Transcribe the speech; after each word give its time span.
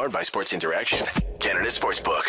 Powered 0.00 0.12
by 0.14 0.22
Sports 0.22 0.54
Interaction, 0.54 1.06
Canada 1.40 1.66
Sportsbook. 1.68 2.22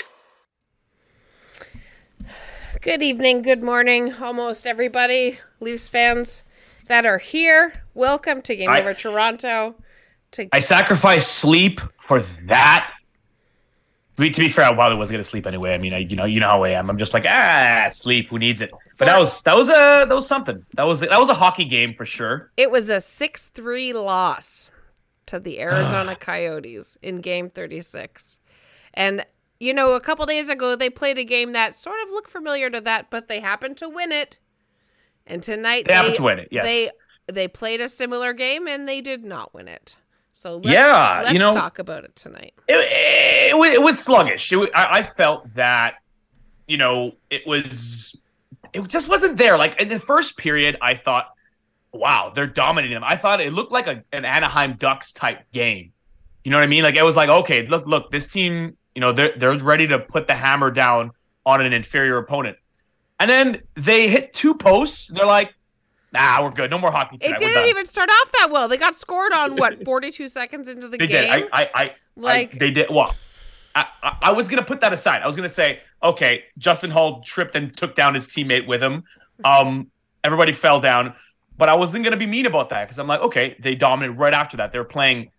Good 2.82 3.02
evening, 3.02 3.44
good 3.44 3.64
morning, 3.64 4.14
almost 4.16 4.68
everybody, 4.68 5.40
Leafs 5.62 5.88
fans 5.88 6.44
that 6.88 7.06
are 7.06 7.18
here. 7.18 7.72
Welcome 7.94 8.42
to 8.42 8.58
Game 8.58 8.70
I- 8.70 8.82
Over 8.82 8.94
Toronto. 8.94 9.76
To 10.32 10.50
I 10.52 10.60
sacrificed 10.60 11.32
sleep 11.32 11.80
for 11.98 12.20
that. 12.48 12.92
I 14.18 14.22
mean, 14.22 14.34
to 14.34 14.42
be 14.42 14.50
fair, 14.50 14.66
I 14.66 14.76
probably 14.76 14.98
wasn't 14.98 15.14
gonna 15.14 15.24
sleep 15.24 15.48
anyway. 15.48 15.74
I 15.74 15.78
mean, 15.78 15.94
I, 15.94 16.00
you 16.00 16.18
know, 16.18 16.26
you 16.26 16.42
know 16.42 16.48
how 16.48 16.64
I 16.66 16.72
am. 16.72 16.90
I'm 16.90 16.98
just 16.98 17.14
like, 17.14 17.24
ah, 17.26 17.88
sleep. 17.90 18.32
Who 18.32 18.38
needs 18.38 18.60
it? 18.60 18.72
But 18.98 19.06
that 19.06 19.18
was 19.18 19.44
that 19.44 19.56
was 19.56 19.70
a 19.70 20.06
that 20.10 20.14
was 20.14 20.28
something. 20.28 20.66
That 20.74 20.84
was 20.84 21.00
that 21.00 21.18
was 21.18 21.30
a 21.30 21.36
hockey 21.36 21.64
game 21.64 21.94
for 21.94 22.06
sure. 22.06 22.52
it 22.58 22.70
was 22.70 22.90
a 22.90 23.00
six-three 23.00 23.94
loss 23.94 24.70
to 25.28 25.40
the 25.40 25.60
Arizona 25.62 26.16
Coyotes 26.16 26.98
in 27.02 27.22
Game 27.22 27.50
Thirty-six, 27.50 28.40
and 28.94 29.26
you 29.60 29.74
know, 29.74 29.94
a 29.96 30.00
couple 30.00 30.26
days 30.26 30.50
ago 30.50 30.76
they 30.76 30.90
played 30.90 31.18
a 31.18 31.24
game 31.24 31.52
that 31.54 31.76
sort 31.76 32.02
of 32.04 32.10
looked 32.10 32.30
familiar 32.32 32.70
to 32.70 32.82
that, 32.82 33.10
but 33.12 33.28
they 33.28 33.40
happened 33.40 33.78
to 33.78 33.88
win 33.90 34.12
it. 34.12 34.40
And 35.28 35.44
tonight 35.44 35.86
They 35.88 35.94
happened 35.94 36.16
to 36.16 36.24
win 36.24 36.40
it, 36.40 36.48
yes. 36.52 36.64
they 36.66 36.90
they 37.32 37.48
played 37.48 37.80
a 37.80 37.88
similar 37.88 38.34
game 38.34 38.68
and 38.68 38.90
they 38.90 39.02
did 39.02 39.24
not 39.24 39.54
win 39.54 39.68
it. 39.68 39.96
So 40.34 40.56
let's, 40.58 40.68
Yeah, 40.70 41.20
you 41.20 41.26
let's 41.26 41.40
know- 41.40 41.54
talk 41.54 41.78
about 41.78 42.04
it 42.04 42.16
tonight. 42.16 42.54
It, 42.68 42.74
it, 43.54 43.74
it 43.76 43.82
was 43.82 44.00
sluggish. 44.00 44.52
It, 44.52 44.70
I, 44.74 45.00
I 45.00 45.04
felt 45.04 45.54
that, 45.54 45.96
you 46.68 46.78
know, 46.78 47.12
it 47.30 47.46
was 47.46 48.20
it 48.74 48.88
just 48.88 49.08
wasn't 49.10 49.38
there. 49.38 49.58
Like 49.58 49.80
in 49.80 49.90
the 49.90 50.00
first 50.00 50.38
period, 50.38 50.78
I 50.82 50.96
thought, 50.96 51.28
wow, 51.94 52.32
they're 52.34 52.48
dominating 52.48 52.96
them. 52.96 53.04
I 53.04 53.16
thought 53.16 53.42
it 53.42 53.54
looked 53.54 53.72
like 53.72 53.88
a, 53.88 54.04
an 54.14 54.26
Anaheim 54.26 54.76
Ducks 54.78 55.12
type 55.14 55.40
game. 55.54 55.92
You 56.44 56.52
know 56.52 56.58
what 56.58 56.64
I 56.64 56.68
mean? 56.68 56.84
Like 56.84 56.96
it 56.96 57.04
was 57.04 57.16
like, 57.16 57.30
okay, 57.30 57.68
look, 57.68 57.86
look, 57.86 58.12
this 58.12 58.28
team, 58.28 58.78
you 58.96 59.02
know, 59.02 59.12
they're 59.14 59.34
they're 59.38 59.58
ready 59.60 59.88
to 59.88 60.00
put 60.00 60.28
the 60.28 60.34
hammer 60.36 60.72
down 60.72 61.12
on 61.46 61.62
an 61.62 61.74
inferior 61.74 62.18
opponent. 62.18 62.58
And 63.20 63.30
then 63.30 63.62
they 63.76 64.10
hit 64.10 64.34
two 64.34 64.56
posts. 64.56 65.08
They're 65.08 65.26
like, 65.26 65.54
nah, 66.12 66.42
we're 66.44 66.50
good. 66.52 66.72
No 66.72 66.80
more 66.80 66.92
hockey 66.92 67.18
tonight. 67.20 67.36
It 67.36 67.46
didn't 67.46 67.68
even 67.70 67.86
start 67.86 68.10
off 68.10 68.32
that 68.34 68.50
well. 68.52 68.68
They 68.68 68.78
got 68.78 68.96
scored 68.96 69.32
on 69.34 69.56
what, 69.58 69.84
42 69.86 70.28
seconds 70.30 70.68
into 70.68 70.88
the 70.88 70.98
They 70.98 71.08
game? 71.08 71.32
did. 71.32 71.50
I, 71.54 71.62
I, 71.64 71.70
I, 71.76 71.92
Like- 72.16 72.56
I, 72.56 72.58
they 72.58 72.72
did. 72.72 72.88
Well, 72.90 73.16
I, 73.76 73.86
I, 74.02 74.18
I 74.24 74.32
was 74.32 74.50
gonna 74.50 74.66
put 74.66 74.82
that 74.82 74.92
aside. 74.94 75.22
I 75.22 75.28
was 75.28 75.36
gonna 75.36 75.48
say, 75.50 75.80
okay, 76.02 76.44
Justin 76.58 76.90
Holl 76.92 77.22
tripped 77.22 77.56
and 77.56 77.76
took 77.78 77.96
down 77.96 78.16
his 78.16 78.28
teammate 78.28 78.66
with 78.68 78.82
him. 78.82 79.04
Um, 79.44 79.90
everybody 80.24 80.52
fell 80.52 80.80
down, 80.80 81.16
but 81.62 81.70
I 81.70 81.76
wasn't 81.76 82.04
gonna 82.04 82.18
be 82.18 82.26
mean 82.26 82.48
about 82.48 82.70
that 82.70 82.86
because 82.86 82.98
I'm 82.98 83.06
like, 83.06 83.20
okay, 83.22 83.56
they 83.60 83.76
dominated 83.76 84.14
right 84.14 84.34
after 84.34 84.58
that. 84.58 84.72
They're 84.72 84.84
playing 84.84 85.30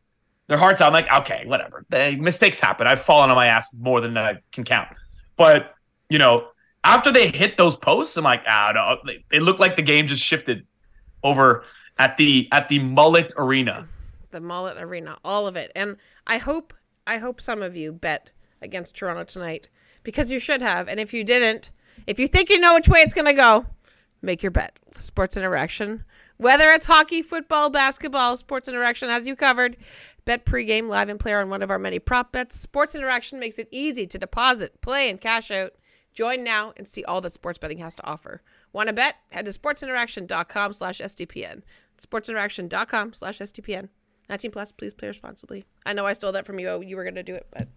their 0.47 0.57
hearts 0.57 0.81
out. 0.81 0.87
I'm 0.87 0.93
like, 0.93 1.13
okay, 1.23 1.43
whatever. 1.47 1.85
The 1.89 2.15
mistakes 2.15 2.61
happen. 2.61 2.87
I've 2.87 3.03
fallen 3.03 3.29
on 3.31 3.35
my 3.35 3.49
ass 3.49 3.75
more 3.75 4.01
than 4.01 4.17
I 4.17 4.35
can 4.53 4.63
count. 4.63 4.91
But 5.37 5.75
you 6.11 6.19
know, 6.19 6.47
after 6.85 7.11
they 7.11 7.27
hit 7.27 7.57
those 7.57 7.75
posts, 7.75 8.17
I'm 8.17 8.23
like, 8.23 8.45
ah, 8.47 8.71
no. 8.73 9.13
It 9.33 9.43
looked 9.43 9.59
like 9.59 9.75
the 9.75 9.83
game 9.83 10.07
just 10.07 10.23
shifted 10.23 10.65
over 11.25 11.65
at 11.99 12.17
the 12.19 12.49
at 12.53 12.69
the 12.69 12.79
Mullet 12.79 13.33
Arena. 13.37 13.89
the 14.31 14.41
Mullet 14.41 14.77
Arena, 14.79 15.19
all 15.25 15.49
of 15.49 15.57
it. 15.57 15.73
And 15.75 15.97
I 16.29 16.39
hope, 16.39 16.73
I 17.05 17.19
hope 17.19 17.41
some 17.41 17.63
of 17.63 17.77
you 17.77 17.91
bet 17.91 18.31
against 18.61 18.95
Toronto 18.95 19.25
tonight 19.25 19.69
because 20.05 20.31
you 20.31 20.39
should 20.39 20.63
have. 20.63 20.87
And 20.87 21.01
if 21.01 21.13
you 21.13 21.25
didn't, 21.25 21.73
if 22.07 22.21
you 22.21 22.29
think 22.29 22.49
you 22.49 22.61
know 22.61 22.75
which 22.75 22.87
way 22.87 23.01
it's 23.01 23.13
going 23.13 23.27
to 23.27 23.35
go, 23.35 23.67
make 24.23 24.43
your 24.43 24.51
bet. 24.51 24.79
Sports 24.99 25.37
Interaction. 25.37 26.05
Whether 26.39 26.71
it's 26.71 26.87
hockey, 26.87 27.23
football, 27.23 27.71
basketball, 27.71 28.37
Sports 28.37 28.69
Interaction 28.69 29.09
has 29.09 29.27
you 29.27 29.37
covered. 29.37 29.77
Bet 30.25 30.47
pregame, 30.47 30.89
live 30.89 31.09
and 31.09 31.19
player 31.21 31.41
on 31.41 31.51
one 31.51 31.63
of 31.63 31.71
our 31.71 31.79
many 31.79 31.99
prop 31.99 32.33
bets. 32.33 32.59
Sports 32.59 32.95
Interaction 32.95 33.41
makes 33.41 33.59
it 33.59 33.69
easy 33.71 34.07
to 34.07 34.19
deposit, 34.19 34.81
play, 34.81 35.11
and 35.11 35.21
cash 35.21 35.51
out. 35.51 35.73
Join 36.15 36.45
now 36.45 36.73
and 36.77 36.87
see 36.87 37.05
all 37.05 37.21
that 37.23 37.33
sports 37.33 37.59
betting 37.59 37.79
has 37.79 37.95
to 37.97 38.07
offer. 38.07 38.43
Want 38.73 38.89
to 38.89 38.93
bet? 38.93 39.17
Head 39.31 39.47
to 39.47 39.51
sportsinteraction.com 39.51 40.73
slash 40.73 40.99
SDPN. 40.99 41.63
Sportsinteraction.com 42.01 43.13
slash 43.13 43.39
SDPN. 43.39 43.89
19 44.29 44.51
plus, 44.51 44.73
please 44.73 44.95
play 44.95 45.09
responsibly. 45.09 45.65
I 45.85 45.93
know 45.93 46.07
I 46.07 46.13
stole 46.13 46.33
that 46.33 46.47
from 46.47 46.59
you. 46.61 46.69
Oh, 46.69 46.81
You 46.81 46.97
were 46.97 47.05
going 47.05 47.15
to 47.17 47.23
do 47.23 47.35
it, 47.35 47.47
but 47.51 47.69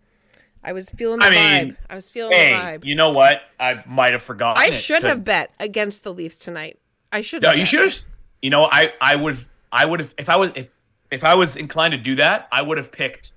I 0.63 0.73
was 0.73 0.89
feeling 0.89 1.19
the 1.19 1.25
I 1.25 1.29
vibe. 1.29 1.77
I 1.89 1.95
was 1.95 2.09
feeling 2.09 2.33
Hey, 2.33 2.51
the 2.51 2.57
vibe. 2.57 2.85
you 2.85 2.95
know 2.95 3.11
what? 3.11 3.41
I 3.59 3.83
might 3.87 4.13
have 4.13 4.23
forgotten. 4.23 4.61
I 4.61 4.71
should 4.71 5.03
have 5.03 5.23
bet 5.25 5.51
against 5.59 6.03
the 6.03 6.13
Leafs 6.13 6.37
tonight. 6.37 6.79
I 7.11 7.21
should 7.21 7.43
No, 7.43 7.51
you 7.51 7.65
should. 7.65 8.01
You 8.41 8.49
know, 8.49 8.65
I 8.71 8.93
I 8.99 9.15
would 9.15 9.37
I 9.71 9.85
would 9.85 9.99
have 9.99 10.13
if 10.17 10.29
I 10.29 10.35
was 10.37 10.51
if 10.55 10.69
if 11.11 11.23
I 11.23 11.35
was 11.35 11.55
inclined 11.55 11.91
to 11.91 11.97
do 11.97 12.15
that, 12.15 12.47
I 12.51 12.61
would 12.61 12.77
have 12.77 12.91
picked 12.91 13.31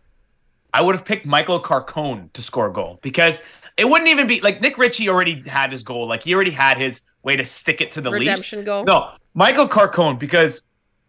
I 0.72 0.82
would 0.82 0.94
have 0.94 1.04
picked 1.04 1.26
Michael 1.26 1.62
Carcone 1.62 2.32
to 2.32 2.42
score 2.42 2.66
a 2.68 2.72
goal 2.72 2.98
because 3.02 3.42
it 3.76 3.84
wouldn't 3.84 4.08
even 4.08 4.26
be 4.26 4.40
like 4.40 4.60
Nick 4.60 4.76
Ritchie 4.78 5.08
already 5.08 5.42
had 5.46 5.70
his 5.72 5.82
goal. 5.82 6.06
Like 6.08 6.24
he 6.24 6.34
already 6.34 6.50
had 6.50 6.78
his 6.78 7.02
way 7.22 7.36
to 7.36 7.44
stick 7.44 7.80
it 7.80 7.90
to 7.92 8.00
the 8.00 8.10
Redemption 8.10 8.60
Leafs. 8.60 8.66
goal? 8.66 8.84
No, 8.84 9.12
Michael 9.34 9.68
Carcone 9.68 10.18
because 10.18 10.62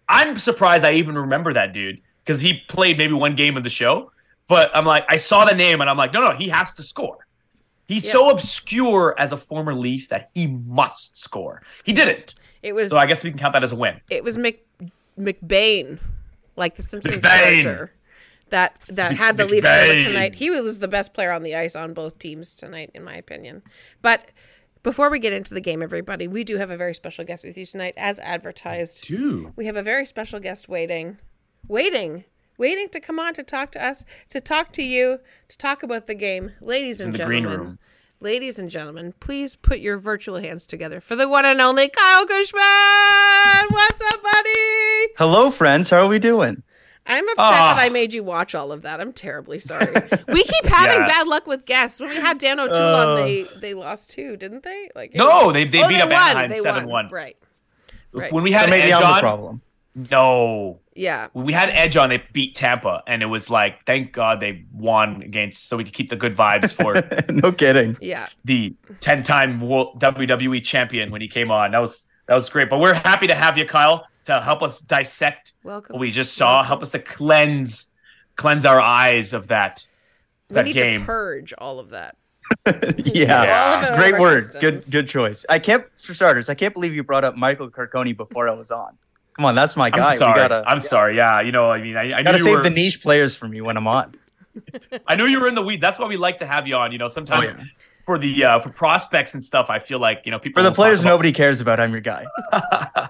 I'm 0.08 0.38
surprised 0.38 0.84
I 0.84 0.94
even 0.94 1.16
remember 1.16 1.54
that 1.54 1.74
dude 1.74 2.02
because 2.24 2.42
he 2.42 2.62
played 2.68 2.98
maybe 2.98 3.14
one 3.14 3.36
game 3.36 3.58
of 3.58 3.64
the 3.64 3.70
show. 3.70 4.12
But 4.50 4.76
I'm 4.76 4.84
like, 4.84 5.06
I 5.08 5.16
saw 5.16 5.46
the 5.46 5.56
name 5.56 5.80
and 5.80 5.90
I'm 5.90 5.96
like, 5.96 6.12
no, 6.12 6.20
no, 6.22 6.36
he 6.36 6.50
has 6.50 6.74
to 6.74 6.84
score. 6.84 7.26
He's 7.88 8.12
so 8.12 8.30
obscure 8.30 9.16
as 9.18 9.32
a 9.32 9.38
former 9.38 9.74
Leaf 9.74 10.10
that 10.10 10.30
he 10.36 10.48
must 10.48 11.18
score. 11.18 11.64
He 11.86 11.94
didn't. 11.94 12.36
It 12.62 12.74
was 12.74 12.90
So 12.90 12.98
I 12.98 13.06
guess 13.06 13.24
we 13.24 13.30
can 13.30 13.40
count 13.40 13.54
that 13.54 13.64
as 13.64 13.72
a 13.72 13.76
win. 13.76 14.02
it 14.10 14.24
was 14.24 14.38
Mc 14.38 14.66
McBain, 15.18 16.00
like 16.56 16.76
the 16.76 16.84
Simpsons 16.84 17.24
McBain. 17.24 17.64
character 17.64 17.94
that 18.50 18.80
that 18.88 19.16
had 19.16 19.38
the 19.38 19.46
Leafs 19.46 19.68
over 19.68 20.00
tonight. 20.00 20.36
He 20.36 20.50
was 20.50 20.80
the 20.80 20.88
best 20.88 21.14
player 21.14 21.32
on 21.32 21.44
the 21.44 21.56
ice 21.56 21.76
on 21.76 21.94
both 21.94 22.20
teams 22.20 22.56
tonight, 22.56 22.92
in 22.94 23.04
my 23.04 23.16
opinion. 23.16 23.64
But 24.02 24.30
before 24.84 25.10
we 25.10 25.20
get 25.20 25.34
into 25.34 25.54
the 25.54 25.62
game, 25.62 25.82
everybody, 25.82 26.28
we 26.28 26.44
do 26.44 26.58
have 26.58 26.70
a 26.70 26.78
very 26.78 26.94
special 26.94 27.26
guest 27.26 27.44
with 27.44 27.58
you 27.58 27.66
tonight, 27.66 27.94
as 27.98 28.20
advertised. 28.20 29.04
Dude. 29.04 29.54
We 29.56 29.66
have 29.66 29.76
a 29.76 29.84
very 29.84 30.06
special 30.06 30.40
guest 30.40 30.70
waiting, 30.70 31.18
waiting, 31.68 32.24
waiting 32.60 32.90
to 32.90 33.00
come 33.00 33.18
on 33.18 33.34
to 33.34 33.42
talk 33.42 33.72
to 33.72 33.84
us, 33.84 34.06
to 34.30 34.40
talk 34.40 34.72
to 34.74 34.84
you, 34.84 35.20
to 35.48 35.58
talk 35.58 35.82
about 35.82 36.06
the 36.06 36.14
game, 36.14 36.52
ladies 36.62 37.00
and 37.00 37.16
in 37.16 37.20
the 37.20 37.26
green 37.26 37.44
gentlemen. 37.46 37.68
room. 37.68 37.80
Ladies 38.22 38.60
and 38.60 38.70
gentlemen, 38.70 39.14
please 39.22 39.56
put 39.56 39.80
your 39.80 39.98
virtual 39.98 40.38
hands 40.40 40.68
together 40.68 41.00
for 41.00 41.16
the 41.16 41.28
one 41.30 41.46
and 41.46 41.62
only 41.62 41.88
Kyle 41.88 42.26
Cushman. 42.28 43.68
What's 43.70 44.02
up, 44.02 44.22
buddy? 44.22 45.08
Hello, 45.18 45.50
friends. 45.50 45.90
How 45.90 46.00
are 46.00 46.08
we 46.08 46.20
doing? 46.20 46.62
I'm 47.08 47.24
upset 47.30 47.36
Ah. 47.40 47.74
that 47.76 47.82
I 47.82 47.88
made 47.90 48.14
you 48.14 48.24
watch 48.24 48.54
all 48.54 48.72
of 48.74 48.82
that. 48.82 49.00
I'm 49.00 49.14
terribly 49.14 49.58
sorry. 49.58 49.94
we 50.28 50.44
keep 50.44 50.66
having 50.66 51.00
Yeah. 51.00 51.08
bad 51.08 51.28
luck 51.28 51.48
with 51.48 51.66
guests. 51.66 52.00
When 52.02 52.10
we 52.10 52.18
had 52.18 52.38
Dan 52.40 52.60
O'Toole 52.60 52.76
on, 52.78 53.16
they 53.22 53.48
they 53.62 53.74
lost 53.74 54.12
two, 54.12 54.36
didn't 54.36 54.64
they? 54.64 54.90
Like 54.96 55.16
No, 55.16 55.46
was- 55.48 55.54
they- 55.54 55.64
they 55.66 55.82
oh, 55.82 55.88
beat 55.88 56.02
up 56.02 56.10
won. 56.10 56.18
Anaheim 56.30 56.50
They 56.52 56.60
7-1. 56.60 56.86
won. 56.88 57.10
Right. 57.10 57.38
Right. 58.12 58.32
When 58.34 58.44
we 58.44 58.52
So 58.52 58.58
had 58.60 58.70
maybe 58.70 58.92
Edge 58.92 59.02
I'm 59.02 59.16
the 59.16 59.20
problem. 59.22 59.62
No. 60.10 60.80
Yeah. 60.96 61.28
We 61.34 61.54
had 61.54 61.70
Edge 61.70 61.96
on, 61.98 62.10
they 62.10 62.24
beat 62.34 62.56
Tampa, 62.56 63.04
and 63.08 63.22
it 63.24 63.28
was 63.28 63.50
like, 63.50 63.86
thank 63.86 64.12
God 64.12 64.40
they 64.40 64.66
won 64.74 65.22
against, 65.22 65.68
so 65.68 65.78
we 65.78 65.84
could 65.84 65.94
keep 65.94 66.10
the 66.10 66.16
good 66.16 66.36
vibes 66.36 66.74
for 66.74 67.32
no 67.32 67.52
kidding. 67.52 67.98
Yeah. 68.02 68.28
the 68.46 68.76
ten-time 69.00 69.62
WWE 69.62 70.64
champion 70.64 71.12
when 71.12 71.22
he 71.22 71.28
came 71.28 71.52
on. 71.52 71.72
That 71.72 71.80
was 71.80 72.04
that 72.28 72.36
was 72.36 72.50
great. 72.50 72.70
But 72.70 72.80
we're 72.80 72.94
happy 72.94 73.28
to 73.28 73.36
have 73.36 73.58
you, 73.58 73.66
Kyle, 73.66 74.06
to 74.26 74.40
help 74.42 74.62
us 74.62 74.82
dissect 74.82 75.54
Welcome. 75.64 75.94
what 75.94 76.00
we 76.00 76.12
just 76.12 76.36
saw, 76.36 76.56
Welcome. 76.58 76.68
help 76.68 76.82
us 76.84 76.92
to 76.92 77.00
cleanse 77.00 77.88
cleanse 78.36 78.66
our 78.66 78.80
eyes 78.80 79.34
of 79.34 79.48
that 79.48 79.86
we 80.50 80.54
that 80.56 80.66
need 80.66 80.74
game. 80.76 81.00
to 81.00 81.06
purge 81.06 81.54
all 81.58 81.80
of 81.80 81.90
that. 81.90 82.16
yeah. 82.66 82.74
Yeah. 83.06 83.66
All 83.66 83.78
of 83.78 83.84
it 83.84 83.86
out 83.88 83.92
of 83.92 83.98
Great 83.98 84.14
our 84.16 84.20
word. 84.20 84.44
systems. 84.54 84.62
Good 84.86 84.92
good 84.92 85.08
choice. 85.08 85.46
I 85.50 85.60
can't 85.60 85.86
for 85.98 86.14
starters, 86.14 86.50
I 86.50 86.56
can't 86.56 86.74
believe 86.74 86.94
you 86.94 87.04
brought 87.04 87.24
up 87.24 87.36
Michael 87.36 87.70
Carcone 87.70 88.16
before 88.18 88.50
I 88.50 88.54
was 88.54 88.70
on. 88.72 88.98
Come 89.40 89.46
on, 89.46 89.56
that's 89.56 89.78
my 89.78 89.90
guy. 89.90 90.12
I'm 90.12 90.18
sorry. 90.18 90.36
Gotta 90.36 90.64
I'm 90.68 90.82
sorry. 90.82 91.16
Yeah, 91.16 91.40
you 91.40 91.54
know, 91.54 91.72
I 91.72 91.82
mean, 91.82 91.96
I, 91.96 92.20
I 92.20 92.24
gotta 92.24 92.40
save 92.40 92.58
were, 92.58 92.62
the 92.64 92.70
niche 92.70 93.02
players 93.02 93.38
for 93.38 93.48
me 93.48 93.62
when 93.62 93.78
I'm 93.78 93.88
on. 93.88 94.14
I 95.08 95.16
knew 95.16 95.24
you 95.28 95.40
were 95.40 95.48
in 95.48 95.56
the 95.56 95.62
weed. 95.62 95.80
That's 95.80 95.98
why 95.98 96.08
we 96.08 96.18
like 96.18 96.40
to 96.40 96.46
have 96.46 96.68
you 96.68 96.76
on. 96.76 96.92
You 96.92 96.98
know, 96.98 97.08
sometimes 97.08 97.48
Oh, 97.48 97.54
yeah. 97.58 97.64
for 98.06 98.18
the 98.18 98.44
uh, 98.44 98.60
for 98.60 98.68
prospects 98.68 99.36
and 99.36 99.42
stuff, 99.42 99.70
I 99.70 99.80
feel 99.80 99.98
like 99.98 100.24
you 100.26 100.32
know 100.32 100.40
people 100.40 100.62
For 100.62 100.70
the 100.70 100.76
players 100.76 101.04
about- 101.04 101.12
nobody 101.12 101.32
cares 101.32 101.62
about, 101.62 101.80
I'm 101.80 101.94
your 101.94 102.02
guy. 102.02 102.26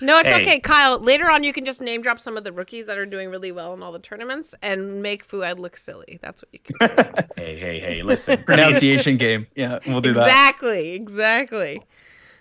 No, 0.00 0.18
it's 0.20 0.28
Hey. 0.28 0.40
okay, 0.42 0.60
Kyle. 0.60 1.00
Later 1.00 1.28
on, 1.28 1.42
you 1.42 1.52
can 1.52 1.64
just 1.64 1.80
name 1.80 2.00
drop 2.00 2.20
some 2.20 2.36
of 2.36 2.44
the 2.44 2.52
rookies 2.52 2.86
that 2.86 2.96
are 2.98 3.06
doing 3.06 3.28
really 3.30 3.50
well 3.50 3.74
in 3.74 3.82
all 3.82 3.90
the 3.90 3.98
tournaments 3.98 4.54
and 4.62 5.02
make 5.02 5.26
Fouad 5.26 5.58
look 5.58 5.76
silly. 5.76 6.20
That's 6.22 6.42
what 6.42 6.48
you 6.52 6.60
can 6.60 6.76
do. 6.78 7.12
Hey, 7.36 7.58
hey, 7.58 7.80
hey! 7.80 8.02
Listen. 8.02 8.44
Pronunciation 8.44 9.16
game. 9.16 9.48
Yeah, 9.56 9.80
we'll 9.86 10.00
do 10.00 10.12
that. 10.12 10.26
exactly. 10.28 10.92
Exactly. 10.92 11.82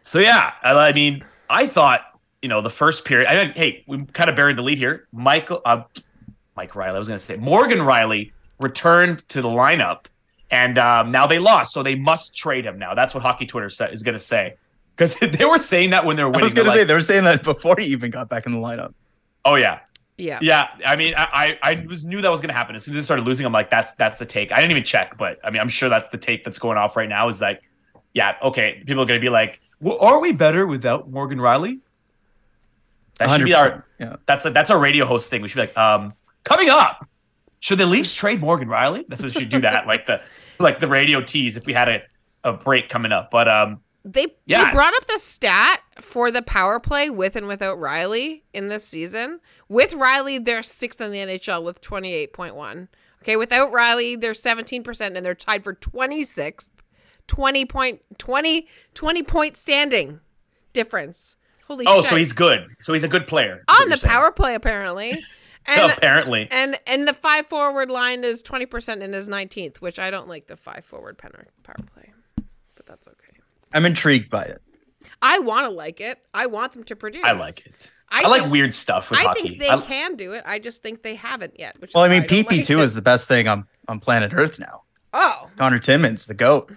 So 0.03 0.19
yeah, 0.19 0.51
I, 0.61 0.73
I 0.73 0.91
mean, 0.93 1.23
I 1.49 1.65
thought 1.65 2.01
you 2.41 2.49
know 2.49 2.61
the 2.61 2.69
first 2.69 3.05
period. 3.05 3.27
I 3.27 3.45
mean, 3.45 3.53
hey, 3.55 3.83
we 3.87 4.03
kind 4.05 4.29
of 4.29 4.35
buried 4.35 4.57
the 4.57 4.63
lead 4.63 4.77
here. 4.77 5.07
Michael, 5.11 5.61
uh, 5.65 5.83
Mike 6.55 6.75
Riley. 6.75 6.95
I 6.95 6.99
was 6.99 7.07
going 7.07 7.19
to 7.19 7.23
say 7.23 7.37
Morgan 7.37 7.79
Rielly 7.79 8.31
returned 8.59 9.27
to 9.29 9.41
the 9.41 9.47
lineup, 9.47 10.05
and 10.49 10.77
um, 10.77 11.11
now 11.11 11.27
they 11.27 11.39
lost, 11.39 11.73
so 11.73 11.83
they 11.83 11.95
must 11.95 12.35
trade 12.35 12.65
him 12.65 12.77
now. 12.79 12.93
That's 12.93 13.13
what 13.13 13.23
Hockey 13.23 13.45
Twitter 13.45 13.69
sa- 13.69 13.85
is 13.85 14.03
going 14.03 14.13
to 14.13 14.19
say 14.19 14.55
because 14.95 15.15
they 15.37 15.45
were 15.45 15.59
saying 15.59 15.91
that 15.91 16.05
when 16.05 16.15
they 16.15 16.23
were 16.23 16.29
winning. 16.29 16.43
I 16.43 16.45
was 16.45 16.53
gonna 16.53 16.71
say 16.71 16.79
like, 16.79 16.87
they 16.87 16.93
were 16.93 17.01
saying 17.01 17.23
that 17.23 17.43
before 17.43 17.75
he 17.77 17.85
even 17.87 18.11
got 18.11 18.29
back 18.29 18.45
in 18.45 18.51
the 18.51 18.59
lineup. 18.59 18.93
oh 19.45 19.55
yeah, 19.55 19.79
Yeah. 20.17 20.39
Yeah, 20.41 20.67
I 20.85 20.95
mean, 20.95 21.13
I 21.15 21.57
I 21.63 21.71
I 21.71 21.85
was 21.87 22.05
knew 22.05 22.21
that 22.21 22.31
was 22.31 22.41
going 22.41 22.49
to 22.49 22.55
happen 22.55 22.75
as 22.75 22.85
soon 22.85 22.95
as 22.95 23.03
they 23.03 23.05
started 23.05 23.25
losing. 23.25 23.45
I'm 23.45 23.53
like, 23.53 23.69
that's 23.69 23.93
that's 23.93 24.19
the 24.19 24.25
take. 24.25 24.51
I 24.51 24.57
didn't 24.57 24.71
even 24.71 24.83
check, 24.83 25.17
but 25.17 25.39
I 25.43 25.49
mean, 25.49 25.61
I'm 25.61 25.69
sure 25.69 25.89
that's 25.89 26.09
the 26.09 26.17
take 26.17 26.43
that's 26.43 26.59
going 26.59 26.77
off 26.77 26.95
right 26.95 27.09
now. 27.09 27.29
Is 27.29 27.41
like, 27.41 27.61
yeah, 28.13 28.35
okay, 28.43 28.83
people 28.85 29.01
are 29.03 29.07
going 29.07 29.19
to 29.19 29.23
be 29.23 29.29
like, 29.29 29.61
well, 29.79 29.97
are 29.99 30.19
we 30.19 30.31
better 30.31 30.67
without 30.67 31.09
Morgan 31.09 31.39
Rielly? 31.39 31.79
That 33.27 33.37
should 33.37 33.45
be 33.45 33.53
our 33.53 33.85
yeah. 33.99 34.15
that's 34.25 34.45
a 34.45 34.49
that's 34.49 34.69
our 34.69 34.79
radio 34.79 35.05
host 35.05 35.29
thing. 35.29 35.41
We 35.41 35.47
should 35.47 35.57
be 35.57 35.61
like, 35.61 35.77
um, 35.77 36.13
coming 36.43 36.69
up, 36.69 37.07
should 37.59 37.77
the 37.77 37.85
Leafs 37.85 38.13
trade 38.13 38.41
Morgan 38.41 38.67
Rielly? 38.67 39.05
That's 39.07 39.21
what 39.21 39.33
we 39.33 39.41
should 39.41 39.49
do 39.49 39.61
that, 39.61 39.87
like 39.87 40.07
the 40.07 40.21
like 40.59 40.79
the 40.79 40.87
radio 40.87 41.21
tease 41.21 41.57
if 41.57 41.65
we 41.65 41.73
had 41.73 41.89
a 41.89 42.01
a 42.43 42.53
break 42.53 42.89
coming 42.89 43.11
up. 43.11 43.29
But 43.31 43.47
um, 43.47 43.81
They 44.03 44.27
they 44.47 44.69
brought 44.71 44.95
up 44.95 45.05
the 45.05 45.19
stat 45.19 45.81
for 45.99 46.31
the 46.31 46.41
power 46.41 46.79
play 46.79 47.09
with 47.09 47.35
and 47.35 47.47
without 47.47 47.77
Rielly 47.77 48.41
in 48.53 48.67
this 48.67 48.83
season. 48.83 49.39
With 49.69 49.91
Rielly, 49.91 50.43
they're 50.43 50.63
sixth 50.63 50.99
in 50.99 51.11
the 51.11 51.19
NHL 51.19 51.63
with 51.63 51.81
twenty 51.81 52.13
eight 52.13 52.33
point 52.33 52.55
one. 52.55 52.89
Okay, 53.21 53.35
without 53.35 53.71
Rielly, 53.71 54.19
they're 54.19 54.33
seventeen 54.33 54.83
percent 54.83 55.15
and 55.15 55.25
they're 55.25 55.35
tied 55.35 55.63
for 55.63 55.73
twenty 55.73 56.23
sixth. 56.23 56.71
20 57.27 57.65
point 57.65 58.01
20 58.17 58.67
20 58.93 59.23
point 59.23 59.55
standing 59.55 60.19
difference. 60.73 61.37
Holy 61.71 61.85
oh, 61.87 62.01
shit. 62.01 62.09
so 62.09 62.15
he's 62.17 62.33
good. 62.33 62.67
So 62.81 62.93
he's 62.93 63.03
a 63.03 63.07
good 63.07 63.27
player. 63.27 63.63
on 63.67 63.89
the 63.89 63.97
power 63.97 64.31
play 64.31 64.55
apparently. 64.55 65.17
And 65.63 65.91
Apparently, 65.95 66.47
and 66.49 66.75
and 66.87 67.07
the 67.07 67.13
five 67.13 67.45
forward 67.45 67.91
line 67.91 68.23
is 68.23 68.41
20% 68.41 69.01
in 69.03 69.13
his 69.13 69.27
19th, 69.29 69.77
which 69.77 69.99
I 69.99 70.09
don't 70.09 70.27
like 70.27 70.47
the 70.47 70.57
five 70.57 70.83
forward 70.83 71.19
power 71.19 71.45
power 71.61 71.75
play. 71.93 72.11
But 72.75 72.87
that's 72.87 73.07
okay. 73.07 73.37
I'm 73.71 73.85
intrigued 73.85 74.31
by 74.31 74.41
it. 74.45 74.59
I 75.21 75.37
want 75.37 75.65
to 75.65 75.69
like 75.69 76.01
it. 76.01 76.17
I 76.33 76.47
want 76.47 76.73
them 76.73 76.83
to 76.85 76.95
produce. 76.95 77.21
I 77.23 77.33
like 77.33 77.63
it. 77.67 77.75
I, 78.09 78.23
I, 78.23 78.27
like 78.27 78.41
think- 78.41 78.51
weird 78.51 78.73
stuff 78.73 79.11
with 79.11 79.19
I 79.19 79.23
hockey. 79.25 79.41
think 79.43 79.59
they 79.59 79.69
I- 79.69 79.79
can 79.81 80.15
do 80.15 80.31
it. 80.33 80.41
I 80.47 80.57
just 80.57 80.81
think 80.81 81.03
they 81.03 81.13
haven't 81.13 81.59
yet. 81.59 81.79
Which 81.79 81.93
Well, 81.93 82.03
I 82.05 82.09
mean, 82.09 82.23
PP2 82.23 82.47
like 82.77 82.83
is 82.85 82.93
it. 82.93 82.95
the 82.95 83.01
best 83.03 83.27
thing 83.27 83.47
on, 83.47 83.67
on 83.87 83.99
planet 83.99 84.33
Earth 84.33 84.57
now. 84.57 84.81
oh 85.13 85.47
Connor 85.57 85.77
Timmins, 85.77 86.25
the 86.25 86.33
GOAT. 86.33 86.73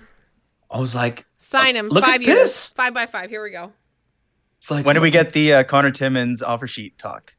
I 0.71 0.79
was 0.79 0.95
like, 0.95 1.25
sign 1.39 1.75
him 1.75 1.89
Look 1.89 2.05
at 2.05 2.21
years, 2.21 2.39
this. 2.39 2.69
five 2.69 2.93
by 2.93 3.07
five. 3.07 3.31
Here 3.31 3.43
we 3.43 3.51
go. 3.51 3.73
It's 4.65 4.71
like 4.71 4.87
When 4.87 4.95
do 4.95 5.03
we 5.03 5.11
get 5.11 5.35
the 5.35 5.53
uh, 5.53 5.65
Connor 5.65 5.91
Timmins 5.91 6.43
offer 6.43 6.67
sheet 6.67 6.97
talk? 6.97 7.35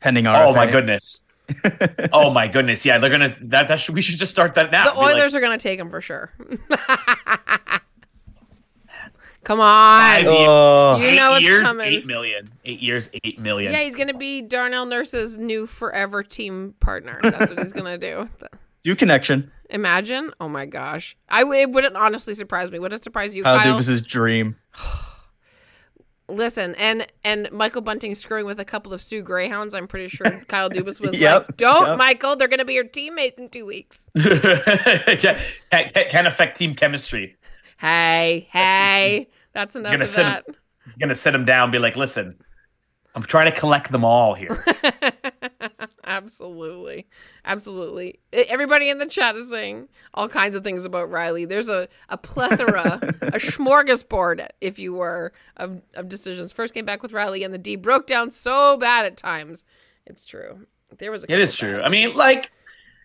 Pending 0.00 0.24
RFA. 0.24 0.46
Oh 0.46 0.52
my 0.52 0.68
goodness. 0.68 1.20
oh 2.12 2.32
my 2.32 2.48
goodness. 2.48 2.84
Yeah, 2.84 2.98
they're 2.98 3.08
gonna 3.08 3.36
that 3.42 3.68
that 3.68 3.76
should 3.78 3.94
we 3.94 4.02
should 4.02 4.18
just 4.18 4.32
start 4.32 4.56
that 4.56 4.72
now. 4.72 4.86
The 4.86 4.90
Be 4.90 4.96
like, 4.98 5.14
Oilers 5.14 5.36
are 5.36 5.40
going 5.40 5.56
to 5.56 5.62
take 5.62 5.78
him 5.78 5.90
for 5.90 6.00
sure. 6.00 6.32
Come 9.44 9.58
Five 9.58 10.26
on. 10.26 10.32
years. 10.32 10.48
Oh, 10.48 10.96
You 10.98 11.06
eight 11.06 11.14
know 11.16 11.34
it's 11.34 11.44
years, 11.44 11.62
coming. 11.62 11.92
eight 11.92 12.04
million. 12.04 12.50
Eight 12.64 12.80
years, 12.80 13.10
eight 13.22 13.38
million. 13.38 13.72
Yeah, 13.72 13.82
he's 13.82 13.94
going 13.94 14.08
to 14.08 14.14
be 14.14 14.42
Darnell 14.42 14.86
Nurse's 14.86 15.38
new 15.38 15.66
forever 15.66 16.24
team 16.24 16.74
partner. 16.80 17.20
That's 17.22 17.50
what 17.50 17.60
he's 17.60 17.72
going 17.72 17.84
to 17.84 17.98
do. 17.98 18.28
you 18.82 18.96
connection. 18.96 19.52
Imagine. 19.70 20.32
Oh 20.40 20.48
my 20.48 20.66
gosh. 20.66 21.16
I 21.28 21.42
w- 21.42 21.60
it 21.60 21.70
wouldn't 21.70 21.94
honestly 21.94 22.34
surprise 22.34 22.72
me. 22.72 22.80
Would 22.80 22.92
it 22.94 23.04
surprise 23.04 23.36
you, 23.36 23.44
Kyle 23.44 23.60
Kyle? 23.60 23.78
Dubas's 23.78 24.00
dream. 24.00 24.56
Listen, 26.28 26.74
and 26.76 27.06
and 27.22 27.50
Michael 27.52 27.82
Bunting 27.82 28.14
screwing 28.14 28.46
with 28.46 28.58
a 28.58 28.64
couple 28.64 28.94
of 28.94 29.02
Soo 29.02 29.22
Greyhounds. 29.22 29.74
I'm 29.74 29.86
pretty 29.86 30.08
sure 30.08 30.26
Kyle 30.48 30.70
Dubas 30.70 30.98
was 30.98 31.18
Yep, 31.18 31.48
like, 31.48 31.56
"Don't, 31.58 31.86
yep. 31.86 31.98
Michael. 31.98 32.34
They're 32.36 32.48
going 32.48 32.58
to 32.58 32.64
be 32.64 32.72
your 32.72 32.84
teammates 32.84 33.38
in 33.38 33.50
two 33.50 33.66
weeks." 33.66 34.10
can, 34.16 35.38
can, 35.70 36.26
affect 36.26 36.56
team 36.56 36.74
chemistry. 36.74 37.36
Hey, 37.78 38.48
hey, 38.50 39.28
that's 39.52 39.76
enough 39.76 39.92
gonna 39.92 40.06
sit 40.06 40.24
him- 40.24 40.32
that. 40.32 40.44
You're 40.86 41.08
gonna 41.08 41.14
sit 41.14 41.34
him 41.34 41.44
down, 41.44 41.64
and 41.64 41.72
be 41.72 41.78
like, 41.78 41.96
listen, 41.96 42.36
I'm 43.14 43.22
trying 43.22 43.52
to 43.52 43.58
collect 43.58 43.92
them 43.92 44.04
all 44.04 44.34
here. 44.34 44.64
absolutely, 46.04 47.06
absolutely. 47.44 48.18
Everybody 48.32 48.90
in 48.90 48.98
the 48.98 49.06
chat 49.06 49.36
is 49.36 49.50
saying 49.50 49.88
all 50.14 50.28
kinds 50.28 50.56
of 50.56 50.64
things 50.64 50.84
about 50.84 51.10
Rielly. 51.10 51.48
There's 51.48 51.68
a 51.68 51.88
a 52.08 52.18
plethora, 52.18 52.98
a 53.02 53.38
smorgasbord, 53.38 54.48
if 54.60 54.78
you 54.78 54.94
were, 54.94 55.32
of 55.56 55.82
of 55.94 56.08
decisions. 56.08 56.52
First 56.52 56.74
came 56.74 56.84
back 56.84 57.02
with 57.02 57.12
Rielly, 57.12 57.44
and 57.44 57.54
the 57.54 57.58
D 57.58 57.76
broke 57.76 58.06
down 58.06 58.30
so 58.30 58.76
bad 58.76 59.04
at 59.04 59.16
times. 59.16 59.64
It's 60.06 60.24
true. 60.24 60.66
There 60.98 61.10
was 61.10 61.24
a. 61.24 61.32
It 61.32 61.40
is 61.40 61.56
true. 61.56 61.80
I 61.80 61.88
mean, 61.88 62.14
like, 62.16 62.50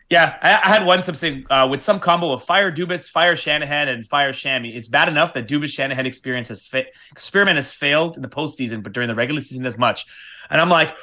yeah, 0.09 0.37
I, 0.41 0.53
I 0.69 0.73
had 0.73 0.85
one 0.85 1.03
something 1.03 1.45
uh, 1.49 1.67
with 1.69 1.83
some 1.83 1.99
combo 1.99 2.31
of 2.31 2.43
fire 2.43 2.71
Dubas, 2.71 3.07
fire 3.09 3.35
Shanahan, 3.35 3.87
and 3.89 4.07
fire 4.07 4.33
Shammy. 4.33 4.75
It's 4.75 4.87
bad 4.87 5.07
enough 5.07 5.33
that 5.35 5.47
Dubas 5.47 5.69
Shanahan 5.69 6.05
experience 6.05 6.47
has 6.47 6.65
fa- 6.67 6.85
experiment 7.11 7.57
has 7.57 7.73
failed 7.73 8.15
in 8.15 8.21
the 8.21 8.27
postseason, 8.29 8.81
but 8.81 8.93
during 8.93 9.07
the 9.07 9.15
regular 9.15 9.41
season 9.41 9.65
as 9.65 9.77
much. 9.77 10.05
And 10.49 10.59
I'm 10.59 10.69
like, 10.69 10.95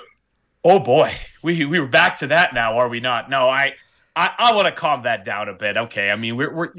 oh 0.64 0.81
boy, 0.81 1.12
we 1.43 1.64
we 1.64 1.79
were 1.79 1.87
back 1.87 2.17
to 2.19 2.26
that 2.29 2.53
now, 2.55 2.79
are 2.79 2.88
we 2.88 2.99
not? 3.00 3.31
No, 3.31 3.49
I 3.49 3.75
I, 4.17 4.31
I 4.38 4.55
want 4.55 4.67
to 4.67 4.73
calm 4.73 5.05
that 5.05 5.25
down 5.25 5.49
a 5.49 5.55
bit. 5.55 5.76
Okay, 5.76 6.11
I 6.11 6.17
mean, 6.17 6.37
we're 6.37 6.52
we're 6.52 6.73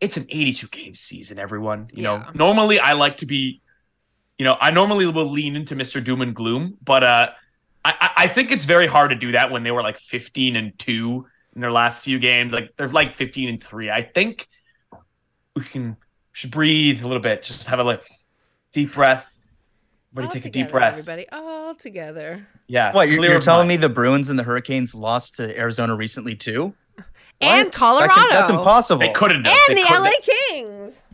it's 0.00 0.16
an 0.16 0.26
82 0.28 0.68
game 0.68 0.94
season, 0.94 1.38
everyone. 1.38 1.88
You 1.92 2.02
know, 2.02 2.24
normally 2.34 2.78
I 2.78 2.92
like 2.92 3.16
to 3.18 3.26
be, 3.26 3.62
you 4.38 4.44
know, 4.44 4.56
I 4.60 4.70
normally 4.70 5.06
will 5.06 5.30
lean 5.30 5.56
into 5.56 5.74
Mr. 5.74 6.04
Doom 6.04 6.20
and 6.20 6.34
Gloom, 6.34 6.76
but 6.84 7.02
uh, 7.02 7.30
I, 7.84 7.94
I- 8.00 8.10
I 8.18 8.26
think 8.28 8.50
it's 8.50 8.66
very 8.66 8.86
hard 8.86 9.10
to 9.10 9.16
do 9.16 9.32
that 9.32 9.50
when 9.50 9.62
they 9.62 9.70
were 9.70 9.82
like 9.82 9.98
15 9.98 10.54
and 10.54 10.78
two 10.78 11.26
in 11.56 11.60
their 11.62 11.72
last 11.72 12.04
few 12.04 12.20
games. 12.20 12.52
Like 12.52 12.74
they're 12.76 12.88
like 12.88 13.16
15 13.16 13.48
and 13.48 13.62
three. 13.62 13.90
I 13.90 14.02
think 14.02 14.46
we 15.56 15.64
can 15.64 15.96
should 16.32 16.50
breathe 16.52 17.02
a 17.02 17.06
little 17.08 17.22
bit. 17.22 17.42
Just 17.42 17.64
have 17.64 17.80
a 17.80 17.82
like 17.84 18.04
deep 18.72 18.92
breath. 18.92 19.32
Everybody 20.12 20.26
All 20.28 20.32
take 20.32 20.44
a 20.44 20.50
deep 20.50 20.70
breath. 20.70 20.92
Everybody, 20.92 21.26
all 21.30 21.74
together. 21.74 22.46
Yeah. 22.68 22.92
What, 22.92 23.08
you're, 23.08 23.22
you're 23.24 23.40
telling 23.40 23.66
me 23.68 23.76
the 23.76 23.88
Bruins 23.88 24.30
and 24.30 24.38
the 24.38 24.42
Hurricanes 24.44 24.94
lost 24.94 25.36
to 25.36 25.58
Arizona 25.58 25.94
recently 25.96 26.36
too? 26.36 26.74
And 27.40 27.66
What? 27.66 27.72
Colorado. 27.74 28.06
That 28.14 28.14
could- 28.28 28.32
that's 28.32 28.50
impossible. 28.50 29.00
they 29.00 29.12
couldn't 29.12 29.44
have. 29.46 29.56
And 29.68 29.76
They 29.76 29.82
the 29.82 29.88
couldn't 29.88 30.04
LA. 30.04 30.10
Kings. 30.48 31.06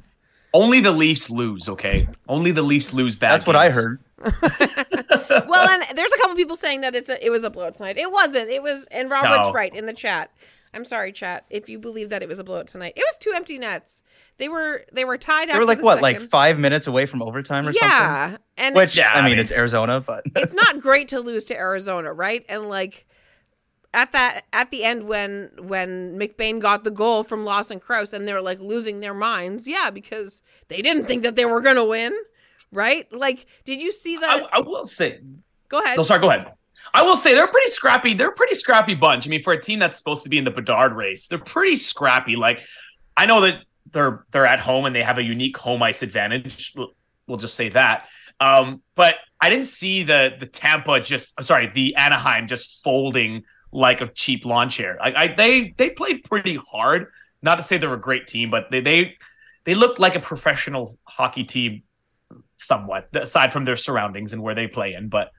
Only 0.54 0.80
the 0.80 0.92
Leafs 0.92 1.30
lose. 1.30 1.68
Okay. 1.68 2.08
Only 2.28 2.50
the 2.52 2.62
Leafs 2.62 2.92
lose 2.92 3.16
bad. 3.16 3.30
That's 3.32 3.46
what 3.46 3.56
I 3.56 3.70
heard. 3.70 4.00
well, 5.46 5.68
and 5.68 5.96
there's 5.96 6.12
a 6.12 6.18
couple 6.18 6.36
people 6.36 6.56
saying 6.56 6.80
that 6.82 6.94
it's 6.94 7.10
a, 7.10 7.24
it 7.24 7.30
was 7.30 7.42
a 7.44 7.50
blowout 7.50 7.74
tonight. 7.74 7.98
It 7.98 8.10
wasn't. 8.10 8.48
It 8.50 8.62
was, 8.62 8.86
and 8.90 9.10
Robert's 9.10 9.48
No. 9.48 9.52
right 9.52 9.74
in 9.74 9.86
the 9.86 9.92
chat. 9.92 10.30
I'm 10.74 10.84
sorry, 10.86 11.12
chat. 11.12 11.44
If 11.50 11.68
you 11.68 11.78
believe 11.78 12.08
that 12.10 12.22
it 12.22 12.28
was 12.28 12.38
a 12.38 12.44
blowout 12.44 12.66
tonight, 12.66 12.94
it 12.96 13.00
was 13.06 13.18
two 13.18 13.32
empty 13.34 13.58
nets. 13.58 14.02
They 14.38 14.48
were 14.48 14.84
they 14.92 15.04
were 15.04 15.18
tied. 15.18 15.48
They 15.48 15.52
after 15.52 15.60
were 15.60 15.66
like 15.66 15.78
the 15.78 15.84
what, 15.84 16.00
like 16.00 16.20
five 16.22 16.58
minutes 16.58 16.86
away 16.86 17.04
from 17.06 17.20
overtime 17.22 17.68
or 17.68 17.72
something? 17.72 17.88
yeah, 17.88 18.36
and 18.56 18.74
Which 18.74 18.96
Yeah, 18.96 19.10
I 19.12 19.18
I 19.18 19.22
mean, 19.22 19.32
mean- 19.32 19.38
it's 19.40 19.52
Arizona, 19.52 20.00
but 20.00 20.24
it's 20.34 20.54
not 20.62 20.80
great 20.80 21.08
to 21.08 21.20
lose 21.20 21.44
to 21.46 21.54
Arizona, 21.56 22.12
right? 22.12 22.44
And 22.48 22.68
like 22.68 23.06
at 23.92 24.12
that 24.12 24.44
at 24.54 24.70
the 24.70 24.84
end 24.84 25.06
when 25.06 25.50
when 25.60 26.18
McBain 26.18 26.58
got 26.62 26.84
the 26.84 26.90
goal 26.90 27.22
from 27.22 27.44
Lawson 27.44 27.78
Crouse 27.78 28.14
and 28.14 28.26
they're 28.26 28.40
like 28.40 28.58
losing 28.58 29.00
their 29.00 29.12
minds, 29.12 29.68
yeah, 29.68 29.90
because 29.90 30.42
they 30.68 30.80
didn't 30.80 31.04
think 31.04 31.22
that 31.24 31.36
they 31.36 31.44
were 31.44 31.60
gonna 31.60 31.84
win, 31.84 32.14
right? 32.72 33.06
Like, 33.12 33.46
did 33.64 33.80
you 33.80 33.92
see 33.92 34.16
that? 34.16 34.48
I, 34.52 34.58
I 34.58 34.60
will 34.60 34.84
say. 34.84 35.20
Go 35.68 35.80
ahead. 35.80 35.96
No, 35.96 36.02
sorry. 36.02 36.20
Go 36.20 36.30
ahead. 36.30 36.52
I 36.94 37.02
will 37.02 37.16
say 37.16 37.34
they're 37.34 37.48
pretty 37.48 37.70
scrappy. 37.70 38.14
They're 38.14 38.30
a 38.30 38.34
pretty 38.34 38.54
scrappy 38.54 38.94
bunch. 38.94 39.26
I 39.26 39.30
mean, 39.30 39.42
for 39.42 39.52
a 39.52 39.60
team 39.60 39.78
that's 39.78 39.96
supposed 39.96 40.24
to 40.24 40.28
be 40.28 40.38
in 40.38 40.44
the 40.44 40.50
Bedard 40.50 40.94
race, 40.94 41.28
they're 41.28 41.38
pretty 41.38 41.76
scrappy. 41.76 42.36
Like, 42.36 42.60
I 43.16 43.26
know 43.26 43.42
that 43.42 43.62
they're 43.92 44.24
they're 44.30 44.46
at 44.46 44.60
home 44.60 44.84
and 44.84 44.94
they 44.94 45.02
have 45.02 45.18
a 45.18 45.22
unique 45.22 45.56
home 45.56 45.82
ice 45.82 46.02
advantage. 46.02 46.74
We'll, 47.26 47.38
just 47.38 47.54
say 47.54 47.70
that. 47.70 48.08
Um, 48.40 48.82
but 48.94 49.14
I 49.40 49.48
didn't 49.48 49.66
see 49.66 50.02
the 50.02 50.34
the 50.38 50.46
Tampa 50.46 51.00
just 51.00 51.32
sorry 51.42 51.70
the 51.72 51.94
Anaheim 51.96 52.46
just 52.46 52.82
folding 52.82 53.44
like 53.70 54.00
a 54.00 54.08
cheap 54.08 54.44
lawn 54.44 54.68
chair. 54.68 54.98
Like 55.00 55.14
I 55.14 55.28
they 55.28 55.74
they 55.76 55.90
played 55.90 56.24
pretty 56.24 56.56
hard. 56.56 57.06
Not 57.40 57.56
to 57.56 57.62
say 57.62 57.78
they're 57.78 57.94
a 57.94 58.00
great 58.00 58.26
team, 58.26 58.50
but 58.50 58.70
they 58.70 58.80
they 58.80 59.16
they 59.64 59.74
looked 59.74 59.98
like 59.98 60.14
a 60.14 60.20
professional 60.20 60.98
hockey 61.04 61.44
team 61.44 61.82
somewhat 62.62 63.08
aside 63.14 63.52
from 63.52 63.64
their 63.64 63.76
surroundings 63.76 64.32
and 64.32 64.42
where 64.42 64.54
they 64.54 64.66
play 64.66 64.94
in. 64.94 65.08
But 65.08 65.30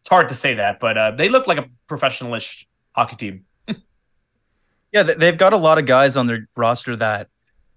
it's 0.00 0.08
hard 0.08 0.28
to 0.30 0.34
say 0.34 0.54
that, 0.54 0.80
but 0.80 0.96
uh, 0.98 1.10
they 1.12 1.28
look 1.28 1.46
like 1.46 1.58
a 1.58 1.66
professionalish 1.88 2.64
hockey 2.92 3.16
team. 3.16 3.44
yeah, 4.92 5.02
they- 5.02 5.14
they've 5.14 5.38
got 5.38 5.52
a 5.52 5.56
lot 5.56 5.78
of 5.78 5.86
guys 5.86 6.16
on 6.16 6.26
their 6.26 6.48
roster 6.56 6.96
that 6.96 7.28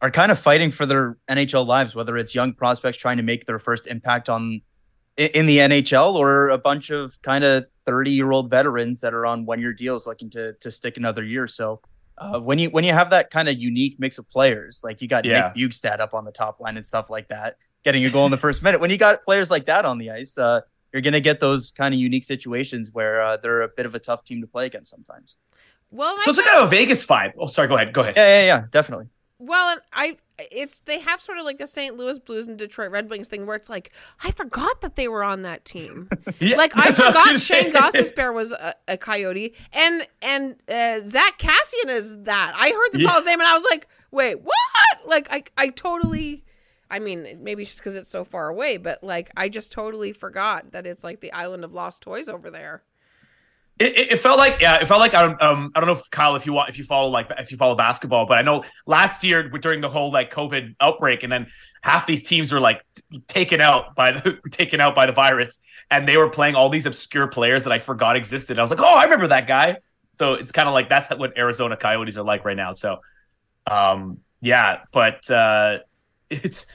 are 0.01 0.11
kind 0.11 0.31
of 0.31 0.39
fighting 0.39 0.71
for 0.71 0.85
their 0.85 1.17
NHL 1.29 1.65
lives, 1.65 1.95
whether 1.95 2.17
it's 2.17 2.33
young 2.35 2.53
prospects 2.53 2.97
trying 2.97 3.17
to 3.17 3.23
make 3.23 3.45
their 3.45 3.59
first 3.59 3.87
impact 3.87 4.29
on 4.29 4.61
in 5.15 5.45
the 5.45 5.59
NHL 5.59 6.15
or 6.15 6.49
a 6.49 6.57
bunch 6.57 6.89
of 6.89 7.21
kind 7.21 7.43
of 7.43 7.65
30 7.85 8.11
year 8.11 8.31
old 8.31 8.49
veterans 8.49 8.99
that 9.01 9.13
are 9.13 9.25
on 9.25 9.45
one 9.45 9.59
year 9.59 9.71
deals 9.73 10.07
looking 10.07 10.29
to 10.31 10.53
to 10.53 10.71
stick 10.71 10.97
another 10.97 11.23
year. 11.23 11.47
So 11.47 11.81
uh, 12.17 12.39
when 12.39 12.57
you 12.59 12.69
when 12.71 12.83
you 12.83 12.93
have 12.93 13.11
that 13.11 13.29
kind 13.29 13.47
of 13.47 13.57
unique 13.57 13.97
mix 13.99 14.17
of 14.17 14.27
players, 14.29 14.81
like 14.83 15.01
you 15.01 15.07
got 15.07 15.23
Yeah. 15.25 15.51
Nick 15.55 15.69
Bjugstad 15.69 15.99
up 15.99 16.13
on 16.13 16.25
the 16.25 16.31
top 16.31 16.59
line 16.59 16.77
and 16.77 16.85
stuff 16.85 17.09
like 17.09 17.27
that, 17.29 17.57
getting 17.83 18.05
a 18.05 18.09
goal 18.09 18.25
in 18.25 18.31
the 18.31 18.37
first 18.37 18.63
minute. 18.63 18.79
When 18.81 18.89
you 18.89 18.97
got 18.97 19.21
players 19.23 19.49
like 19.51 19.65
that 19.65 19.85
on 19.85 19.97
the 19.97 20.11
ice, 20.11 20.37
uh, 20.37 20.61
you're 20.91 21.01
gonna 21.01 21.19
get 21.19 21.39
those 21.39 21.71
kind 21.71 21.93
of 21.93 21.99
unique 21.99 22.23
situations 22.23 22.91
where 22.91 23.21
uh, 23.21 23.37
they're 23.37 23.61
a 23.61 23.67
bit 23.67 23.85
of 23.85 23.95
a 23.95 23.99
tough 23.99 24.23
team 24.23 24.41
to 24.41 24.47
play 24.47 24.65
against 24.67 24.91
sometimes. 24.91 25.37
well, 25.91 26.17
So 26.19 26.29
it's 26.31 26.39
I 26.39 26.43
like 26.43 26.51
kind 26.51 26.63
of 26.63 26.67
a 26.67 26.69
Vegas 26.71 27.05
vibe. 27.05 27.33
Oh, 27.37 27.47
sorry. 27.47 27.67
Go 27.67 27.75
ahead. 27.75 27.93
Go 27.93 28.01
ahead. 28.01 28.15
Yeah, 28.15 28.41
yeah, 28.41 28.45
yeah, 28.45 28.65
definitely. 28.71 29.09
Well, 29.39 29.71
and 29.73 29.81
I 29.91 30.17
it's 30.51 30.79
they 30.81 30.99
have 30.99 31.19
sort 31.21 31.37
of 31.37 31.45
like 31.45 31.57
the 31.57 31.67
St. 31.67 31.97
Louis 31.97 32.17
Blues 32.19 32.47
and 32.47 32.57
Detroit 32.57 32.91
Red 32.91 33.09
Wings 33.09 33.27
thing 33.27 33.45
where 33.45 33.55
it's 33.55 33.69
like 33.69 33.91
I 34.23 34.31
forgot 34.31 34.81
that 34.81 34.95
they 34.95 35.07
were 35.07 35.23
on 35.23 35.41
that 35.41 35.65
team. 35.65 36.09
Yeah, 36.39 36.57
like 36.57 36.75
I 36.77 36.85
that's 36.85 36.99
what 36.99 37.07
was 37.07 37.15
forgot 37.15 37.25
gonna 37.27 37.39
say. 37.39 37.63
Shane 37.63 37.73
Gostisbehere 37.73 38.33
was 38.33 38.51
a, 38.53 38.73
a 38.87 38.97
Coyote, 38.97 39.53
and 39.73 40.07
and 40.21 40.55
uh, 40.69 41.01
Zack 41.07 41.39
Kassian 41.39 41.89
is 41.89 42.17
that. 42.23 42.53
I 42.57 42.69
heard 42.69 42.89
the 42.93 43.01
Yeah. 43.01 43.09
Paul's 43.11 43.25
name 43.25 43.39
and 43.39 43.47
I 43.47 43.53
was 43.53 43.65
like, 43.69 43.87
wait, 44.11 44.41
what? 44.41 44.55
Like 45.05 45.27
I 45.31 45.43
I 45.57 45.69
totally. 45.69 46.43
I 46.89 46.99
mean, 46.99 47.39
maybe 47.41 47.65
just 47.65 47.79
because 47.79 47.95
it's 47.95 48.09
so 48.09 48.23
far 48.23 48.49
away, 48.49 48.77
but 48.77 49.03
like 49.03 49.31
I 49.35 49.49
just 49.49 49.71
totally 49.71 50.11
forgot 50.13 50.71
that 50.71 50.85
it's 50.85 51.03
like 51.03 51.21
the 51.21 51.31
island 51.31 51.63
of 51.63 51.73
lost 51.73 52.01
toys 52.01 52.29
over 52.29 52.49
there. 52.49 52.83
It, 53.79 53.97
it, 53.97 54.11
it 54.11 54.19
felt 54.21 54.37
like 54.37 54.61
yeah, 54.61 54.75
it 54.75 54.87
felt 54.87 54.99
like 54.99 55.15
I 55.15 55.23
don't 55.23 55.41
um 55.41 55.71
I 55.73 55.79
don't 55.79 55.87
know 55.87 55.93
if 55.93 56.09
Kyle 56.11 56.35
if 56.35 56.45
you 56.45 56.53
want 56.53 56.69
if 56.69 56.77
you 56.77 56.83
follow 56.83 57.09
like 57.09 57.31
if 57.39 57.51
you 57.51 57.57
follow 57.57 57.75
basketball, 57.75 58.27
but 58.27 58.37
I 58.37 58.43
know 58.43 58.63
last 58.85 59.23
year 59.23 59.49
during 59.49 59.81
the 59.81 59.89
whole 59.89 60.11
like 60.11 60.31
COVID 60.31 60.75
outbreak, 60.79 61.23
and 61.23 61.31
then 61.31 61.47
half 61.81 62.05
these 62.05 62.23
teams 62.23 62.51
were 62.51 62.59
like 62.59 62.85
t- 62.95 63.19
taken 63.27 63.61
out 63.61 63.95
by 63.95 64.11
the 64.11 64.37
taken 64.51 64.79
out 64.79 64.93
by 64.93 65.07
the 65.07 65.11
virus, 65.11 65.59
and 65.89 66.07
they 66.07 66.17
were 66.17 66.29
playing 66.29 66.53
all 66.55 66.69
these 66.69 66.85
obscure 66.85 67.27
players 67.27 67.63
that 67.63 67.73
I 67.73 67.79
forgot 67.79 68.15
existed. 68.15 68.59
I 68.59 68.61
was 68.61 68.69
like, 68.69 68.81
oh, 68.81 68.93
I 68.93 69.05
remember 69.05 69.29
that 69.29 69.47
guy. 69.47 69.77
So 70.13 70.33
it's 70.33 70.51
kind 70.51 70.67
of 70.67 70.75
like 70.75 70.89
that's 70.89 71.09
what 71.09 71.35
Arizona 71.37 71.75
Coyotes 71.75 72.17
are 72.17 72.23
like 72.23 72.45
right 72.45 72.55
now. 72.55 72.73
So, 72.73 72.99
um, 73.65 74.19
yeah, 74.39 74.81
but 74.91 75.29
uh, 75.31 75.79
it's 76.43 76.65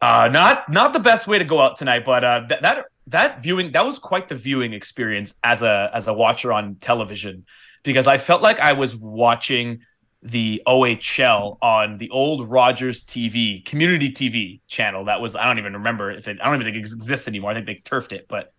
uh, 0.00 0.28
not 0.28 0.68
not 0.68 0.92
the 0.92 1.00
best 1.00 1.26
way 1.26 1.38
to 1.38 1.44
go 1.44 1.60
out 1.60 1.76
tonight. 1.76 2.04
But 2.04 2.24
uh, 2.24 2.42
that 2.48 2.62
that 2.62 2.84
that 3.08 3.42
viewing 3.42 3.72
that 3.72 3.84
was 3.84 3.98
quite 3.98 4.28
the 4.28 4.34
viewing 4.34 4.72
experience 4.72 5.34
as 5.42 5.62
a 5.62 5.90
as 5.92 6.08
a 6.08 6.12
watcher 6.12 6.52
on 6.52 6.76
television 6.76 7.44
because 7.82 8.06
I 8.06 8.18
felt 8.18 8.42
like 8.42 8.60
I 8.60 8.72
was 8.72 8.96
watching 8.96 9.80
the 10.22 10.62
OHL 10.66 11.58
on 11.60 11.98
the 11.98 12.08
old 12.10 12.48
Rogers 12.48 13.04
TV 13.04 13.64
community 13.64 14.10
TV 14.10 14.60
channel. 14.66 15.04
That 15.04 15.20
was 15.20 15.36
I 15.36 15.44
don't 15.44 15.58
even 15.58 15.74
remember 15.74 16.10
if 16.10 16.26
it 16.28 16.38
I 16.40 16.46
don't 16.46 16.54
even 16.60 16.66
think 16.66 16.76
it 16.76 16.92
exists 16.92 17.28
anymore. 17.28 17.50
I 17.50 17.54
think 17.54 17.66
they 17.66 17.82
turfed 17.84 18.12
it, 18.12 18.26
but 18.28 18.52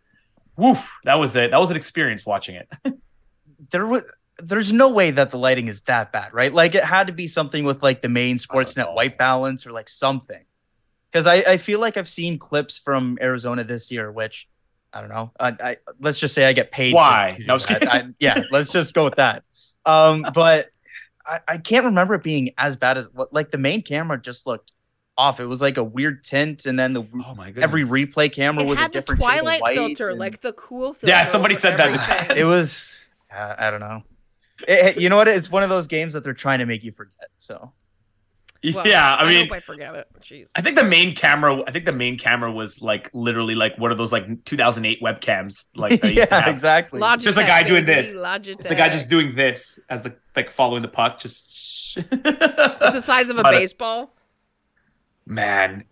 woof, 0.58 0.90
that 1.04 1.16
was 1.16 1.36
it. 1.36 1.52
That 1.52 1.60
was 1.60 1.72
an 1.72 1.78
experience 1.78 2.26
watching 2.26 2.56
it. 2.56 2.70
there 3.72 3.88
was 3.88 4.04
there's 4.40 4.74
no 4.74 4.90
way 4.90 5.12
that 5.12 5.32
the 5.32 5.38
lighting 5.38 5.68
is 5.68 5.82
that 5.84 6.12
bad, 6.12 6.34
right? 6.34 6.54
Like 6.54 6.76
it 6.76 6.84
had 6.84 7.08
to 7.08 7.14
be 7.14 7.28
something 7.28 7.64
with 7.64 7.82
like 7.82 8.02
the 8.02 8.10
main 8.10 8.38
Sportsnet 8.38 8.94
white 8.94 9.18
balance 9.18 9.66
or 9.66 9.72
like 9.72 9.88
something. 9.90 10.44
Because 11.12 11.28
I, 11.28 11.36
I 11.54 11.58
feel 11.58 11.80
like 11.80 11.96
I've 11.96 12.10
seen 12.10 12.38
clips 12.38 12.78
from 12.78 13.18
Arizona 13.22 13.64
this 13.64 13.90
year, 13.92 14.12
which 14.12 14.50
I 14.92 15.00
don't 15.00 15.10
know. 15.10 15.32
I, 15.40 15.56
I 15.64 15.78
let's 16.02 16.20
just 16.20 16.34
say 16.36 16.46
I 16.46 16.54
get 16.54 16.72
paid. 16.72 16.94
Why? 16.94 17.32
to 17.36 17.38
do 17.42 17.48
No, 17.48 17.54
I'm 17.54 17.60
just 17.60 17.70
that. 17.70 17.80
kidding. 17.82 18.10
I- 18.10 18.14
yeah, 18.20 18.44
let's 18.52 18.72
just 18.74 18.94
go 18.94 19.06
with 19.06 19.16
that. 19.16 19.44
Um, 19.86 20.26
but 20.34 20.70
I, 21.26 21.40
I 21.48 21.58
can't 21.58 21.86
remember 21.86 22.16
it 22.16 22.24
being 22.24 22.52
as 22.58 22.76
bad 22.76 22.98
as 22.98 23.08
what 23.14 23.34
like 23.34 23.52
the 23.52 23.58
main 23.58 23.82
camera 23.82 24.20
just 24.22 24.46
looked 24.46 24.74
off. 25.18 25.40
It 25.40 25.46
was 25.46 25.62
like 25.62 25.78
a 25.78 25.84
weird 25.84 26.26
tint, 26.26 26.66
and 26.66 26.78
then 26.78 26.92
the 26.92 27.04
Oh 27.24 27.34
my 27.36 27.48
goodness. 27.48 27.64
every 27.64 27.86
replay 27.86 28.30
camera 28.30 28.64
It 28.64 28.68
was 28.68 28.78
had 28.80 28.90
a 28.90 28.94
the 28.94 29.00
different 29.00 29.22
shade 29.22 29.28
of 29.28 29.40
Twilight 29.40 29.62
white, 29.62 29.76
filter, 29.78 30.10
and- 30.10 30.20
like 30.20 30.42
the 30.42 30.52
cool 30.54 30.94
filter. 30.94 31.08
Yeah, 31.08 31.24
somebody 31.24 31.56
said 31.56 31.78
that 31.78 31.88
in 31.88 31.94
everything. 31.96 32.28
chat. 32.28 32.38
it 32.38 32.44
was 32.44 33.06
uh, 33.34 33.56
I 33.58 33.72
don't 33.72 33.80
know. 33.80 34.04
It- 34.68 34.98
it- 34.98 35.02
you 35.02 35.10
know 35.10 35.18
what? 35.18 35.28
It's 35.28 35.50
one 35.52 35.64
of 35.64 35.70
those 35.70 35.88
games 35.88 36.14
that 36.14 36.24
they're 36.24 36.34
trying 36.34 36.60
to 36.60 36.66
make 36.66 36.84
you 36.84 36.92
forget. 36.92 37.28
So 37.38 37.74
Well, 38.74 38.88
yeah, 38.88 39.16
I 39.16 39.30
mean, 39.30 39.48
hope 39.48 39.58
I 39.58 39.60
forget 39.60 39.94
it. 39.96 40.08
Jeez. 40.22 40.50
I 40.56 40.62
think 40.62 40.76
the 40.76 40.84
main 40.84 41.14
camera. 41.16 41.62
I 41.68 41.72
think 41.72 41.86
the 41.86 41.92
main 41.92 42.18
camera 42.18 42.52
was 42.52 42.82
like 42.82 43.12
literally 43.14 43.54
like 43.54 43.78
one 43.78 43.92
of 43.92 43.98
those 43.98 44.12
like 44.12 44.44
2008 44.46 45.02
webcams. 45.04 45.68
Like 45.76 46.02
they 46.02 46.14
used 46.14 46.24
to 46.24 46.30
yeah, 46.36 46.40
have. 46.46 46.48
exactly. 46.54 47.00
Logitech, 47.00 47.22
Just 47.22 47.38
a 47.38 47.44
guy 47.44 47.62
doing 47.64 47.86
this. 47.86 48.16
Logitech. 48.16 48.60
It's 48.62 48.72
a 48.72 48.76
guy 48.76 48.90
just 48.90 49.10
doing 49.10 49.36
this 49.36 49.80
as 49.90 50.04
the 50.04 50.16
like 50.36 50.52
following 50.52 50.82
the 50.82 50.88
puck. 50.88 51.20
Just 51.20 51.98
It's 51.98 52.10
the 52.10 53.02
size 53.02 53.30
of 53.30 53.38
a 53.38 53.44
But, 53.44 53.54
uh, 53.54 53.60
baseball. 53.60 54.16
man, 55.26 55.84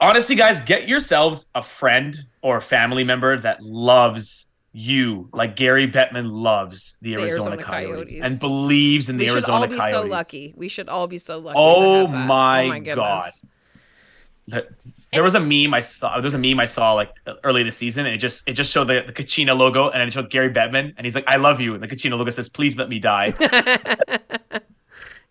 honestly, 0.00 0.36
guys, 0.36 0.60
get 0.60 0.88
yourselves 0.88 1.48
a 1.54 1.62
friend 1.62 2.16
or 2.42 2.58
a 2.58 2.62
family 2.62 3.04
member 3.04 3.38
that 3.38 3.62
loves 3.62 4.48
you, 4.72 5.28
like 5.32 5.56
Gary 5.56 5.90
Bettman 5.90 6.30
loves 6.30 6.96
the, 7.02 7.14
The 7.16 7.22
Arizona, 7.22 7.50
Arizona 7.52 7.62
Coyotes, 7.62 8.12
Coyotes. 8.12 8.20
and 8.32 8.38
believes 8.40 9.08
in 9.08 9.16
the 9.16 9.24
We 9.24 9.30
should 9.30 9.44
all 9.48 9.66
be 9.66 9.76
Coyotes. 9.76 9.90
so 9.90 10.02
lucky. 10.06 10.54
We 10.56 10.68
should 10.68 10.88
all 10.88 11.06
be 11.08 11.18
so 11.18 11.38
lucky. 11.38 11.56
Oh 11.58 12.06
to 12.06 12.06
have 12.06 12.12
that. 12.12 12.26
my 12.26 12.64
oh 12.64 12.68
my. 12.68 12.78
God. 12.78 13.30
That- 14.48 14.68
There 15.12 15.24
was 15.24 15.34
a 15.34 15.40
meme 15.40 15.74
I 15.74 15.80
saw. 15.80 16.14
There 16.14 16.22
was 16.22 16.34
a 16.34 16.38
meme 16.38 16.60
I 16.60 16.66
saw 16.66 16.92
like 16.92 17.10
early 17.42 17.64
this 17.64 17.76
season, 17.76 18.06
and 18.06 18.14
it 18.14 18.18
just 18.18 18.48
it 18.48 18.52
just 18.52 18.70
showed 18.72 18.84
the, 18.86 19.02
the 19.04 19.12
Kachina 19.12 19.56
logo, 19.58 19.88
and 19.90 20.00
it 20.02 20.12
showed 20.12 20.30
Gary 20.30 20.50
Bettman, 20.50 20.94
and 20.96 21.04
he's 21.04 21.16
like, 21.16 21.24
"I 21.26 21.34
love 21.36 21.60
you," 21.60 21.74
and 21.74 21.82
the 21.82 21.88
Kachina 21.88 22.16
logo 22.16 22.30
says, 22.30 22.48
"Please 22.48 22.76
let 22.76 22.88
me 22.88 23.00
die." 23.00 23.34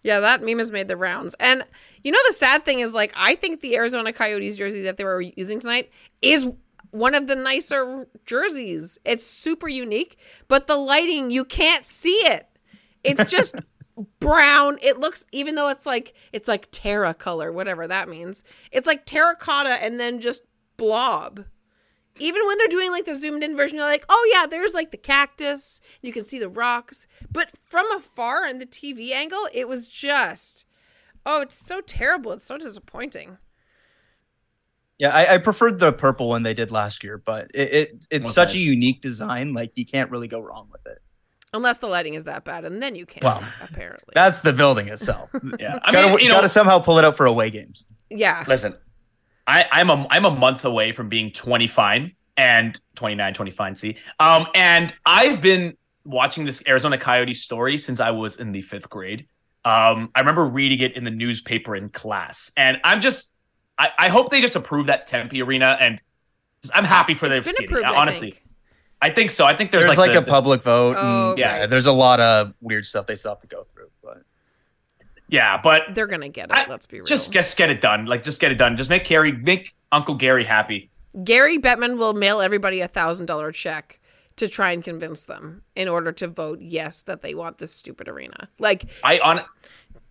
Yeah, 0.02 0.22
that 0.22 0.42
meme 0.42 0.60
has 0.60 0.72
made 0.72 0.88
the 0.88 0.96
rounds. 0.96 1.36
And 1.42 1.62
you 2.06 2.12
know 2.14 2.20
the 2.30 2.34
sad 2.34 2.64
thing 2.64 2.80
is 2.80 2.94
like 2.94 3.12
I 3.18 3.36
think 3.36 3.60
the 3.60 3.76
Arizona 3.76 4.14
Coyotes 4.14 4.56
jersey 4.56 4.82
that 4.84 4.96
they 4.96 5.04
were 5.04 5.20
using 5.22 5.60
tonight 5.60 5.92
is 6.22 6.48
one 6.92 7.16
of 7.16 7.28
the 7.28 7.36
nicer 7.36 8.08
jerseys. 8.26 8.98
It's 9.06 9.26
super 9.26 9.68
unique, 9.68 10.18
but 10.48 10.68
the 10.68 10.78
lighting 10.78 11.32
you 11.32 11.46
can't 11.46 11.86
see 11.86 12.26
it. 12.26 12.48
It's 13.04 13.26
just 13.26 13.56
brown. 14.20 14.78
It 14.82 15.00
looks 15.00 15.26
even 15.32 15.56
though 15.56 15.70
it's 15.70 15.86
like 15.86 16.14
it's 16.32 16.48
like 16.48 16.68
terra 16.72 17.14
color, 17.14 17.52
whatever 17.52 17.88
that 17.88 18.10
means. 18.10 18.44
It's 18.72 18.88
like 18.88 19.06
terracotta 19.06 19.84
and 19.84 20.00
then 20.00 20.22
just 20.22 20.44
blob. 20.78 21.46
Even 22.22 22.46
when 22.46 22.58
they're 22.58 22.68
doing 22.68 22.92
like 22.92 23.06
the 23.06 23.16
zoomed 23.16 23.44
in 23.44 23.56
version, 23.56 23.78
you're 23.78 23.88
like, 23.88 24.06
oh 24.10 24.32
yeah, 24.34 24.46
there's 24.46 24.74
like 24.74 24.92
the 24.92 24.98
cactus. 24.98 25.80
You 26.02 26.12
can 26.12 26.26
see 26.26 26.40
the 26.40 26.50
rocks. 26.50 27.08
But 27.32 27.52
from 27.64 27.90
afar 27.92 28.46
in 28.46 28.60
the 28.60 28.66
TV 28.66 29.12
angle, 29.12 29.48
it 29.54 29.70
was 29.70 29.88
just, 29.88 30.66
oh, 31.26 31.42
it's 31.42 31.56
so 31.56 31.80
terrible. 31.80 32.34
It's 32.34 32.44
so 32.44 32.58
disappointing. 32.58 33.38
Yeah, 35.00 35.10
I, 35.16 35.36
I 35.36 35.38
preferred 35.38 35.80
the 35.80 35.94
purple 35.94 36.28
one 36.28 36.44
they 36.44 36.54
did 36.54 36.72
last 36.72 37.04
year, 37.04 37.18
but 37.18 37.50
it, 37.54 37.74
it 37.74 38.06
it's 38.12 38.26
Was 38.28 38.36
such 38.36 38.54
a 38.54 38.58
unique 38.60 39.02
design. 39.02 39.54
Like 39.54 39.72
you 39.76 39.86
can't 39.86 40.12
really 40.12 40.28
go 40.28 40.42
wrong 40.42 40.68
with 40.72 40.86
it. 40.86 41.02
Unless 41.54 41.80
the 41.80 41.88
lighting 41.88 42.14
is 42.14 42.26
that 42.26 42.44
bad, 42.44 42.64
and 42.66 42.84
then 42.84 42.96
you 42.96 43.08
can, 43.08 43.22
Well, 43.24 43.44
apparently. 43.62 44.12
That's 44.14 44.42
the 44.42 44.54
building 44.54 44.88
itself. 44.90 45.32
Yeah, 45.60 45.80
I 45.84 45.92
gotta, 45.92 46.10
mean, 46.10 46.20
you 46.20 46.28
gotta 46.28 46.50
somehow 46.50 46.78
pull 46.80 47.00
it 47.00 47.06
out 47.06 47.18
for 47.18 47.26
away 47.26 47.50
games. 47.50 47.86
yeah. 48.12 48.44
listen, 48.48 48.76
I, 49.48 49.66
I'm 49.72 49.90
a 49.90 50.06
I'm 50.12 50.26
a 50.26 50.32
month 50.32 50.64
away 50.66 50.92
from 50.92 51.10
being 51.10 51.32
20 51.32 51.66
fine 51.68 52.12
and 52.38 52.80
29, 52.96 53.34
20 53.34 53.52
fine. 53.52 53.76
See, 53.76 53.98
um, 54.20 54.46
and 54.54 54.94
I've 55.06 55.42
been 55.42 55.76
watching 56.04 56.46
this 56.46 56.62
Arizona 56.68 56.98
Coyote 56.98 57.34
story 57.34 57.78
since 57.78 58.00
I 58.00 58.12
was 58.12 58.38
in 58.38 58.52
the 58.52 58.62
fifth 58.62 58.90
grade. 58.90 59.28
Um, 59.66 60.12
I 60.14 60.20
remember 60.20 60.46
reading 60.46 60.80
it 60.82 60.96
in 60.96 61.04
the 61.04 61.12
newspaper 61.12 61.76
in 61.76 61.90
class, 61.90 62.52
and 62.58 62.78
I'm 62.84 63.02
just 63.02 63.34
I, 63.80 63.90
I 63.98 64.10
hope 64.10 64.30
they 64.30 64.42
just 64.42 64.56
approve 64.58 64.88
that 64.88 65.08
Tempe 65.08 65.42
arena, 65.42 65.78
and 65.80 66.00
I'm 66.74 66.84
happy 66.84 67.14
for 67.14 67.28
their 67.30 67.38
It's 67.38 67.46
been 67.46 67.56
city. 67.56 67.66
approved, 67.68 67.86
I 67.86 67.96
honestly, 67.96 68.32
think. 68.32 68.44
I 69.02 69.10
think 69.10 69.32
so. 69.32 69.46
I 69.46 69.56
think 69.56 69.72
there's, 69.72 69.86
There's, 69.86 69.98
like, 69.98 70.10
like, 70.10 70.12
the- 70.14 70.20
a 70.20 70.26
this- 70.26 70.30
public 70.30 70.62
vote. 70.62 70.98
Oh, 71.00 71.30
and, 71.32 71.40
yeah, 71.40 71.62
right. 71.62 71.70
there's 71.70 71.86
a 71.86 71.92
lot 71.94 72.20
of 72.20 72.54
weird 72.62 72.86
stuff 72.86 73.08
they 73.08 73.16
still 73.16 73.32
have 73.32 73.40
to 73.40 73.48
go 73.48 73.64
through. 73.64 73.90
But 74.04 74.24
yeah, 75.30 75.60
but 75.62 75.96
They're 75.96 76.08
gonna 76.08 76.30
get 76.30 76.46
it. 76.50 76.56
I- 76.56 76.70
let's 76.70 76.86
be 76.86 76.98
real. 76.98 77.06
just 77.06 77.32
just 77.32 77.56
get 77.58 77.70
it 77.70 77.82
done. 77.82 78.06
Like 78.06 78.24
just 78.24 78.40
get 78.42 78.52
it 78.52 78.56
done. 78.58 78.76
Just 78.76 78.90
make 78.90 79.06
Gary 79.06 79.32
make 79.32 79.74
Uncle 79.92 80.16
Gary 80.16 80.44
happy. 80.44 80.90
Gary 81.24 81.58
Bettman 81.60 81.98
will 81.98 82.14
mail 82.14 82.42
everybody 82.42 82.82
a 82.82 82.88
thousand 82.88 83.28
dollar 83.28 83.52
check 83.52 84.00
to 84.36 84.48
try 84.48 84.72
and 84.72 84.84
convince 84.84 85.26
them 85.26 85.62
in 85.76 85.88
order 85.88 86.12
to 86.14 86.28
vote 86.28 86.60
yes 86.62 87.02
that 87.04 87.22
they 87.22 87.34
want 87.36 87.58
this 87.60 87.72
stupid 87.74 88.08
arena. 88.10 88.50
Like 88.60 88.90
I 89.04 89.20
on 89.20 89.42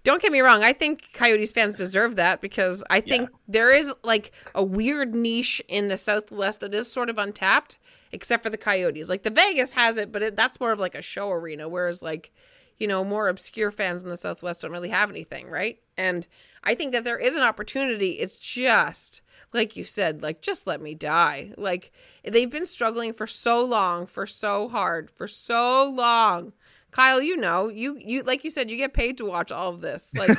don't 0.05 0.23
get 0.23 0.33
me 0.33 0.41
wrong 0.41 0.63
i 0.63 0.73
think 0.73 1.03
coyotes 1.13 1.53
fans 1.53 1.77
deserve 1.77 2.17
that 2.17 2.41
because 2.41 2.83
i 2.91 3.01
think 3.01 3.29
there 3.47 3.71
is 3.71 3.93
like 4.03 4.33
a 4.55 4.63
weird 4.63 5.15
niche 5.15 5.61
in 5.69 5.89
the 5.89 5.99
southwest 5.99 6.61
that 6.61 6.75
is 6.75 6.91
sort 6.91 7.11
of 7.11 7.19
untapped 7.19 7.79
except 8.13 8.43
for 8.43 8.51
the 8.51 8.59
coyotes. 8.59 9.09
Like 9.09 9.23
the 9.23 9.31
vegas 9.31 9.73
has 9.73 9.97
it 9.97 10.13
but 10.13 10.23
it, 10.23 10.37
that's 10.37 10.61
more 10.61 10.73
of 10.73 10.81
like 10.81 10.95
a 10.95 11.03
show 11.03 11.31
arena 11.31 11.69
whereas 11.69 12.03
like 12.03 12.33
you 12.79 12.87
know 12.87 13.05
more 13.05 13.29
obscure 13.29 13.71
fans 13.71 14.03
in 14.03 14.09
the 14.09 14.17
southwest 14.17 14.63
don't 14.63 14.73
really 14.73 14.89
have 14.89 15.11
anything 15.11 15.49
right? 15.49 15.79
And 15.97 16.27
i 16.65 16.75
think 16.75 16.93
that 16.93 17.05
there 17.05 17.19
is 17.19 17.37
an 17.37 17.43
opportunity. 17.43 18.13
It's 18.13 18.37
just 18.37 19.21
like 19.53 19.77
you 19.77 19.85
said 19.85 20.23
like 20.23 20.41
just 20.43 20.67
let 20.67 20.81
me 20.81 20.95
die. 20.95 21.53
Like 21.57 21.93
they've 22.25 22.51
been 22.51 22.67
struggling 22.67 23.13
for 23.13 23.27
so 23.27 23.65
long 23.65 24.07
for 24.07 24.27
so 24.27 24.69
hard 24.69 25.11
for 25.11 25.29
so 25.29 25.89
long 25.89 26.53
Kyle, 26.91 27.21
you 27.21 27.37
know, 27.37 27.69
you 27.69 27.99
you 27.99 28.23
like 28.23 28.45
you 28.45 28.51
said, 28.51 28.71
you 28.71 28.77
get 28.77 28.95
paid 28.95 29.19
to 29.19 29.25
watch 29.25 29.53
all 29.53 29.73
of 29.73 29.81
this. 29.81 30.13
Like 30.15 30.31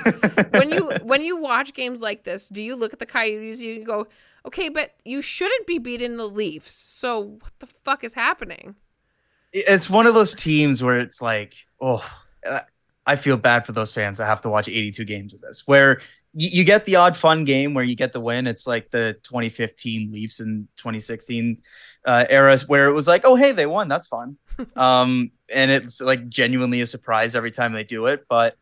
when 0.53 0.71
you 0.71 0.91
when 1.03 1.23
you 1.23 1.37
watch 1.37 1.73
games 1.73 2.01
like 2.01 2.23
this, 2.23 2.49
do 2.49 2.63
you 2.63 2.75
look 2.75 2.93
at 2.93 2.99
the 2.99 3.05
Coyotes? 3.05 3.61
You 3.61 3.83
go, 3.83 4.07
okay, 4.45 4.69
but 4.69 4.95
you 5.05 5.21
shouldn't 5.21 5.67
be 5.67 5.77
beating 5.77 6.17
the 6.17 6.27
Leafs. 6.27 6.73
So 6.73 7.19
what 7.19 7.53
the 7.59 7.67
fuck 7.83 8.03
is 8.03 8.13
happening? 8.13 8.75
it's 9.51 9.89
one 9.89 10.05
of 10.05 10.13
those 10.13 10.35
teams 10.35 10.83
where 10.83 10.99
it's 10.99 11.21
like, 11.21 11.55
oh, 11.81 12.05
I 13.05 13.15
feel 13.15 13.37
bad 13.37 13.65
for 13.65 13.71
those 13.71 13.91
fans 13.91 14.17
that 14.17 14.25
have 14.25 14.41
to 14.41 14.49
watch 14.49 14.67
82 14.67 15.03
games 15.05 15.33
of 15.33 15.41
this. 15.41 15.65
Where 15.65 16.01
you, 16.33 16.49
you 16.51 16.63
get 16.63 16.85
the 16.85 16.97
odd 16.97 17.17
fun 17.17 17.45
game 17.45 17.73
where 17.73 17.83
you 17.83 17.95
get 17.95 18.13
the 18.13 18.19
win. 18.19 18.47
It's 18.47 18.67
like 18.67 18.91
the 18.91 19.17
2015 19.23 20.11
Leafs 20.11 20.39
and 20.39 20.67
2016 20.77 21.61
uh, 22.05 22.25
eras 22.29 22.67
where 22.67 22.87
it 22.87 22.93
was 22.93 23.07
like, 23.07 23.21
oh, 23.25 23.35
hey, 23.35 23.51
they 23.51 23.65
won. 23.65 23.87
That's 23.87 24.07
fun. 24.07 24.37
um, 24.75 25.31
and 25.53 25.71
it's 25.71 26.01
like 26.01 26.29
genuinely 26.29 26.81
a 26.81 26.87
surprise 26.87 27.35
every 27.35 27.51
time 27.51 27.73
they 27.73 27.83
do 27.83 28.07
it. 28.07 28.25
But 28.29 28.55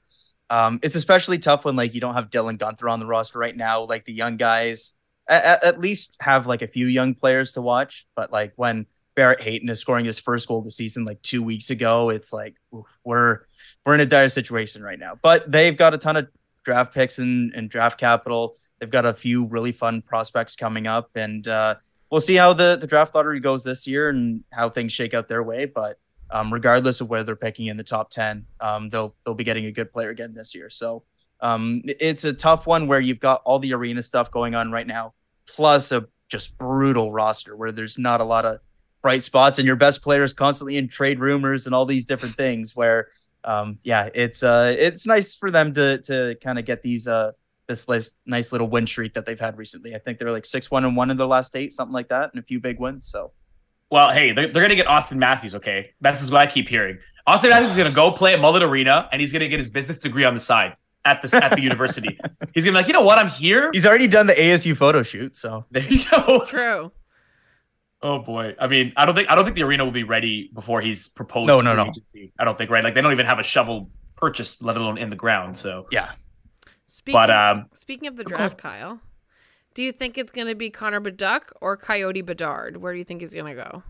Um, 0.50 0.80
it's 0.82 0.96
especially 0.96 1.40
tough 1.40 1.66
when 1.66 1.76
like 1.76 1.94
you 1.94 2.00
don't 2.00 2.14
have 2.14 2.30
Dylan 2.30 2.58
Guenther 2.58 2.90
on 2.90 3.00
the 3.00 3.06
roster 3.06 3.38
right 3.38 3.56
now. 3.56 3.84
Like 3.84 4.06
the 4.06 4.14
young 4.14 4.38
guys, 4.38 4.94
at, 5.28 5.62
at 5.64 5.82
least 5.82 6.16
have 6.22 6.48
like 6.48 6.62
a 6.62 6.68
few 6.68 6.88
young 6.88 7.16
players 7.16 7.54
to 7.54 7.62
watch. 7.62 8.08
But 8.16 8.32
like 8.32 8.54
when 8.56 8.86
Barrett 9.16 9.42
Hayton 9.42 9.68
is 9.70 9.80
scoring 9.82 10.06
his 10.06 10.20
first 10.22 10.48
goal 10.48 10.60
of 10.60 10.66
the 10.66 10.72
season 10.72 11.04
like 11.04 11.22
two 11.22 11.44
weeks 11.44 11.70
ago, 11.70 12.10
it's 12.10 12.32
like 12.32 12.56
oof, 12.74 12.86
we're 13.04 13.42
we're 13.86 13.96
in 13.96 14.00
a 14.00 14.06
dire 14.06 14.30
situation 14.30 14.82
right 14.82 15.00
now. 15.00 15.20
But 15.22 15.52
they've 15.52 15.76
got 15.76 15.94
a 15.94 15.98
ton 15.98 16.16
of 16.16 16.28
draft 16.68 16.94
picks 16.94 17.18
and, 17.18 17.54
and 17.54 17.70
draft 17.70 17.98
capital. 17.98 18.58
They've 18.78 18.90
got 18.90 19.06
a 19.06 19.14
few 19.14 19.46
really 19.46 19.72
fun 19.72 20.02
prospects 20.02 20.58
coming 20.58 20.86
up, 20.86 21.10
and 21.16 21.48
uh, 21.48 21.76
we'll 22.12 22.20
see 22.20 22.36
how 22.36 22.52
the 22.52 22.78
the 22.80 22.86
draft 22.86 23.16
lottery 23.16 23.40
goes 23.40 23.64
this 23.64 23.88
year 23.88 24.10
and 24.10 24.44
how 24.52 24.70
things 24.70 24.92
shake 24.92 25.14
out 25.14 25.30
their 25.30 25.44
way. 25.44 25.66
But 25.66 25.98
um, 26.30 26.54
regardless 26.54 27.00
of 27.00 27.10
whether 27.10 27.24
they're 27.24 27.38
picking 27.38 27.68
in 27.68 27.78
the 27.78 27.86
top 27.86 28.10
10, 28.10 28.46
um, 28.60 28.90
they'll 28.90 29.16
they'll 29.24 29.34
be 29.34 29.46
getting 29.46 29.66
a 29.66 29.72
good 29.72 29.94
player 29.94 30.10
again 30.10 30.34
this 30.34 30.54
year. 30.54 30.70
So 30.70 31.04
um, 31.40 31.84
it's 31.86 32.26
a 32.26 32.34
tough 32.34 32.68
one 32.68 32.86
where 32.86 33.00
you've 33.00 33.22
got 33.22 33.42
all 33.46 33.60
the 33.60 33.74
arena 33.74 34.04
stuff 34.04 34.30
going 34.30 34.54
on 34.54 34.70
right 34.70 34.88
now, 34.88 35.14
plus 35.48 35.94
a 35.94 36.06
just 36.28 36.58
brutal 36.58 37.14
roster 37.14 37.56
where 37.56 37.72
there's 37.72 37.98
not 37.98 38.20
a 38.20 38.26
lot 38.26 38.44
of 38.44 38.60
bright 39.02 39.24
spots, 39.24 39.58
and 39.58 39.66
your 39.66 39.78
best 39.78 40.02
players 40.02 40.34
constantly 40.34 40.76
in 40.76 40.90
trade 40.90 41.22
rumors 41.22 41.66
and 41.66 41.74
all 41.74 41.86
these 41.86 42.06
different 42.06 42.36
things. 42.36 42.76
Where 42.76 43.08
um, 43.44 43.80
yeah, 43.84 44.10
it's 44.14 44.44
uh, 44.44 44.76
it's 44.78 45.06
nice 45.08 45.36
for 45.36 45.52
them 45.52 45.74
to 45.74 46.00
to 46.04 46.36
kind 46.44 46.60
of 46.60 46.66
get 46.66 46.82
these 46.82 47.08
uh 47.08 47.32
this 47.68 47.88
list, 47.88 48.16
nice 48.26 48.52
little 48.52 48.68
win 48.68 48.88
streak 48.88 49.14
that 49.14 49.26
they've 49.26 49.40
had 49.40 49.58
recently. 49.58 49.94
I 49.94 50.00
think 50.00 50.20
they're 50.20 50.32
like 50.32 50.46
six 50.46 50.72
one 50.72 50.86
and 50.86 50.96
one 50.96 51.12
in 51.12 51.18
their 51.18 51.28
last 51.28 51.56
eight, 51.56 51.74
something 51.74 51.94
like 51.94 52.10
that, 52.10 52.32
and 52.34 52.42
a 52.42 52.46
few 52.46 52.60
big 52.60 52.80
wins. 52.80 53.08
So 53.08 53.32
Well, 53.92 54.12
hey, 54.12 54.32
they're, 54.32 54.48
they're 54.48 54.62
going 54.62 54.70
to 54.70 54.76
get 54.76 54.88
Auston 54.88 55.18
Matthews, 55.18 55.56
okay? 55.56 55.92
This 56.02 56.22
is 56.22 56.32
what 56.32 56.42
I 56.42 56.48
keep 56.48 56.68
hearing. 56.70 56.98
Auston 57.28 57.50
Matthews 57.50 57.72
is 57.72 57.76
going 57.76 57.90
to 57.90 57.96
go 57.96 58.12
play 58.12 58.34
at 58.34 58.40
Mullet 58.40 58.64
Arena, 58.64 59.10
and 59.12 59.20
he's 59.20 59.32
going 59.32 59.42
to 59.42 59.50
get 59.50 59.60
his 59.60 59.70
business 59.70 60.00
degree 60.00 60.24
on 60.24 60.34
the 60.34 60.40
side 60.40 60.76
at 61.04 61.22
the 61.22 61.44
at 61.44 61.52
the 61.52 61.62
university. 61.62 62.18
He's 62.54 62.64
going 62.64 62.74
to 62.74 62.80
be 62.80 62.82
like, 62.82 62.88
you 62.88 62.94
know 62.94 63.04
what? 63.04 63.20
I'm 63.20 63.30
here. 63.30 63.70
he's 63.72 63.86
already 63.86 64.08
done 64.08 64.26
the 64.28 64.34
ASU 64.34 64.76
photo 64.76 65.04
shoot. 65.04 65.36
So 65.36 65.66
There 65.72 65.84
you 65.84 66.04
go. 66.10 66.24
It's 66.28 66.50
true. 66.50 66.92
Oh 68.08 68.20
boy. 68.20 68.56
I 68.58 68.68
mean, 68.68 68.94
I 68.96 69.06
don't 69.06 69.16
think 69.16 69.30
I 69.30 69.36
don't 69.36 69.44
think 69.44 69.58
the 69.58 69.64
arena 69.64 69.84
will 69.84 69.92
be 69.92 70.04
ready 70.04 70.50
before 70.54 70.80
he's 70.80 71.10
proposed. 71.10 71.48
No, 71.48 71.60
no, 71.60 71.76
no. 71.76 71.90
agency. 71.90 72.32
I 72.40 72.46
don't 72.46 72.58
think 72.58 72.72
right. 72.72 72.82
Like 72.82 72.96
they 72.96 73.02
don't 73.02 73.12
even 73.12 73.26
have 73.26 73.38
a 73.38 73.44
shovel 73.44 73.90
purchased, 74.16 74.64
let 74.64 74.78
alone 74.78 74.98
in 74.98 75.10
the 75.10 75.18
ground. 75.18 75.58
So, 75.58 75.88
yeah, 75.92 76.14
Speaking, 76.88 77.14
but 77.14 77.30
um, 77.30 77.66
speaking 77.74 78.08
of 78.08 78.16
the 78.16 78.24
draft, 78.24 78.58
Kyle, 78.58 79.02
do 79.74 79.84
you 79.84 79.92
think 79.92 80.18
it's 80.18 80.32
going 80.32 80.48
to 80.48 80.56
be 80.56 80.70
Connor 80.70 81.02
Bedard 81.02 81.44
or 81.60 81.76
Coyote 81.76 82.22
Bedard? 82.22 82.78
Where 82.78 82.94
do 82.94 82.98
you 82.98 83.04
think 83.04 83.20
he's 83.20 83.34
going 83.34 83.54
to 83.54 83.62
go? 83.62 83.84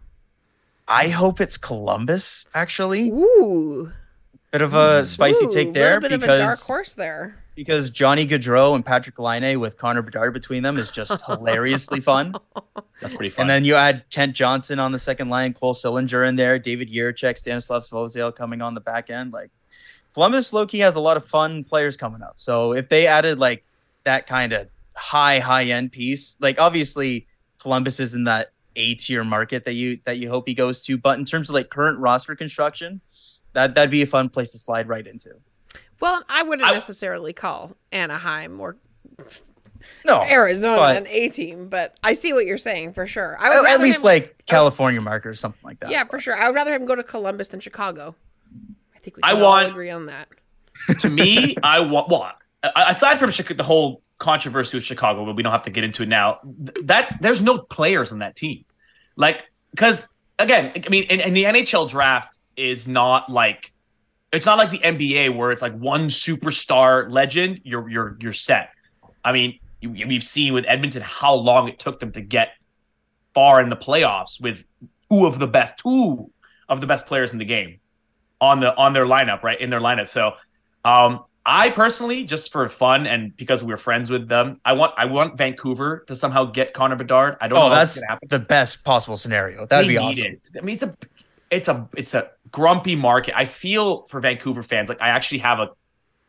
I 0.88 1.10
hope 1.10 1.40
it's 1.40 1.60
Columbus. 1.60 2.48
Actually, 2.56 3.10
Ooh, 3.10 3.92
bit 4.52 4.64
of 4.64 4.74
a 4.74 5.06
spicy 5.06 5.46
Ooh, 5.46 5.52
take 5.52 5.74
there 5.76 6.00
little 6.00 6.10
bit 6.10 6.24
of 6.24 6.24
a 6.24 6.38
dark 6.40 6.60
horse 6.60 6.96
there. 6.96 7.44
Because 7.58 7.90
Johnny 7.90 8.28
Gaudreau 8.28 8.76
and 8.76 8.86
Patrik 8.86 9.18
Laine 9.18 9.60
with 9.60 9.78
Connor 9.78 10.04
Bedard 10.04 10.32
between 10.32 10.62
them 10.62 10.78
is 10.78 10.92
just 10.92 11.20
hilariously 11.26 12.00
fun. 12.02 12.36
that's 13.02 13.16
pretty 13.16 13.32
fun. 13.32 13.42
And 13.42 13.50
then 13.50 13.66
you 13.66 13.74
add 13.74 14.04
Kent 14.12 14.36
Johnson 14.36 14.78
on 14.78 14.92
the 14.92 15.00
second 15.00 15.30
line, 15.30 15.56
Cole 15.56 15.74
Sillinger 15.74 16.30
in 16.30 16.36
there, 16.36 16.60
David 16.60 16.88
Jiricek, 16.88 17.36
Stanislav 17.36 17.82
Svozil 17.82 18.36
coming 18.36 18.62
on 18.62 18.76
the 18.76 18.80
back 18.80 19.10
end. 19.10 19.34
Like 19.34 19.50
Columbus 20.14 20.54
Loki 20.54 20.78
has 20.80 20.94
a 20.94 21.00
lot 21.00 21.18
of 21.18 21.26
fun 21.26 21.64
players 21.64 21.98
coming 21.98 22.22
up. 22.22 22.34
So 22.36 22.74
if 22.74 22.90
they 22.90 23.08
added 23.08 23.40
like 23.40 23.66
that 24.04 24.28
kind 24.28 24.54
of 24.54 24.68
high, 24.96 25.40
high 25.40 25.66
end 25.66 25.92
piece, 25.92 26.38
like 26.40 26.62
obviously 26.62 27.26
Columbus 27.58 28.00
is 28.00 28.14
in 28.14 28.26
that 28.26 28.52
A 28.76 28.94
tier 28.94 29.24
market 29.24 29.66
that 29.66 29.74
you 29.74 30.00
that 30.06 30.20
you 30.20 30.30
hope 30.30 30.48
he 30.48 30.54
goes 30.54 30.84
to. 30.84 30.96
But 30.96 31.18
in 31.18 31.26
terms 31.26 31.50
of 31.50 31.56
like 31.56 31.72
current 31.72 31.98
roster 31.98 32.36
construction, 32.36 33.02
that 33.54 33.74
that'd 33.74 33.90
be 33.90 34.04
a 34.04 34.06
fun 34.06 34.30
place 34.30 34.52
to 34.52 34.60
slide 34.60 34.88
right 34.88 35.08
into. 35.08 35.32
Well, 36.00 36.24
I 36.30 36.44
wouldn't 36.44 36.68
I- 36.68 36.74
necessarily 36.74 37.34
call 37.34 37.76
Anaheim 37.92 38.60
or 38.62 38.78
No, 40.06 40.22
Arizona 40.22 40.76
but- 40.78 40.98
an 40.98 41.08
A 41.08 41.30
team, 41.30 41.70
but 41.70 41.98
I 42.04 42.14
see 42.14 42.34
what 42.34 42.46
you're 42.46 42.58
saying 42.58 42.94
for 42.94 43.08
sure. 43.08 43.38
I 43.40 43.50
would 43.60 43.70
at, 43.70 43.80
least 43.82 44.00
him- 44.00 44.04
like 44.06 44.46
California 44.46 45.02
market 45.02 45.30
or 45.30 45.34
something 45.36 45.62
like 45.64 45.80
that. 45.80 45.90
yeah, 45.90 46.04
for 46.06 46.20
sure. 46.20 46.38
I 46.38 46.48
would 46.48 46.56
rather 46.56 46.74
him 46.74 46.86
go 46.86 46.96
to 46.96 47.04
Columbus 47.04 47.48
than 47.50 47.60
Chicago. 47.60 48.16
I 48.96 49.00
think 49.00 49.18
we 49.18 49.24
I 49.24 49.34
want- 49.34 49.70
agree 49.70 49.90
on 49.90 50.06
that. 50.08 50.28
to 51.00 51.10
me, 51.10 51.56
I 51.64 51.80
want 51.80 52.10
well, 52.10 52.32
aside 52.76 53.18
from 53.18 53.32
Chica- 53.32 53.56
the 53.56 53.64
whole 53.64 54.02
controversy 54.20 54.78
with 54.78 54.84
Chicago, 54.84 55.26
but 55.26 55.36
we 55.36 55.42
don't 55.42 55.52
have 55.52 55.64
to 55.64 55.72
get 55.72 55.84
into 55.84 56.04
it 56.04 56.10
now. 56.10 56.40
th- 56.44 56.86
That 56.86 57.18
there's 57.22 57.42
no 57.42 57.58
players 57.58 58.12
on 58.12 58.20
that 58.20 58.36
team, 58.36 58.64
like 59.16 59.44
because 59.72 60.08
again, 60.38 60.72
I 60.86 60.90
mean, 60.90 61.04
in, 61.06 61.20
in 61.22 61.34
the 61.34 61.46
NHL 61.46 61.90
draft 61.90 62.38
is 62.56 62.88
not 62.88 63.32
like 63.32 63.72
it's 64.32 64.46
not 64.46 64.58
like 64.58 64.72
the 64.72 64.80
NBA 64.80 65.36
where 65.36 65.52
it's 65.52 65.62
like 65.62 65.76
one 65.78 66.08
superstar 66.10 67.10
legend, 67.12 67.62
you're 67.64 67.90
you're 67.90 68.18
you're 68.20 68.34
set. 68.34 68.70
I 69.24 69.32
mean, 69.32 69.60
we've 69.82 70.24
seen 70.24 70.54
with 70.54 70.66
Edmonton 70.68 71.02
how 71.02 71.34
long 71.36 71.68
it 71.68 71.80
took 71.80 72.00
them 72.00 72.12
to 72.14 72.22
get 72.22 72.50
far 73.34 73.62
in 73.62 73.70
the 73.70 73.76
playoffs 73.76 74.42
with 74.42 74.66
two 75.12 75.26
of 75.26 75.40
the 75.40 75.48
best 75.48 75.78
two 75.78 76.32
of 76.70 76.82
the 76.82 76.88
best 76.88 77.06
players 77.06 77.32
in 77.34 77.40
the 77.40 77.46
game 77.46 77.80
on 78.42 78.60
the 78.60 78.76
on 78.76 78.94
their 78.94 79.06
lineup, 79.06 79.44
right? 79.44 79.60
In 79.60 79.70
their 79.70 79.80
lineup. 79.82 80.10
So 80.10 80.34
um 80.84 81.24
I 81.50 81.70
personally, 81.70 82.26
just 82.26 82.52
for 82.52 82.68
fun 82.68 83.08
and 83.08 83.34
because 83.38 83.64
we're 83.64 83.78
friends 83.78 84.10
with 84.10 84.28
them, 84.28 84.60
I 84.66 84.74
want 84.74 84.94
I 84.98 85.06
want 85.06 85.38
Vancouver 85.38 86.04
to 86.08 86.16
somehow 86.16 86.44
get 86.46 86.74
Connor 86.74 86.98
Bedard. 86.98 87.38
I 87.40 87.48
don't 87.48 87.56
know 87.58 87.66
Oh, 87.68 87.70
how 87.70 87.76
that's 87.76 87.96
it's 87.96 88.02
gonna 88.02 88.12
happen. 88.16 88.28
the 88.30 88.40
best 88.40 88.84
possible 88.84 89.16
scenario. 89.16 89.66
That'd 89.66 89.86
They 89.86 89.94
be 89.94 89.98
awesome. 89.98 90.26
it. 90.26 90.50
I 90.58 90.62
mean, 90.62 90.74
it's 90.74 90.84
a 90.84 90.94
it's 91.50 91.68
a 91.68 91.90
it's 91.96 92.14
a 92.14 92.32
grumpy 92.52 92.96
market. 92.96 93.36
I 93.38 93.46
feel 93.46 94.06
for 94.08 94.20
Vancouver 94.20 94.64
fans 94.64 94.90
like 94.90 95.02
I 95.02 95.10
actually 95.10 95.40
have 95.40 95.60
a 95.60 95.70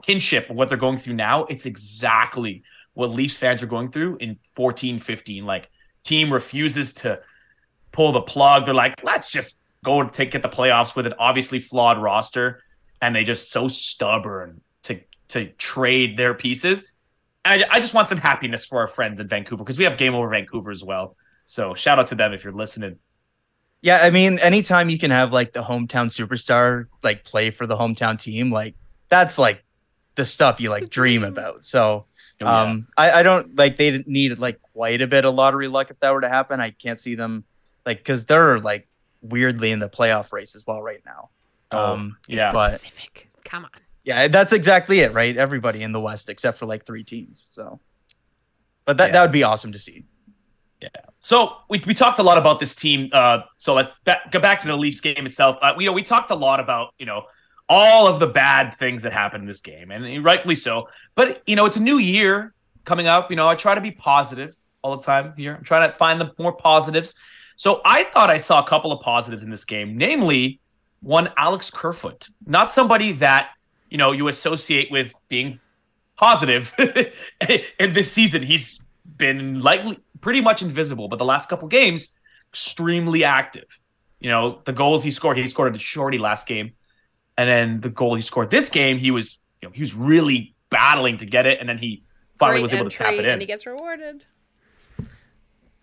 kinship 0.03 0.51
of 0.51 0.57
what 0.57 0.69
they're 0.69 0.79
going 0.79 0.97
through 0.97 1.15
now. 1.15 1.45
It's 1.45 1.67
exactly 1.67 2.63
what 2.95 3.11
Leafs 3.11 3.37
fans 3.37 3.63
are 3.63 3.67
going 3.67 3.91
through 3.91 4.19
in 4.21 4.39
14, 4.55 4.99
15. 4.99 5.45
Like 5.45 5.71
team 6.05 6.33
refuses 6.33 6.95
to 6.95 7.21
pull 7.93 8.13
the 8.13 8.21
plug. 8.21 8.65
They're 8.65 8.75
like, 8.75 9.03
let's 9.03 9.31
just 9.31 9.59
go 9.85 10.01
and 10.01 10.13
take 10.13 10.33
get 10.33 10.43
the 10.43 10.49
playoffs 10.49 10.97
with 10.97 11.07
an 11.07 11.15
obviously 11.19 11.61
flawed 11.61 12.01
roster, 12.01 12.63
and 13.01 13.15
they 13.15 13.25
just 13.25 13.51
so 13.51 13.69
stubborn 13.69 14.61
to 14.85 15.01
to 15.29 15.47
trade 15.53 16.17
their 16.17 16.35
pieces. 16.35 16.85
I, 17.45 17.65
I 17.71 17.81
just 17.81 17.95
want 17.95 18.09
some 18.09 18.19
happiness 18.19 18.67
for 18.67 18.81
our 18.81 18.89
friends 18.89 19.21
in 19.21 19.29
Vancouver 19.29 19.65
because 19.65 19.79
we 19.79 19.85
have 19.85 19.97
game 19.97 20.15
over 20.15 20.29
Vancouver 20.29 20.71
as 20.71 20.85
well. 20.85 21.17
So 21.47 21.75
shout 21.75 21.99
out 21.99 22.09
to 22.09 22.15
them 22.15 22.33
if 22.35 22.45
you're 22.45 22.53
listening. 22.53 22.99
Yeah, 23.83 23.99
I 24.03 24.11
mean, 24.11 24.39
anytime 24.41 24.91
you 24.91 24.99
can 24.99 25.11
have 25.13 25.33
like 25.33 25.53
the 25.53 25.63
hometown 25.63 26.07
superstar 26.09 26.87
like 27.03 27.25
play 27.25 27.51
for 27.51 27.67
the 27.67 27.77
hometown 27.77 28.19
team, 28.21 28.51
like 28.51 28.75
that's 29.09 29.39
like 29.39 29.63
the 30.17 30.25
stuff 30.25 30.61
you 30.61 30.71
like 30.71 30.89
dream 30.91 31.23
about. 31.33 31.65
So 31.65 32.05
Oh, 32.41 32.45
yeah. 32.45 32.63
um 32.63 32.87
I, 32.97 33.11
I 33.11 33.23
don't 33.25 33.57
like 33.57 33.77
they 33.77 33.99
need 34.07 34.39
like 34.39 34.61
quite 34.73 35.01
a 35.03 35.09
bit 35.09 35.25
of 35.25 35.35
lottery 35.35 35.67
luck 35.67 35.91
if 35.91 35.99
that 36.01 36.13
were 36.15 36.21
to 36.21 36.29
happen. 36.29 36.61
I 36.61 36.71
can't 36.71 36.99
see 36.99 37.17
them 37.17 37.43
like 37.85 37.99
because 37.99 38.27
they're 38.27 38.61
like 38.61 38.87
weirdly 39.23 39.73
in 39.73 39.81
the 39.81 39.89
playoff 39.89 40.33
race 40.33 40.55
as 40.55 40.65
well 40.65 40.81
right 40.81 41.03
now. 41.05 41.31
Oh, 41.73 41.95
Um 41.95 42.17
yeah. 42.29 42.53
but 42.53 42.73
Pacific. 42.75 43.29
Come 43.45 43.65
on. 43.65 43.71
yeah, 44.05 44.29
that's 44.29 44.53
exactly 44.53 45.01
it, 45.01 45.13
right? 45.13 45.37
Everybody 45.37 45.83
in 45.83 45.91
the 45.91 46.01
West 46.01 46.29
except 46.29 46.59
for 46.59 46.67
like 46.67 46.87
three 46.87 47.03
teams. 47.03 47.49
So 47.51 47.81
but 48.85 48.99
that, 48.99 49.07
Yeah. 49.09 49.13
that 49.15 49.23
would 49.23 49.33
be 49.33 49.43
awesome 49.43 49.73
to 49.73 49.79
see. 49.79 50.05
So 51.21 51.57
we, 51.69 51.83
we 51.87 51.95
talked 51.95 52.19
a 52.19 52.23
lot 52.23 52.39
about 52.39 52.61
this 52.61 52.75
team. 52.75 53.11
Uh, 53.13 53.41
so 53.57 53.75
let's 53.75 53.97
ba- 54.05 54.21
go 54.31 54.41
back 54.41 54.61
to 54.61 54.69
the 54.69 54.77
Leafs 54.77 55.01
game 55.01 55.27
itself. 55.27 55.59
Uh, 55.61 55.75
we, 55.77 55.85
you 55.85 55.91
know, 55.91 55.95
we 55.95 56.03
talked 56.03 56.31
a 56.31 56.35
lot 56.35 56.61
about 56.61 56.95
you 56.99 57.07
know 57.07 57.25
all 57.69 58.07
of 58.07 58.21
the 58.21 58.27
bad 58.27 58.79
things 58.79 59.03
that 59.03 59.13
happened 59.13 59.43
in 59.43 59.47
this 59.47 59.61
game, 59.61 59.91
and 59.91 60.25
rightfully 60.25 60.55
so. 60.55 60.89
But 61.15 61.43
you 61.47 61.57
know, 61.57 61.67
it's 61.67 61.77
a 61.77 61.83
new 61.83 61.99
year 61.99 62.55
coming 62.85 63.07
up. 63.07 63.31
You 63.31 63.37
know, 63.37 63.49
I 63.49 63.55
try 63.55 63.75
to 63.75 63.81
be 63.81 63.91
positive 63.91 64.55
all 64.83 64.97
the 64.97 65.03
time 65.03 65.35
here. 65.37 65.55
I'm 65.55 65.65
trying 65.65 65.91
to 65.91 65.97
find 65.97 66.21
the 66.21 66.33
more 66.39 66.53
positives. 66.53 67.15
So 67.57 67.81
I 67.85 68.05
thought 68.05 68.31
I 68.31 68.37
saw 68.37 68.65
a 68.65 68.67
couple 68.67 68.93
of 68.93 69.03
positives 69.03 69.43
in 69.43 69.51
this 69.51 69.65
game, 69.65 69.97
namely 69.97 70.61
one 71.01 71.31
Alex 71.37 71.71
Kerfoot, 71.71 72.29
not 72.47 72.71
somebody 72.71 73.13
that 73.13 73.51
you 73.91 73.99
know 73.99 74.13
you 74.13 74.29
associate 74.29 74.91
with 74.91 75.13
being 75.29 75.61
positive 76.17 76.73
in 77.79 77.93
this 77.93 78.11
season. 78.13 78.43
He's 78.43 78.83
been 79.17 79.61
likely 79.61 79.99
pretty 80.21 80.41
much 80.41 80.63
invisible, 80.63 81.09
but 81.09 81.19
the 81.19 81.25
last 81.25 81.49
couple 81.49 81.69
games, 81.69 82.15
extremely 82.51 83.25
active. 83.25 83.67
You 84.21 84.31
know, 84.31 84.61
the 84.65 84.73
goals 84.73 85.05
he 85.05 85.11
scored, 85.11 85.39
he 85.39 85.47
scored 85.47 85.75
a 85.75 85.79
shorty 85.79 86.19
last 86.19 86.47
game. 86.47 86.73
And 87.37 87.49
then 87.49 87.81
the 87.81 87.89
goal 87.89 88.17
he 88.17 88.23
scored 88.23 88.51
this 88.51 88.69
game, 88.69 88.99
he 88.99 89.13
was, 89.13 89.39
you 89.63 89.69
know, 89.69 89.73
he 89.73 89.81
was 89.81 89.95
really 89.95 90.57
battling 90.71 91.19
to 91.19 91.27
get 91.27 91.47
it, 91.47 91.61
and 91.61 91.69
then 91.69 91.79
he 91.79 92.03
finally 92.39 92.61
Great 92.61 92.63
was 92.63 92.73
able 92.73 92.91
to 92.91 92.97
tap 92.97 93.09
entry, 93.09 93.25
it 93.25 93.29
and 93.29 93.41
he 93.41 93.47
gets 93.47 93.67
rewarded. 93.67 94.25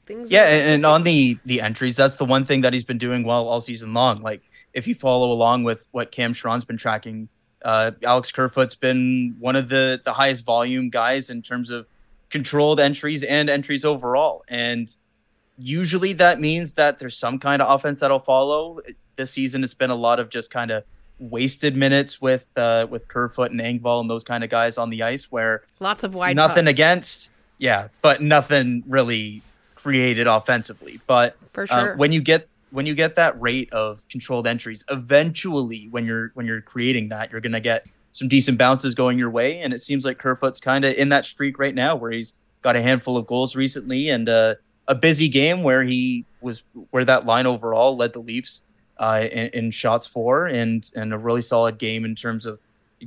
Things 0.05 0.29
Yeah, 0.29 0.47
and, 0.47 0.75
and 0.75 0.85
on 0.85 1.03
the 1.03 1.37
the 1.45 1.61
entries, 1.61 1.95
that's 1.95 2.17
the 2.17 2.25
one 2.25 2.45
thing 2.45 2.61
that 2.61 2.73
he's 2.73 2.83
been 2.83 2.97
doing 2.97 3.23
well 3.23 3.47
all 3.47 3.61
season 3.61 3.93
long. 3.93 4.21
Like 4.21 4.43
if 4.73 4.87
you 4.87 4.95
follow 4.95 5.31
along 5.31 5.63
with 5.63 5.87
what 5.91 6.11
Cam 6.11 6.33
Charron's 6.33 6.65
been 6.65 6.77
tracking, 6.77 7.29
uh, 7.63 7.91
Alex 8.03 8.31
Kerfoot's 8.31 8.75
been 8.75 9.35
one 9.39 9.55
of 9.55 9.69
the 9.69 10.01
the 10.03 10.13
highest 10.13 10.45
volume 10.45 10.89
guys 10.89 11.29
in 11.29 11.41
terms 11.41 11.69
of 11.71 11.87
controlled 12.29 12.79
entries 12.79 13.23
and 13.23 13.49
entries 13.49 13.85
overall. 13.85 14.43
And 14.47 14.93
usually 15.57 16.13
that 16.13 16.39
means 16.39 16.73
that 16.73 16.99
there's 16.99 17.17
some 17.17 17.39
kind 17.39 17.61
of 17.61 17.73
offense 17.73 17.99
that'll 17.99 18.19
follow. 18.19 18.79
This 19.15 19.31
season, 19.31 19.63
it's 19.63 19.73
been 19.73 19.91
a 19.91 19.95
lot 19.95 20.19
of 20.19 20.29
just 20.29 20.51
kind 20.51 20.71
of 20.71 20.83
wasted 21.19 21.75
minutes 21.75 22.21
with 22.21 22.49
uh, 22.57 22.87
with 22.89 23.07
Kerfoot 23.07 23.51
and 23.51 23.61
Engvall 23.61 24.01
and 24.01 24.09
those 24.09 24.23
kind 24.23 24.43
of 24.43 24.49
guys 24.49 24.77
on 24.77 24.89
the 24.89 25.03
ice 25.03 25.31
where 25.31 25.63
Lots 25.79 26.03
of 26.03 26.13
wide. 26.13 26.35
nothing 26.35 26.65
pucks, 26.65 26.73
against, 26.73 27.29
yeah, 27.57 27.87
but 28.01 28.21
nothing 28.21 28.83
really 28.87 29.41
created 29.75 30.27
offensively. 30.27 30.99
But 31.07 31.37
for 31.53 31.63
uh, 31.63 31.67
sure. 31.67 31.95
when 31.95 32.11
you 32.11 32.21
get 32.21 32.49
when 32.71 32.85
you 32.85 32.93
get 32.93 33.15
that 33.15 33.39
rate 33.39 33.71
of 33.71 34.07
controlled 34.09 34.47
entries, 34.47 34.83
eventually 34.89 35.87
when 35.91 36.05
you're 36.05 36.31
when 36.33 36.45
you're 36.45 36.61
creating 36.61 37.09
that, 37.09 37.31
you're 37.31 37.41
gonna 37.41 37.61
get 37.61 37.85
some 38.15 38.29
decent 38.29 38.57
bounces 38.57 38.95
going 38.95 39.19
your 39.19 39.29
way. 39.29 39.59
And 39.59 39.73
it 39.73 39.81
seems 39.81 40.05
like 40.05 40.17
Kerfoot's 40.17 40.61
kind 40.61 40.85
of 40.85 40.93
in 40.93 41.09
that 41.09 41.25
streak 41.25 41.59
right 41.59 41.75
now, 41.75 41.97
where 41.97 42.11
he's 42.11 42.33
got 42.61 42.77
a 42.77 42.81
handful 42.81 43.17
of 43.17 43.27
goals 43.27 43.57
recently 43.57 44.07
and 44.07 44.29
uh, 44.29 44.55
a 44.87 44.95
busy 44.95 45.27
game 45.27 45.63
where 45.63 45.83
he 45.83 46.23
was 46.39 46.63
where 46.91 47.03
that 47.03 47.25
line 47.25 47.45
overall 47.45 47.97
led 47.97 48.13
the 48.13 48.21
Leafs 48.21 48.61
uh, 48.99 49.27
in, 49.29 49.47
in 49.47 49.71
shots 49.71 50.07
for 50.07 50.45
and 50.45 50.89
and 50.95 51.13
a 51.13 51.17
really 51.17 51.41
solid 51.41 51.77
game 51.77 52.05
in 52.05 52.15
terms 52.15 52.45
of 52.45 52.57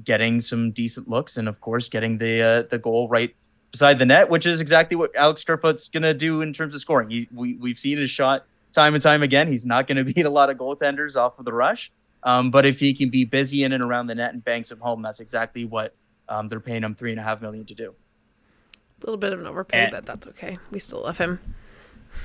getting 0.04 0.42
some 0.42 0.72
decent 0.72 1.08
looks 1.08 1.38
and 1.38 1.48
of 1.48 1.58
course 1.62 1.88
getting 1.88 2.18
the 2.18 2.42
uh, 2.42 2.62
the 2.64 2.78
goal 2.78 3.08
right 3.08 3.34
beside 3.70 3.98
the 3.98 4.04
net, 4.04 4.28
which 4.28 4.44
is 4.44 4.60
exactly 4.60 4.94
what 4.94 5.16
Alex 5.16 5.42
Kerfoot's 5.42 5.88
gonna 5.88 6.12
do 6.12 6.42
in 6.42 6.52
terms 6.52 6.74
of 6.74 6.82
scoring. 6.82 7.08
He, 7.08 7.28
we 7.34 7.54
we've 7.54 7.78
seen 7.78 7.96
his 7.96 8.10
shot 8.10 8.44
time 8.72 8.92
and 8.92 9.02
time 9.02 9.22
again. 9.22 9.48
He's 9.48 9.64
not 9.64 9.86
gonna 9.86 10.04
beat 10.12 10.26
a 10.26 10.30
lot 10.30 10.50
of 10.50 10.58
goaltenders 10.58 11.16
off 11.16 11.38
of 11.38 11.46
the 11.46 11.54
rush, 11.54 11.90
um, 12.22 12.50
but 12.50 12.66
if 12.66 12.80
he 12.80 12.92
can 12.94 13.08
be 13.10 13.24
busy 13.24 13.64
in 13.64 13.72
and 13.72 13.82
around 13.82 14.06
the 14.08 14.14
net 14.14 14.32
and 14.34 14.44
bang 14.44 14.64
some 14.64 14.80
home, 14.80 15.02
that's 15.02 15.20
exactly 15.20 15.64
what 15.64 15.94
um, 16.28 16.48
they're 16.48 16.60
paying 16.60 16.82
him 16.82 16.94
three 16.94 17.10
and 17.10 17.20
a 17.20 17.22
half 17.22 17.40
million 17.40 17.64
to 17.66 17.74
do. 17.74 17.94
a 19.00 19.06
little 19.06 19.16
bit 19.16 19.32
of 19.32 19.40
an 19.40 19.46
overpay, 19.46 19.78
And- 19.84 19.90
but 19.92 20.04
that's 20.06 20.26
okay. 20.28 20.56
We 20.70 20.78
still 20.78 21.02
love 21.02 21.18
him. 21.18 21.38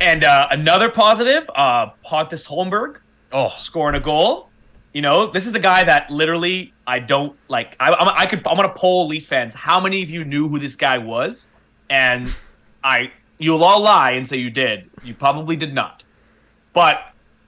And 0.02 0.24
uh, 0.24 0.48
another 0.50 0.90
positive, 0.90 1.48
uh, 1.56 1.88
Pontus 2.04 2.48
Holmberg 2.48 2.98
Oh, 3.32 3.50
scoring 3.58 3.96
a 3.96 4.00
goal. 4.00 4.50
You 4.94 5.02
know, 5.02 5.28
this 5.28 5.46
is 5.48 5.54
a 5.56 5.60
guy 5.60 5.84
that 5.84 6.10
literally 6.12 6.72
I 6.86 7.00
don't 7.00 7.36
like. 7.48 7.76
I, 7.80 7.92
I'm, 7.94 8.08
I 8.10 8.26
could. 8.28 8.46
I'm 8.48 8.56
gonna 8.56 8.70
poll 8.76 9.08
Leaf 9.08 9.26
fans. 9.26 9.56
How 9.56 9.80
many 9.80 10.04
of 10.04 10.10
you 10.10 10.24
knew 10.24 10.48
who 10.48 10.60
this 10.60 10.76
guy 10.76 11.00
was? 11.00 11.48
And 11.90 12.34
I, 12.84 13.12
you'll 13.40 13.64
all 13.64 13.80
lie 13.82 14.12
and 14.12 14.28
say 14.28 14.38
you 14.38 14.52
did. 14.52 14.90
You 15.04 15.16
probably 15.16 15.56
did 15.56 15.74
not. 15.74 16.04
But 16.74 17.00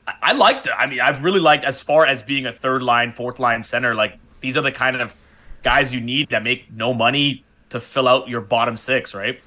I, 0.08 0.34
liked 0.34 0.68
it. 0.68 0.74
I 0.78 0.86
mean, 0.86 1.00
I've 1.00 1.24
really 1.24 1.40
liked 1.40 1.66
as 1.66 1.82
far 1.82 2.06
as 2.06 2.22
being 2.22 2.46
a 2.46 2.52
third 2.52 2.84
line, 2.84 3.12
fourth 3.12 3.40
line 3.40 3.64
center. 3.64 3.96
Like 3.96 4.20
these 4.42 4.56
are 4.58 4.62
the 4.62 4.72
kind 4.72 4.96
of 5.02 5.14
guys 5.64 5.94
you 5.94 6.00
need 6.00 6.30
that 6.30 6.44
make 6.44 6.72
no 6.72 6.94
money 6.94 7.44
to 7.70 7.80
fill 7.80 8.08
out 8.08 8.28
your 8.28 8.42
bottom 8.42 8.78
six, 8.78 9.14
right? 9.14 9.40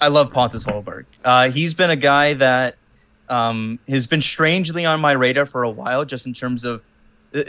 I 0.00 0.08
love 0.08 0.32
Pontus 0.32 0.64
Holmberg. 0.64 1.06
Uh, 1.24 1.50
he's 1.50 1.74
been 1.74 1.90
a 1.90 1.96
guy 1.96 2.34
that 2.34 2.76
um, 3.28 3.78
has 3.88 4.06
been 4.06 4.22
strangely 4.22 4.84
on 4.84 5.00
my 5.00 5.12
radar 5.12 5.46
for 5.46 5.62
a 5.62 5.70
while, 5.70 6.04
just 6.04 6.26
in 6.26 6.34
terms 6.34 6.64
of 6.64 6.82
uh, 7.34 7.42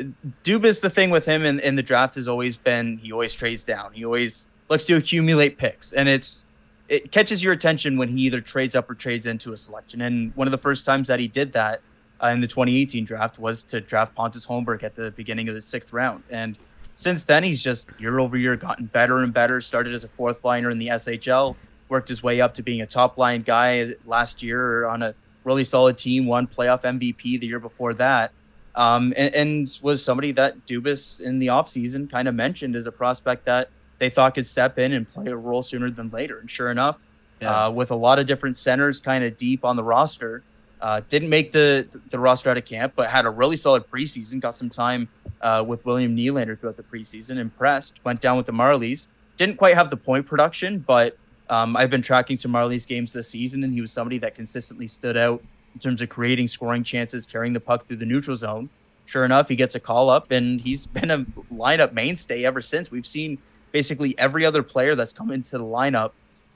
Dubas. 0.43 0.82
The 0.82 0.89
thing 0.89 1.10
with 1.10 1.25
him 1.25 1.45
in, 1.45 1.60
in 1.60 1.75
the 1.75 1.84
draft 1.84 2.15
has 2.15 2.27
always 2.27 2.58
been 2.58 2.97
he 2.97 3.12
always 3.12 3.34
trades 3.34 3.63
down. 3.63 3.93
He 3.93 4.06
always 4.06 4.47
looks 4.69 4.86
to 4.86 4.95
accumulate 4.95 5.58
picks, 5.58 5.93
and 5.93 6.08
it's 6.08 6.45
it 6.89 7.12
catches 7.12 7.43
your 7.43 7.54
attention 7.54 7.97
when 7.97 8.10
he 8.10 8.23
either 8.23 8.41
trades 8.41 8.75
up 8.75 8.89
or 8.89 8.95
trades 8.95 9.25
into 9.25 9.54
a 9.54 9.58
selection. 9.58 10.01
And 10.01 10.36
one 10.36 10.47
of 10.47 10.51
the 10.51 10.58
first 10.58 10.86
times 10.86 11.08
that 11.08 11.19
he 11.19 11.27
did 11.27 11.54
that 11.54 11.82
uh, 12.23 12.27
in 12.27 12.41
the 12.41 12.47
2018 12.47 13.05
draft 13.05 13.39
was 13.39 13.63
to 13.65 13.81
draft 13.81 14.13
Pontus 14.15 14.45
Holmberg 14.45 14.84
at 14.84 14.95
the 14.95 15.12
beginning 15.12 15.49
of 15.49 15.55
the 15.55 15.62
sixth 15.62 15.91
round. 15.93 16.23
And 16.29 16.57
since 16.95 17.23
then, 17.23 17.43
he's 17.43 17.63
just 17.63 17.89
year 17.99 18.19
over 18.19 18.38
year 18.38 18.55
gotten 18.55 18.86
better 18.86 19.19
and 19.19 19.34
better. 19.34 19.62
Started 19.62 19.93
as 19.93 20.03
a 20.03 20.07
fourth 20.10 20.43
liner 20.43 20.69
in 20.69 20.77
the 20.77 20.88
SHL, 20.89 21.55
worked 21.89 22.10
his 22.10 22.21
way 22.21 22.41
up 22.41 22.53
to 22.55 22.63
being 22.63 22.81
a 22.81 22.86
top 22.86 23.17
line 23.17 23.41
guy 23.41 23.88
last 24.05 24.43
year 24.43 24.86
on 24.86 25.01
a 25.01 25.15
really 25.43 25.63
solid 25.63 25.97
team, 25.97 26.25
won 26.27 26.45
playoff 26.47 26.84
MVP 26.84 27.39
the 27.39 27.47
year 27.47 27.60
before 27.60 27.93
that. 27.95 28.31
Um, 28.75 29.13
and, 29.17 29.34
and 29.36 29.79
was 29.81 30.03
somebody 30.03 30.31
that 30.34 30.65
Dubas 30.65 31.19
in 31.21 31.39
the 31.39 31.47
offseason 31.47 32.10
kind 32.10 32.27
of 32.27 32.36
mentioned 32.36 32.75
as 32.75 32.88
a 32.88 32.91
prospect 32.91 33.45
that 33.45 33.69
they 33.99 34.10
thought 34.10 34.36
could 34.36 34.47
step 34.47 34.77
in 34.79 34.93
and 34.93 35.07
play 35.10 35.27
a 35.27 35.36
role 35.36 35.63
sooner 35.63 35.89
than 35.89 36.10
later. 36.12 36.39
And 36.39 36.49
sure 36.49 36.71
enough, 36.71 36.97
Yeah. 37.41 37.65
uh, 37.65 37.71
with 37.71 37.91
a 37.91 37.95
lot 37.95 38.19
of 38.19 38.27
different 38.27 38.57
centers 38.57 39.01
kind 39.01 39.23
of 39.23 39.36
deep 39.36 39.65
on 39.65 39.75
the 39.75 39.84
roster, 39.84 40.43
uh, 40.82 41.02
didn't 41.10 41.30
make 41.30 41.52
the 41.52 41.88
the 42.10 42.20
roster 42.20 42.50
out 42.50 42.58
of 42.58 42.65
camp, 42.65 42.94
but 42.96 43.10
had 43.10 43.26
a 43.26 43.30
really 43.30 43.58
solid 43.58 43.89
preseason. 43.89 44.39
Got 44.39 44.56
some 44.56 44.70
time 44.70 45.08
uh, 45.41 45.63
with 45.65 45.86
William 45.86 46.15
Nylander 46.15 46.60
throughout 46.60 46.78
the 46.78 46.84
preseason. 46.84 47.38
Impressed. 47.38 48.04
Went 48.04 48.22
down 48.22 48.38
with 48.38 48.46
the 48.46 48.54
Marlies. 48.54 49.08
Didn't 49.38 49.58
quite 49.58 49.76
have 49.76 49.89
the 49.89 49.98
point 49.98 50.26
production, 50.26 50.80
but 50.80 51.17
um, 51.50 51.76
I've 51.76 51.89
been 51.89 52.02
tracking 52.02 52.38
some 52.38 52.52
Marlies 52.52 52.88
games 52.88 53.13
this 53.13 53.28
season, 53.28 53.63
and 53.63 53.74
he 53.74 53.82
was 53.82 53.91
somebody 53.91 54.17
that 54.20 54.36
consistently 54.36 54.88
stood 54.88 55.17
out 55.17 55.44
in 55.74 55.80
terms 55.80 56.02
of 56.02 56.10
creating 56.10 56.48
scoring 56.48 56.84
chances, 56.84 57.26
carrying 57.26 57.54
the 57.54 57.60
puck 57.60 57.88
through 57.88 57.98
the 57.98 58.06
neutral 58.06 58.38
zone. 58.38 58.70
Sure 59.06 59.26
enough, 59.26 59.50
he 59.50 59.56
gets 59.56 59.76
a 59.76 59.80
call 59.80 60.10
up, 60.10 60.32
and 60.32 60.62
he's 60.62 60.88
been 60.98 61.12
a 61.12 61.20
lineup 61.54 61.94
mainstay 61.94 62.44
ever 62.46 62.62
since. 62.62 62.89
We've 62.89 63.06
seen 63.06 63.38
basically 63.72 64.17
every 64.17 64.46
other 64.46 64.63
player 64.63 64.96
that's 64.96 65.13
come 65.13 65.32
into 65.32 65.58
the 65.58 65.63
lineup 65.63 66.12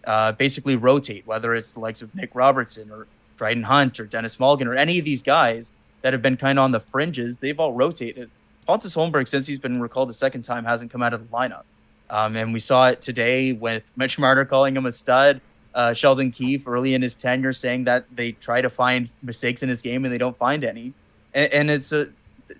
uh, 0.05 0.31
basically 0.33 0.75
rotate, 0.75 1.25
whether 1.25 1.55
it's 1.55 1.71
the 1.71 1.79
likes 1.79 2.01
of 2.01 2.13
Nick 2.15 2.31
Robertson 2.33 2.91
or 2.91 3.07
Dryden 3.37 3.63
Hunt 3.63 3.99
or 3.99 4.05
Denis 4.05 4.37
Malgin 4.37 4.67
or 4.67 4.75
any 4.75 4.99
of 4.99 5.05
these 5.05 5.23
guys 5.23 5.73
that 6.01 6.13
have 6.13 6.21
been 6.21 6.37
kind 6.37 6.59
of 6.59 6.63
on 6.63 6.71
the 6.71 6.79
fringes. 6.79 7.37
They've 7.37 7.59
all 7.59 7.73
rotated. 7.73 8.29
Pontus 8.65 8.95
Holmberg, 8.95 9.27
since 9.27 9.45
he's 9.45 9.59
been 9.59 9.81
recalled 9.81 10.09
the 10.09 10.13
second 10.13 10.43
time, 10.43 10.65
hasn't 10.65 10.91
come 10.91 11.03
out 11.03 11.13
of 11.13 11.19
the 11.19 11.35
lineup. 11.35 11.63
Um, 12.09 12.35
and 12.35 12.53
we 12.53 12.59
saw 12.59 12.89
it 12.89 13.01
today 13.01 13.51
with 13.51 13.91
Mitch 13.95 14.19
Marner 14.19 14.45
calling 14.45 14.75
him 14.75 14.85
a 14.85 14.91
stud. 14.91 15.41
Uh, 15.73 15.93
Sheldon 15.93 16.31
Keefe 16.31 16.67
early 16.67 16.93
in 16.93 17.01
his 17.01 17.15
tenure 17.15 17.53
saying 17.53 17.83
that 17.85 18.05
they 18.15 18.31
try 18.33 18.61
to 18.61 18.69
find 18.69 19.09
mistakes 19.21 19.61
in 19.61 19.69
his 19.69 19.81
game 19.81 20.05
and 20.05 20.13
they 20.13 20.17
don't 20.17 20.37
find 20.37 20.63
any. 20.63 20.93
And, 21.33 21.51
and 21.51 21.71
it's 21.71 21.91
a 21.91 22.07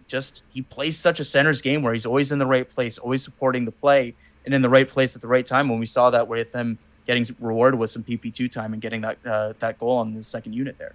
just 0.07 0.41
he 0.49 0.61
plays 0.63 0.97
such 0.97 1.19
a 1.19 1.23
center's 1.23 1.61
game 1.61 1.81
where 1.81 1.93
he's 1.93 2.05
always 2.05 2.31
in 2.31 2.39
the 2.39 2.45
right 2.45 2.67
place, 2.67 2.97
always 2.97 3.23
supporting 3.23 3.65
the 3.65 3.71
play, 3.71 4.15
and 4.45 4.53
in 4.53 4.61
the 4.61 4.69
right 4.69 4.89
place 4.89 5.15
at 5.15 5.21
the 5.21 5.27
right 5.27 5.45
time. 5.45 5.69
When 5.69 5.79
we 5.79 5.85
saw 5.85 6.09
that 6.09 6.27
with 6.27 6.51
him 6.53 6.77
getting 7.05 7.25
rewarded 7.39 7.79
with 7.79 7.91
some 7.91 8.03
PP2 8.03 8.51
time 8.51 8.73
and 8.73 8.81
getting 8.81 9.01
that 9.01 9.17
uh, 9.25 9.53
that 9.59 9.79
goal 9.79 9.97
on 9.97 10.13
the 10.13 10.23
second 10.23 10.53
unit 10.53 10.77
there. 10.77 10.93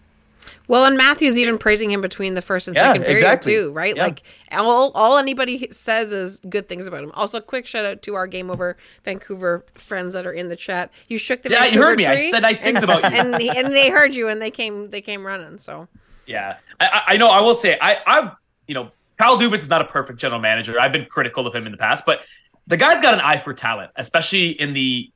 Well, 0.68 0.85
and 0.87 0.96
Matthews 0.96 1.38
even 1.38 1.59
praising 1.59 1.90
him 1.90 2.01
between 2.01 2.35
the 2.35 2.42
first 2.42 2.66
and 2.66 2.77
Yeah, 2.77 2.88
second 2.88 3.03
period 3.03 3.18
exactly. 3.18 3.53
too, 3.53 3.73
right? 3.73 3.94
Yeah. 3.94 4.05
Like 4.05 4.23
all 4.53 4.90
all 4.94 5.18
anybody 5.18 5.68
says 5.70 6.12
is 6.12 6.40
good 6.49 6.68
things 6.68 6.87
about 6.87 7.05
him. 7.05 7.12
Also, 7.12 7.40
quick 7.40 7.66
shout 7.66 7.85
out 7.85 8.03
to 8.03 8.14
our 8.14 8.27
game 8.27 8.51
over 8.51 8.77
Vancouver 9.05 9.64
friends 9.75 10.14
that 10.14 10.27
are 10.27 10.33
in 10.33 10.49
the 10.49 10.57
chat. 10.57 10.90
You 11.09 11.18
shook 11.18 11.42
the 11.42 11.51
Yeah, 11.51 11.66
you 11.66 11.81
heard 11.81 11.96
me. 11.99 12.07
I 12.07 12.31
said 12.31 12.40
nice 12.40 12.61
things 12.61 12.77
and, 12.77 12.85
about 12.85 13.12
you. 13.12 13.18
and 13.18 13.35
and 13.35 13.73
they 13.73 13.90
heard 13.90 14.14
you 14.14 14.29
and 14.29 14.40
they 14.40 14.51
came 14.51 14.90
they 14.90 15.01
came 15.03 15.27
running. 15.27 15.59
So 15.59 15.88
Yeah, 16.27 16.57
I, 16.81 16.87
I 16.87 17.03
I 17.14 17.16
know. 17.16 17.29
I 17.31 17.40
will 17.40 17.55
say, 17.55 17.79
I, 17.81 17.99
I, 18.07 18.33
you 18.66 18.75
know, 18.75 18.90
Kyle 19.18 19.38
Dubas 19.38 19.55
is 19.57 19.68
not 19.68 19.83
a 19.83 19.87
perfect 19.87 20.18
general 20.18 20.40
manager. 20.40 20.81
I've 20.81 20.92
been 20.92 21.07
critical 21.07 21.46
of 21.46 21.55
him 21.55 21.66
in 21.66 21.73
the 21.73 21.79
past, 21.79 22.05
but 22.07 22.20
the 22.66 22.77
guy's 22.77 23.01
got 23.01 23.14
an 23.14 23.20
eye 23.20 23.42
for 23.42 23.53
talent, 23.53 23.90
especially 23.96 24.59
in 24.59 24.73
the 24.73 25.11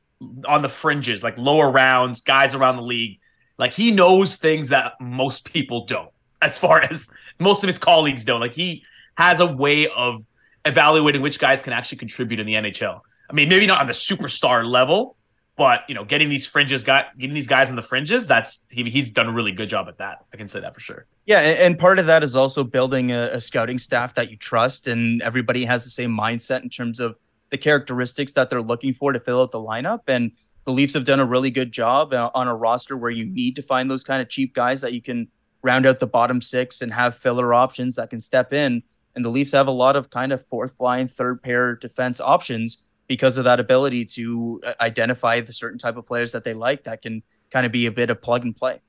on 0.47 0.63
the 0.63 0.69
fringes, 0.69 1.23
like 1.23 1.37
lower 1.39 1.71
rounds, 1.71 2.21
guys 2.21 2.55
around 2.55 2.77
the 2.77 2.83
league. 2.83 3.21
Like 3.59 3.73
he 3.73 3.91
knows 3.91 4.37
things 4.37 4.71
that 4.71 4.95
most 5.01 5.45
people 5.45 5.87
don't, 5.87 6.11
as 6.43 6.59
far 6.59 6.81
as 6.81 7.09
most 7.39 7.63
of 7.63 7.69
his 7.69 7.79
colleagues 7.79 8.25
don't. 8.25 8.41
Like 8.41 8.55
he 8.55 8.85
has 9.17 9.41
a 9.41 9.47
way 9.47 9.89
of 9.89 10.25
evaluating 10.65 11.23
which 11.23 11.39
guys 11.39 11.63
can 11.63 11.73
actually 11.73 11.99
contribute 11.99 12.41
in 12.41 12.47
the 12.47 12.55
NHL. 12.55 13.01
I 13.29 13.33
mean, 13.33 13.49
maybe 13.49 13.67
not 13.67 13.81
on 13.81 13.87
the 13.87 13.93
superstar 13.93 14.69
level, 14.69 15.17
but 15.57 15.81
you 15.89 15.95
know, 15.95 16.05
getting 16.05 16.29
these 16.29 16.47
fringes, 16.47 16.83
got 16.83 17.17
getting 17.17 17.35
these 17.35 17.47
guys 17.47 17.71
on 17.71 17.77
the 17.77 17.83
fringes. 17.83 18.27
That's 18.27 18.65
he, 18.71 18.91
he's 18.91 19.11
done 19.11 19.29
a 19.29 19.33
really 19.33 19.53
good 19.53 19.69
job 19.69 19.89
at 19.89 19.99
that. 19.99 20.25
I 20.33 20.37
can 20.37 20.49
say 20.49 20.61
that 20.61 20.75
for 20.75 20.81
sure. 20.81 21.07
Yeah, 21.27 21.41
and, 21.41 21.59
and 21.59 21.79
part 21.79 21.99
of 21.99 22.07
that 22.07 22.23
is 22.23 22.37
also 22.37 22.65
building 22.65 23.13
a, 23.13 23.31
a 23.33 23.41
scouting 23.41 23.79
staff 23.79 24.15
that 24.15 24.31
you 24.31 24.37
trust, 24.37 24.89
and 24.89 25.23
everybody 25.23 25.65
has 25.65 25.85
the 25.85 25.91
same 25.91 26.15
mindset 26.17 26.63
in 26.63 26.71
terms 26.71 27.01
of 27.01 27.17
the 27.55 27.59
characteristics 27.59 28.33
that 28.33 28.51
they're 28.51 28.61
looking 28.61 28.93
for 28.93 29.13
to 29.13 29.21
fill 29.21 29.41
out 29.41 29.53
the 29.53 29.61
lineup. 29.61 30.01
And 30.09 30.33
the 30.65 30.73
Leafs 30.73 30.93
have 30.95 31.05
done 31.05 31.21
a 31.21 31.25
really 31.25 31.53
good 31.53 31.71
job 31.71 32.13
uh, 32.13 32.29
on 32.35 32.49
a 32.49 32.57
roster 32.57 32.97
where 32.97 33.13
you 33.13 33.27
need 33.27 33.55
to 33.55 33.63
find 33.63 33.89
those 33.89 34.03
kind 34.03 34.21
of 34.21 34.29
cheap 34.29 34.55
guys 34.55 34.81
that 34.81 34.93
you 34.93 35.01
can 35.01 35.29
round 35.63 35.87
out 35.87 36.01
the 36.01 36.07
bottom 36.09 36.41
six 36.41 36.83
and 36.83 36.93
have 36.93 37.17
filler 37.17 37.55
options 37.55 37.95
that 37.95 38.11
can 38.11 38.19
step 38.19 38.53
in. 38.53 38.83
And 39.15 39.25
the 39.25 39.29
Leafs 39.29 39.53
have 39.53 39.69
a 39.69 39.71
lot 39.71 39.95
of 39.95 40.11
kind 40.11 40.33
of 40.33 40.45
fourth 40.49 40.75
line, 40.81 41.07
third 41.07 41.45
pair 41.45 41.77
defense 41.77 42.21
options 42.21 42.79
because 43.07 43.39
of 43.39 43.45
that 43.45 43.61
ability 43.61 44.05
to 44.05 44.61
uh, 44.67 44.73
identify 44.81 45.41
the 45.41 45.53
certain 45.53 45.79
type 45.79 45.97
of 45.97 46.05
players 46.05 46.33
that 46.33 46.43
they 46.43 46.55
like 46.55 46.83
that 46.83 47.03
can 47.03 47.23
kind 47.53 47.65
of 47.65 47.71
be 47.71 47.87
a 47.87 47.93
bit 47.93 48.11
of 48.11 48.21
plug 48.21 48.43
and 48.43 48.57
play. 48.57 48.81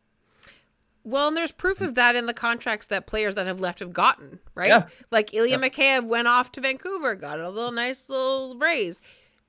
Well, 1.06 1.28
and 1.28 1.38
there's 1.38 1.52
proof 1.52 1.82
of 1.82 1.94
that 1.96 2.16
in 2.16 2.26
the 2.26 2.34
contracts 2.34 2.88
that 2.88 3.06
players 3.06 3.36
that 3.36 3.46
have 3.46 3.60
left 3.60 3.80
have 3.80 3.94
gotten, 3.94 4.40
right? 4.56 4.70
Yeah. 4.70 4.88
Like 5.12 5.36
Ilya 5.36 5.60
Mikheyev 5.60 6.08
went 6.08 6.28
off 6.28 6.52
to 6.54 6.62
Vancouver, 6.62 7.14
got 7.14 7.40
a 7.40 7.50
little 7.50 7.72
nice 7.72 8.10
little 8.10 8.58
raise. 8.58 9.02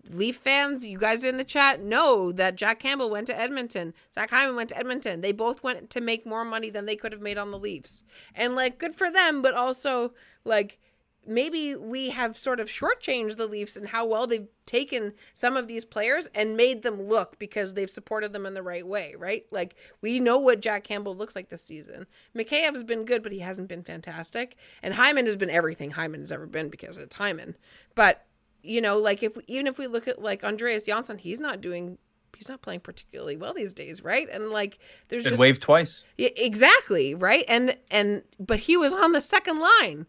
Leaf 0.08 0.36
fans, 0.36 0.84
you 0.84 0.98
guys 0.98 1.24
in 1.24 1.38
the 1.38 1.44
chat 1.44 1.80
know 1.80 2.30
that 2.30 2.56
Jack 2.56 2.78
Campbell 2.78 3.10
went 3.10 3.26
to 3.28 3.38
Edmonton. 3.38 3.94
Zach 4.14 4.30
Hyman 4.30 4.54
went 4.54 4.68
to 4.68 4.78
Edmonton. 4.78 5.22
They 5.22 5.32
both 5.32 5.62
went 5.62 5.88
to 5.90 6.00
make 6.00 6.26
more 6.26 6.44
money 6.44 6.70
than 6.70 6.84
they 6.84 6.94
could 6.94 7.12
have 7.12 7.22
made 7.22 7.38
on 7.38 7.50
the 7.50 7.58
Leafs. 7.58 8.04
And 8.34 8.54
like 8.54 8.78
good 8.78 8.94
for 8.94 9.10
them, 9.10 9.40
but 9.40 9.54
also 9.54 10.12
like 10.44 10.78
maybe 11.26 11.74
we 11.74 12.10
have 12.10 12.36
sort 12.36 12.60
of 12.60 12.68
shortchanged 12.68 13.36
the 13.36 13.46
Leafs 13.46 13.76
and 13.76 13.88
how 13.88 14.06
well 14.06 14.26
they've 14.26 14.48
taken 14.64 15.12
some 15.32 15.56
of 15.56 15.68
these 15.68 15.84
players 15.84 16.28
and 16.34 16.56
made 16.56 16.82
them 16.82 17.02
look 17.02 17.38
because 17.38 17.74
they've 17.74 17.90
supported 17.90 18.32
them 18.32 18.46
in 18.46 18.54
the 18.54 18.62
right 18.62 18.86
way, 18.86 19.14
right? 19.16 19.46
Like 19.50 19.76
we 20.00 20.20
know 20.20 20.38
what 20.38 20.60
Jack 20.60 20.84
Campbell 20.84 21.16
looks 21.16 21.36
like 21.36 21.48
this 21.48 21.62
season. 21.62 22.06
Mikheyev 22.36 22.72
has 22.72 22.84
been 22.84 23.04
good, 23.04 23.22
but 23.22 23.32
he 23.32 23.40
hasn't 23.40 23.68
been 23.68 23.82
fantastic. 23.82 24.56
And 24.82 24.94
Hyman 24.94 25.26
has 25.26 25.36
been 25.36 25.50
everything 25.50 25.92
Hyman 25.92 26.20
has 26.20 26.32
ever 26.32 26.46
been 26.46 26.68
because 26.68 26.98
it's 26.98 27.16
Hyman. 27.16 27.56
But 27.94 28.24
you 28.62 28.80
know, 28.80 28.98
like 28.98 29.22
if 29.22 29.36
even 29.46 29.66
if 29.66 29.78
we 29.78 29.86
look 29.86 30.08
at 30.08 30.20
like 30.20 30.42
Andreas 30.44 30.86
Johnsson, 30.86 31.18
he's 31.18 31.40
not 31.40 31.60
doing 31.60 31.98
he's 32.36 32.48
not 32.48 32.62
playing 32.62 32.80
particularly 32.80 33.36
well 33.36 33.54
these 33.54 33.72
days, 33.72 34.02
right? 34.02 34.28
And 34.30 34.50
like 34.50 34.78
there's 35.08 35.24
Been 35.24 35.32
just 35.32 35.40
waived 35.40 35.62
twice. 35.62 36.04
yeah, 36.16 36.28
exactly, 36.36 37.14
right? 37.14 37.44
And 37.48 37.76
and 37.90 38.22
but 38.38 38.60
he 38.60 38.76
was 38.76 38.92
on 38.92 39.12
the 39.12 39.20
second 39.20 39.60
line. 39.60 40.06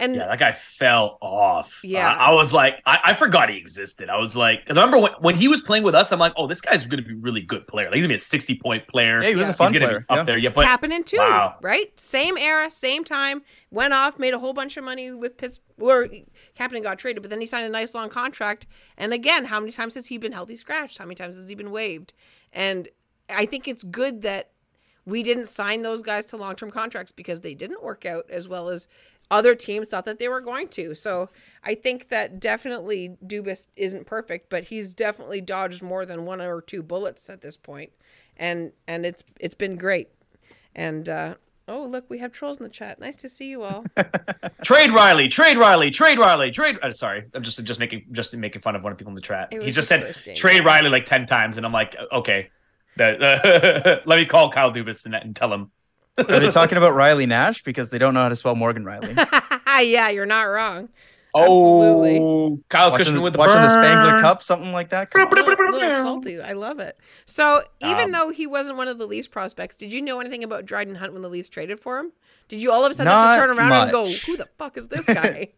And 0.00 0.16
Yeah, 0.16 0.26
that 0.26 0.38
guy 0.38 0.52
fell 0.52 1.18
off. 1.20 1.80
Uh, 1.84 1.88
yeah. 1.88 2.08
I, 2.12 2.30
I 2.30 2.32
was 2.32 2.52
like, 2.52 2.80
I, 2.86 2.98
I 3.04 3.14
forgot 3.14 3.50
he 3.50 3.56
existed. 3.58 4.08
I 4.08 4.16
was 4.16 4.34
like, 4.34 4.62
because 4.64 4.76
I 4.76 4.80
remember 4.80 4.98
when, 4.98 5.12
when 5.20 5.34
he 5.36 5.46
was 5.46 5.60
playing 5.60 5.84
with 5.84 5.94
us, 5.94 6.10
I'm 6.10 6.18
like, 6.18 6.32
oh, 6.36 6.46
this 6.48 6.60
guy's 6.60 6.86
going 6.86 7.02
to 7.02 7.08
be 7.08 7.14
a 7.14 7.18
really 7.18 7.42
good 7.42 7.66
player. 7.68 7.86
Like, 7.86 7.94
he's 7.96 8.00
going 8.02 8.08
to 8.08 8.14
be 8.14 8.16
a 8.16 8.18
60 8.18 8.58
point 8.58 8.88
player. 8.88 9.22
Yeah, 9.22 9.28
he 9.28 9.36
was 9.36 9.46
Yeah. 9.46 9.52
a 9.52 9.56
fun 9.56 9.72
he's 9.72 9.82
player. 9.82 10.00
be 10.00 10.06
up 10.08 10.16
yeah. 10.16 10.22
there. 10.24 10.38
Yeah, 10.38 10.50
but 10.54 10.66
Kapanen 10.66 11.04
too, 11.04 11.18
Wow. 11.18 11.56
right? 11.62 11.98
Same 12.00 12.36
era, 12.38 12.70
same 12.70 13.04
time. 13.04 13.42
Went 13.70 13.94
off, 13.94 14.18
made 14.18 14.34
a 14.34 14.38
whole 14.38 14.52
bunch 14.54 14.76
of 14.76 14.82
money 14.84 15.12
with 15.12 15.36
Pittsburgh. 15.36 15.64
Or 15.78 16.08
Kapanen 16.58 16.82
got 16.82 16.98
traded, 16.98 17.22
but 17.22 17.30
then 17.30 17.40
he 17.40 17.46
signed 17.46 17.66
a 17.66 17.70
nice 17.70 17.94
long 17.94 18.08
contract. 18.08 18.66
And 18.96 19.12
again, 19.12 19.44
how 19.44 19.60
many 19.60 19.70
times 19.72 19.94
has 19.94 20.06
he 20.08 20.18
been 20.18 20.32
healthy 20.32 20.56
scratched? 20.56 20.98
How 20.98 21.04
many 21.04 21.14
times 21.14 21.36
has 21.36 21.48
he 21.48 21.54
been 21.54 21.70
waived? 21.70 22.12
And 22.52 22.88
I 23.28 23.46
think 23.46 23.68
it's 23.68 23.84
good 23.84 24.22
that 24.22 24.50
we 25.06 25.22
didn't 25.22 25.46
sign 25.46 25.82
those 25.82 26.02
guys 26.02 26.24
to 26.26 26.36
long 26.36 26.54
term 26.56 26.70
contracts 26.70 27.12
because 27.12 27.40
they 27.40 27.54
didn't 27.54 27.82
work 27.82 28.04
out 28.04 28.24
as 28.30 28.46
well 28.48 28.68
as 28.68 28.86
other 29.30 29.54
teams 29.54 29.88
thought 29.88 30.04
that 30.04 30.18
they 30.18 30.28
were 30.28 30.40
going 30.40 30.68
to. 30.68 30.94
So 30.94 31.28
I 31.62 31.74
think 31.74 32.08
that 32.08 32.40
definitely 32.40 33.16
Dubas 33.24 33.68
isn't 33.76 34.06
perfect, 34.06 34.50
but 34.50 34.64
he's 34.64 34.94
definitely 34.94 35.40
dodged 35.40 35.82
more 35.82 36.04
than 36.04 36.24
one 36.24 36.40
or 36.40 36.60
two 36.60 36.82
bullets 36.82 37.30
at 37.30 37.40
this 37.40 37.56
point, 37.56 37.92
and 38.36 38.72
and 38.88 39.06
it's 39.06 39.22
it's 39.38 39.54
been 39.54 39.76
great. 39.76 40.08
And 40.74 41.08
uh, 41.08 41.34
oh 41.68 41.84
look, 41.84 42.08
we 42.08 42.18
have 42.18 42.32
trolls 42.32 42.58
in 42.58 42.64
the 42.64 42.70
chat. 42.70 42.98
Nice 42.98 43.16
to 43.16 43.28
see 43.28 43.46
you 43.46 43.62
all. 43.62 43.84
trade 44.64 44.90
Rielly, 44.90 45.30
trade 45.30 45.56
Rielly, 45.56 45.92
trade 45.92 46.18
Rielly, 46.18 46.52
trade. 46.52 46.76
Uh, 46.82 46.92
sorry, 46.92 47.24
I'm 47.34 47.42
just 47.42 47.62
just 47.64 47.80
making 47.80 48.06
just 48.12 48.36
making 48.36 48.62
fun 48.62 48.76
of 48.76 48.82
one 48.82 48.92
of 48.92 48.98
the 48.98 49.02
people 49.02 49.12
in 49.12 49.14
the 49.14 49.20
chat. 49.20 49.52
He 49.52 49.70
just 49.70 49.88
said 49.88 50.14
trade. 50.34 50.62
Rielly 50.62 50.90
like 50.90 51.06
10 51.06 51.26
times, 51.26 51.56
and 51.56 51.64
I'm 51.64 51.72
like, 51.72 51.96
okay, 52.12 52.50
that, 52.96 54.02
let 54.06 54.18
me 54.18 54.26
call 54.26 54.50
Kyle 54.50 54.72
Dubas 54.72 55.04
and, 55.06 55.14
and 55.14 55.34
tell 55.34 55.52
him. 55.52 55.70
Are 56.28 56.40
they 56.40 56.50
talking 56.50 56.78
about 56.78 56.94
Riley 56.94 57.26
Nash 57.26 57.62
because 57.62 57.90
they 57.90 57.98
don't 57.98 58.14
know 58.14 58.22
how 58.22 58.28
to 58.28 58.36
spell 58.36 58.54
Morgan 58.54 58.84
Rielly? 58.84 59.16
yeah, 59.90 60.08
you're 60.08 60.26
not 60.26 60.42
wrong. 60.42 60.88
Absolutely. 61.34 62.18
Oh, 62.20 62.60
Kyle 62.68 62.90
watching 62.90 63.04
Cushman 63.04 63.16
the, 63.18 63.22
with 63.22 63.32
the 63.34 63.38
watching 63.38 63.62
the. 63.62 63.68
Spengler 63.68 64.20
Cup, 64.20 64.42
something 64.42 64.72
like 64.72 64.90
that. 64.90 65.10
Come 65.10 65.22
A 65.22 65.24
on. 65.26 65.30
little, 65.46 65.70
little 65.70 66.02
salty. 66.02 66.40
I 66.40 66.52
love 66.54 66.80
it. 66.80 66.98
So 67.26 67.62
even 67.80 68.06
Um, 68.06 68.12
though 68.12 68.30
he 68.30 68.46
wasn't 68.46 68.76
one 68.76 68.88
of 68.88 68.98
the 68.98 69.06
Leafs 69.06 69.28
prospects, 69.28 69.76
did 69.76 69.92
you 69.92 70.02
know 70.02 70.20
anything 70.20 70.42
about 70.42 70.64
Dryden 70.66 70.96
Hunt 70.96 71.12
when 71.12 71.22
the 71.22 71.28
Leafs 71.28 71.48
traded 71.48 71.78
for 71.78 71.98
him? 71.98 72.12
Did 72.48 72.60
you 72.60 72.72
all 72.72 72.84
of 72.84 72.90
a 72.90 72.94
sudden 72.94 73.12
have 73.12 73.36
to 73.36 73.46
turn 73.46 73.56
around 73.56 73.72
and 73.72 73.90
go, 73.92 74.06
"Who 74.26 74.36
the 74.36 74.48
fuck 74.58 74.76
is 74.76 74.88
this 74.88 75.06
guy?" 75.06 75.50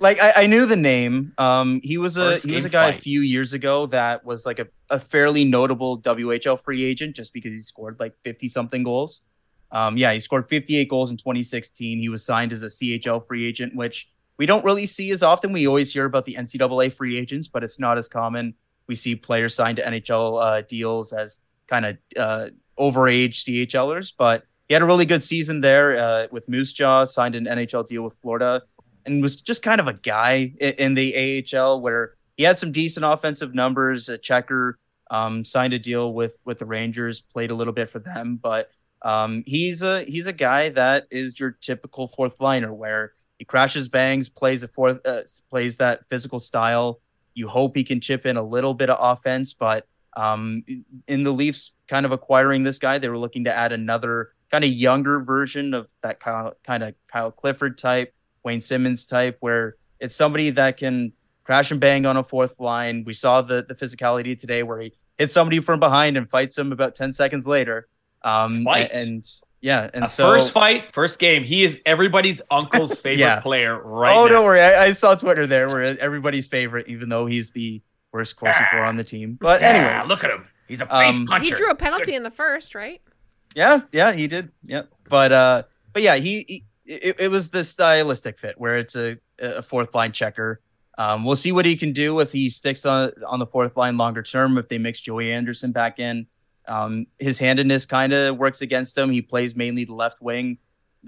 like 0.00 0.20
I, 0.20 0.42
I 0.42 0.46
knew 0.46 0.66
the 0.66 0.76
name. 0.76 1.32
Um, 1.38 1.80
he 1.82 1.96
was 1.96 2.18
a 2.18 2.32
First 2.32 2.44
he 2.44 2.54
was 2.54 2.66
a 2.66 2.68
game 2.68 2.72
guy 2.72 2.88
a 2.90 2.92
few 2.92 3.22
years 3.22 3.54
ago 3.54 3.86
that 3.86 4.22
was 4.24 4.44
like 4.44 4.58
a, 4.58 4.66
a 4.90 5.00
fairly 5.00 5.44
notable 5.46 5.98
WHL 6.02 6.60
free 6.60 6.84
agent 6.84 7.16
just 7.16 7.32
because 7.32 7.52
he 7.52 7.58
scored 7.58 7.98
like 7.98 8.12
fifty 8.22 8.50
something 8.50 8.82
goals. 8.82 9.22
Um, 9.72 9.96
yeah, 9.96 10.12
he 10.12 10.20
scored 10.20 10.48
fifty 10.48 10.76
eight 10.76 10.88
goals 10.88 11.10
in 11.10 11.16
2016. 11.16 11.98
He 11.98 12.08
was 12.08 12.24
signed 12.24 12.52
as 12.52 12.62
a 12.62 12.66
CHL 12.66 13.26
free 13.26 13.46
agent, 13.46 13.74
which 13.74 14.08
we 14.38 14.46
don't 14.46 14.64
really 14.64 14.86
see 14.86 15.10
as 15.10 15.22
often. 15.22 15.52
We 15.52 15.66
always 15.66 15.92
hear 15.92 16.04
about 16.04 16.24
the 16.24 16.34
NCAA 16.34 16.92
free 16.92 17.16
agents, 17.16 17.48
but 17.48 17.64
it's 17.64 17.78
not 17.78 17.98
as 17.98 18.08
common. 18.08 18.54
We 18.86 18.94
see 18.94 19.16
players 19.16 19.54
signed 19.54 19.78
to 19.78 19.82
NHL 19.84 20.42
uh, 20.42 20.62
deals 20.62 21.12
as 21.12 21.40
kind 21.66 21.86
of 21.86 21.98
uh, 22.16 22.48
overage 22.78 23.44
CHLers, 23.44 24.12
but 24.16 24.44
he 24.68 24.74
had 24.74 24.82
a 24.82 24.86
really 24.86 25.06
good 25.06 25.22
season 25.22 25.60
there 25.60 25.96
uh, 25.96 26.26
with 26.30 26.48
Moose 26.48 26.72
Jaw, 26.72 27.04
signed 27.04 27.34
an 27.34 27.44
NHL 27.44 27.86
deal 27.86 28.02
with 28.02 28.14
Florida, 28.14 28.62
and 29.04 29.22
was 29.22 29.36
just 29.36 29.62
kind 29.62 29.80
of 29.80 29.86
a 29.86 29.92
guy 29.94 30.52
in 30.60 30.94
the 30.94 31.44
AHL 31.54 31.80
where 31.80 32.14
he 32.36 32.42
had 32.42 32.58
some 32.58 32.72
decent 32.72 33.06
offensive 33.06 33.54
numbers. 33.54 34.08
A 34.08 34.18
checker 34.18 34.78
um, 35.10 35.44
signed 35.44 35.72
a 35.72 35.78
deal 35.78 36.12
with 36.12 36.36
with 36.44 36.58
the 36.58 36.66
Rangers, 36.66 37.22
played 37.22 37.50
a 37.50 37.54
little 37.54 37.72
bit 37.72 37.90
for 37.90 38.00
them, 38.00 38.38
but 38.42 38.70
um, 39.02 39.42
he's 39.46 39.82
a 39.82 40.04
he's 40.04 40.26
a 40.26 40.32
guy 40.32 40.70
that 40.70 41.06
is 41.10 41.38
your 41.38 41.52
typical 41.52 42.08
fourth 42.08 42.40
liner 42.40 42.72
where 42.72 43.12
he 43.38 43.44
crashes 43.44 43.88
bangs, 43.88 44.28
plays 44.28 44.62
a 44.62 44.68
fourth, 44.68 45.06
uh, 45.06 45.22
plays 45.50 45.76
that 45.76 46.00
physical 46.08 46.38
style. 46.38 47.00
You 47.34 47.48
hope 47.48 47.76
he 47.76 47.84
can 47.84 48.00
chip 48.00 48.24
in 48.24 48.36
a 48.36 48.42
little 48.42 48.74
bit 48.74 48.88
of 48.88 48.98
offense, 48.98 49.52
but 49.52 49.86
um, 50.16 50.64
in 51.06 51.22
the 51.22 51.32
Leafs 51.32 51.72
kind 51.88 52.06
of 52.06 52.12
acquiring 52.12 52.62
this 52.62 52.78
guy, 52.78 52.98
they 52.98 53.10
were 53.10 53.18
looking 53.18 53.44
to 53.44 53.54
add 53.54 53.72
another 53.72 54.30
kind 54.50 54.64
of 54.64 54.70
younger 54.70 55.20
version 55.20 55.74
of 55.74 55.92
that 56.02 56.18
Kyle, 56.18 56.54
kind 56.64 56.82
of 56.82 56.94
Kyle 57.08 57.30
Clifford 57.30 57.76
type, 57.76 58.14
Wayne 58.42 58.62
Simmonds 58.62 59.04
type, 59.04 59.36
where 59.40 59.76
it's 60.00 60.16
somebody 60.16 60.50
that 60.50 60.78
can 60.78 61.12
crash 61.44 61.70
and 61.70 61.80
bang 61.80 62.06
on 62.06 62.16
a 62.16 62.24
fourth 62.24 62.58
line. 62.58 63.04
We 63.04 63.12
saw 63.12 63.42
the 63.42 63.66
the 63.68 63.74
physicality 63.74 64.38
today 64.38 64.62
where 64.62 64.80
he 64.80 64.94
hits 65.18 65.34
somebody 65.34 65.60
from 65.60 65.80
behind 65.80 66.16
and 66.16 66.28
fights 66.28 66.56
him 66.56 66.72
about 66.72 66.94
10 66.94 67.12
seconds 67.12 67.46
later. 67.46 67.88
Um, 68.26 68.64
Fight. 68.64 68.90
and, 68.92 69.00
and 69.08 69.24
yeah, 69.60 69.90
and 69.94 70.04
A 70.04 70.08
so 70.08 70.26
first 70.26 70.50
fight, 70.52 70.92
first 70.92 71.18
game. 71.18 71.44
He 71.44 71.64
is 71.64 71.78
everybody's 71.86 72.42
uncle's 72.50 72.96
favorite 72.96 73.20
Yeah. 73.20 73.40
player 73.40 73.80
right 73.82 74.16
oh, 74.16 74.24
now. 74.24 74.28
don't 74.28 74.44
worry. 74.44 74.60
I, 74.60 74.84
I 74.86 74.92
saw 74.92 75.14
Twitter 75.14 75.46
there 75.46 75.68
where 75.68 75.98
everybody's 76.00 76.46
favorite, 76.46 76.88
even 76.88 77.08
though 77.08 77.26
he's 77.26 77.52
the 77.52 77.82
worst 78.12 78.36
Corsi 78.36 78.62
for 78.70 78.80
on 78.80 78.96
the 78.96 79.04
team. 79.04 79.38
But 79.40 79.60
Yeah, 79.60 79.68
anyway, 79.68 80.08
look 80.08 80.24
at 80.24 80.30
him. 80.30 80.46
He's 80.68 80.80
a 80.80 80.86
face 80.86 81.14
Um, 81.14 81.26
puncher. 81.26 81.44
he 81.44 81.50
drew 81.52 81.70
a 81.70 81.74
penalty 81.74 82.14
in 82.14 82.22
the 82.24 82.30
first, 82.30 82.74
right? 82.74 83.00
Yeah, 83.54 83.80
yeah, 83.92 84.12
he 84.12 84.26
did. 84.26 84.50
Yeah, 84.64 84.82
but 85.08 85.32
uh, 85.32 85.62
but 85.92 86.02
yeah, 86.02 86.16
he, 86.16 86.44
he 86.48 86.64
it, 86.84 87.20
it 87.20 87.30
was 87.30 87.50
the 87.50 87.64
stylistic 87.64 88.38
fit 88.38 88.58
where 88.60 88.76
it's 88.78 88.94
a 88.96 89.16
a 89.38 89.62
fourth 89.62 89.94
line 89.94 90.12
checker. 90.12 90.60
Um, 90.98 91.24
we'll 91.24 91.36
see 91.36 91.52
what 91.52 91.64
he 91.66 91.76
can 91.76 91.92
do 91.92 92.20
if 92.20 92.32
he 92.32 92.50
sticks 92.50 92.84
on 92.84 93.12
on 93.26 93.38
the 93.38 93.46
fourth 93.46 93.76
line 93.76 93.96
longer 93.96 94.22
term. 94.22 94.58
If 94.58 94.68
they 94.68 94.78
mix 94.78 95.00
Joey 95.00 95.32
Anderson 95.32 95.72
back 95.72 95.98
in, 95.98 96.26
um, 96.68 97.06
his 97.18 97.38
handedness 97.38 97.86
kind 97.86 98.12
of 98.12 98.36
works 98.36 98.60
against 98.60 98.96
him. 98.96 99.10
He 99.10 99.22
plays 99.22 99.54
mainly 99.54 99.84
the 99.84 99.94
left 99.94 100.20
wing. 100.20 100.58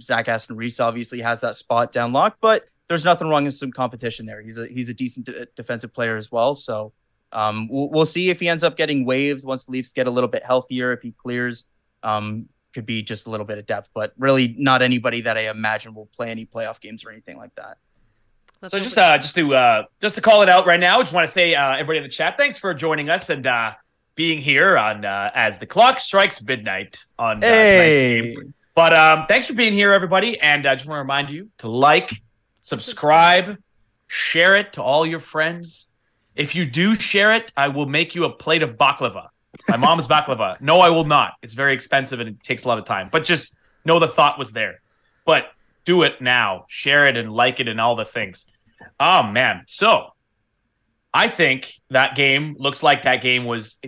Zach 0.01 0.29
Aston 0.29 0.57
Reese 0.57 0.81
obviously 0.81 1.21
has 1.21 1.41
that 1.41 1.57
spot 1.57 1.93
down 1.93 2.13
lock, 2.13 2.39
but 2.41 2.67
there's 2.89 3.05
nothing 3.05 3.29
wrong 3.29 3.45
with 3.45 3.55
some 3.55 3.73
competition 3.73 4.27
there. 4.27 4.41
He's 4.41 4.59
a 4.59 4.67
he's 4.67 4.89
a 4.89 4.95
decent 4.95 5.27
de- 5.27 5.47
defensive 5.57 5.93
player 5.93 6.17
as 6.17 6.31
well. 6.31 6.55
So 6.55 6.93
um, 7.33 7.69
we'll, 7.69 7.91
we'll 7.91 8.07
see 8.07 8.31
if 8.31 8.41
he 8.41 8.49
ends 8.49 8.63
up 8.63 8.77
getting 8.77 9.05
waived 9.05 9.45
once 9.45 9.65
the 9.65 9.73
Leafs 9.73 9.93
get 9.93 10.07
a 10.07 10.11
little 10.11 10.29
bit 10.29 10.43
healthier. 10.45 10.93
If 10.93 11.03
he 11.03 11.13
clears, 11.13 11.65
um, 12.03 12.49
could 12.73 12.87
be 12.87 13.03
just 13.03 13.27
a 13.27 13.31
little 13.31 13.47
bit 13.47 13.59
of 13.59 13.67
depth, 13.67 13.89
but 13.95 14.15
really 14.19 14.55
not 14.59 14.83
anybody 14.83 15.21
that 15.23 15.37
I 15.37 15.51
imagine 15.51 15.95
will 15.95 16.07
play 16.07 16.31
any 16.31 16.47
playoff 16.47 16.81
games 16.81 17.05
or 17.05 17.11
anything 17.11 17.37
like 17.37 17.55
that. 17.57 17.79
Let's 18.61 18.73
So 18.73 18.81
just 18.81 18.99
uh 18.99 19.19
just 19.19 19.35
to 19.37 19.55
uh 19.55 19.83
just 20.01 20.15
to 20.17 20.21
call 20.21 20.43
it 20.43 20.49
out 20.49 20.67
right 20.67 20.81
now, 20.81 20.99
I 20.99 21.03
just 21.03 21.13
want 21.13 21.27
to 21.27 21.33
say 21.33 21.55
uh 21.55 21.73
everybody 21.73 21.99
in 21.99 22.05
the 22.05 22.11
chat, 22.11 22.37
thanks 22.37 22.59
for 22.59 22.75
joining 22.75 23.09
us 23.09 23.31
and 23.31 23.47
uh 23.47 23.73
being 24.19 24.39
here 24.39 24.77
on 24.77 25.05
uh 25.05 25.31
as 25.33 25.59
the 25.59 25.67
clock 25.67 26.01
strikes 26.01 26.43
midnight 26.43 27.05
on 27.21 27.37
uh, 27.37 27.41
game. 27.41 28.53
But 28.75 28.93
um 28.93 29.27
thanks 29.29 29.47
for 29.47 29.55
being 29.55 29.73
here, 29.73 29.93
everybody, 29.93 30.39
and 30.41 30.67
I 30.67 30.75
just 30.75 30.89
want 30.89 30.97
to 30.97 31.03
remind 31.03 31.31
you 31.31 31.51
to 31.59 31.69
like, 31.69 32.11
subscribe, 32.61 33.59
share 34.09 34.57
it 34.57 34.73
to 34.73 34.83
all 34.83 35.07
your 35.07 35.21
friends. 35.21 35.87
If 36.35 36.57
you 36.57 36.67
do 36.67 36.97
share 36.97 37.33
it, 37.33 37.53
I 37.57 37.69
will 37.69 37.87
make 37.87 38.17
you 38.17 38.25
a 38.25 38.31
plate 38.31 38.65
of 38.65 38.77
baklava. 38.77 39.29
My 39.69 39.77
mom's 39.77 40.07
baklava. 40.15 40.61
No, 40.61 40.81
I 40.81 40.89
will 40.89 41.05
not. 41.05 41.35
It's 41.43 41.55
very 41.55 41.73
expensive 41.73 42.19
and 42.19 42.29
it 42.29 42.43
takes 42.43 42.65
a 42.65 42.69
lot 42.69 42.79
of 42.79 42.85
time. 42.85 43.09
But 43.13 43.25
just 43.25 43.55
know 43.85 44.01
the 44.01 44.09
thought 44.09 44.37
was 44.37 44.53
there. 44.53 44.81
But 45.25 45.45
do 45.85 46.03
it 46.03 46.21
now. 46.21 46.67
Share 46.69 47.07
it 47.07 47.17
and 47.17 47.33
like 47.33 47.61
it 47.61 47.69
and 47.69 47.81
all 47.81 47.95
the 47.95 48.05
things. 48.05 48.47
Oh 48.99 49.23
man. 49.23 49.63
So 49.69 50.09
I 51.15 51.29
think 51.29 51.73
that 51.91 52.17
game 52.17 52.57
looks 52.59 52.83
like 52.83 53.05
that 53.05 53.23
game 53.23 53.45
was 53.45 53.79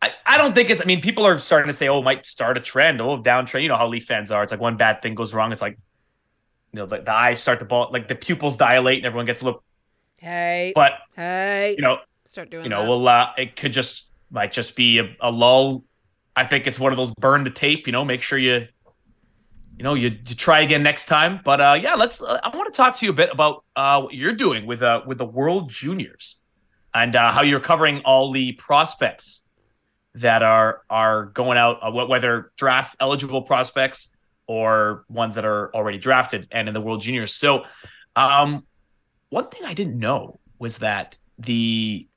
I, 0.00 0.12
I 0.24 0.36
don't 0.38 0.54
think 0.54 0.70
it's 0.70 0.80
I 0.80 0.84
mean, 0.84 1.00
people 1.00 1.26
are 1.26 1.38
starting 1.38 1.68
to 1.68 1.72
say, 1.72 1.88
oh, 1.88 1.98
it 1.98 2.04
might 2.04 2.24
start 2.26 2.56
a 2.56 2.60
trend, 2.60 3.00
oh, 3.00 3.20
downtrend. 3.20 3.62
You 3.62 3.68
know 3.68 3.76
how 3.76 3.88
Leaf 3.88 4.06
fans 4.06 4.30
are. 4.30 4.42
It's 4.42 4.52
like 4.52 4.60
one 4.60 4.76
bad 4.76 5.02
thing 5.02 5.14
goes 5.14 5.34
wrong. 5.34 5.52
It's 5.52 5.62
like 5.62 5.78
you 6.72 6.80
know, 6.80 6.86
the, 6.86 6.98
the 6.98 7.12
eyes 7.12 7.40
start 7.40 7.58
to 7.60 7.64
ball 7.64 7.90
like 7.92 8.08
the 8.08 8.14
pupils 8.14 8.56
dilate 8.56 8.98
and 8.98 9.06
everyone 9.06 9.26
gets 9.26 9.42
a 9.42 9.46
little 9.46 9.62
hey, 10.18 10.72
but 10.74 10.92
hey, 11.16 11.74
you 11.76 11.82
know, 11.82 11.98
start 12.26 12.50
doing 12.50 12.64
you 12.64 12.70
know, 12.70 12.82
that. 12.82 12.88
well, 12.88 13.08
uh, 13.08 13.32
it 13.38 13.56
could 13.56 13.72
just 13.72 14.06
might 14.30 14.52
just 14.52 14.76
be 14.76 14.98
a, 14.98 15.16
a 15.20 15.30
lull. 15.30 15.84
I 16.36 16.44
think 16.44 16.66
it's 16.66 16.78
one 16.78 16.92
of 16.92 16.98
those 16.98 17.10
burn 17.18 17.44
the 17.44 17.50
tape. 17.50 17.86
You 17.86 17.92
know, 17.92 18.04
make 18.04 18.22
sure 18.22 18.38
you, 18.38 18.66
you 19.76 19.82
know, 19.82 19.94
you, 19.94 20.10
you 20.10 20.34
try 20.34 20.60
again 20.60 20.82
next 20.82 21.06
time. 21.06 21.40
But 21.44 21.60
uh, 21.60 21.78
yeah, 21.80 21.94
let's. 21.94 22.22
Uh, 22.22 22.38
I 22.42 22.54
want 22.56 22.72
to 22.72 22.76
talk 22.76 22.96
to 22.98 23.06
you 23.06 23.10
a 23.10 23.14
bit 23.14 23.30
about 23.32 23.64
uh, 23.74 24.02
what 24.02 24.14
you're 24.14 24.32
doing 24.32 24.66
with 24.66 24.82
uh, 24.82 25.02
with 25.06 25.18
the 25.18 25.26
World 25.26 25.70
Juniors 25.70 26.38
and 26.94 27.16
uh, 27.16 27.32
how 27.32 27.42
you're 27.42 27.60
covering 27.60 28.02
all 28.04 28.32
the 28.32 28.52
prospects 28.52 29.44
that 30.14 30.42
are 30.42 30.82
are 30.90 31.26
going 31.26 31.58
out, 31.58 31.78
uh, 31.82 32.06
whether 32.06 32.52
draft 32.56 32.96
eligible 33.00 33.42
prospects 33.42 34.08
or 34.46 35.04
ones 35.08 35.34
that 35.34 35.44
are 35.44 35.74
already 35.74 35.98
drafted 35.98 36.48
and 36.50 36.68
in 36.68 36.74
the 36.74 36.80
World 36.80 37.02
Juniors. 37.02 37.34
So 37.34 37.64
Um, 38.16 38.66
one 39.30 39.48
thing 39.48 39.64
I 39.64 39.74
didn't 39.74 39.98
know 39.98 40.40
was 40.58 40.78
that 40.78 41.16
the 41.38 42.08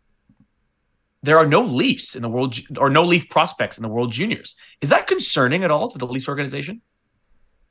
there 1.24 1.38
are 1.38 1.46
no 1.46 1.62
Leafs 1.62 2.16
in 2.16 2.24
the 2.24 2.30
world 2.30 2.58
or 2.78 2.90
no 2.90 3.04
Leaf 3.04 3.30
prospects 3.30 3.78
in 3.78 3.84
the 3.84 3.90
World 3.90 4.12
Juniors. 4.12 4.56
Is 4.82 4.90
that 4.90 5.06
concerning 5.06 5.64
at 5.64 5.70
all 5.70 5.90
to 5.90 5.98
the 6.00 6.08
Leafs 6.08 6.28
organization? 6.28 6.82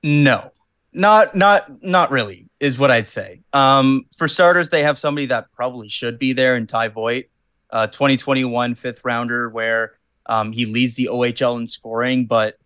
No, 0.04 0.50
not 0.92 1.35
not 1.35 1.83
not 1.83 2.11
really 2.12 2.48
is 2.61 2.78
what 2.78 2.90
I'd 2.92 3.09
say. 3.09 3.42
Um, 3.52 4.04
for 4.16 4.28
starters, 4.28 4.70
they 4.70 4.83
have 4.85 4.98
somebody 4.98 5.26
that 5.26 5.50
probably 5.52 5.88
should 5.88 6.18
be 6.18 6.33
there 6.33 6.56
in 6.56 6.66
Ty 6.66 6.88
Voit, 6.88 7.24
uh, 7.70 7.88
2021 7.88 8.76
fifth 8.76 9.00
rounder, 9.04 9.48
where 9.48 9.94
um, 10.30 10.52
he 10.52 10.64
leads 10.64 10.94
the 10.94 11.08
OHL 11.10 11.58
in 11.58 11.66
scoring, 11.66 12.24
but 12.24 12.56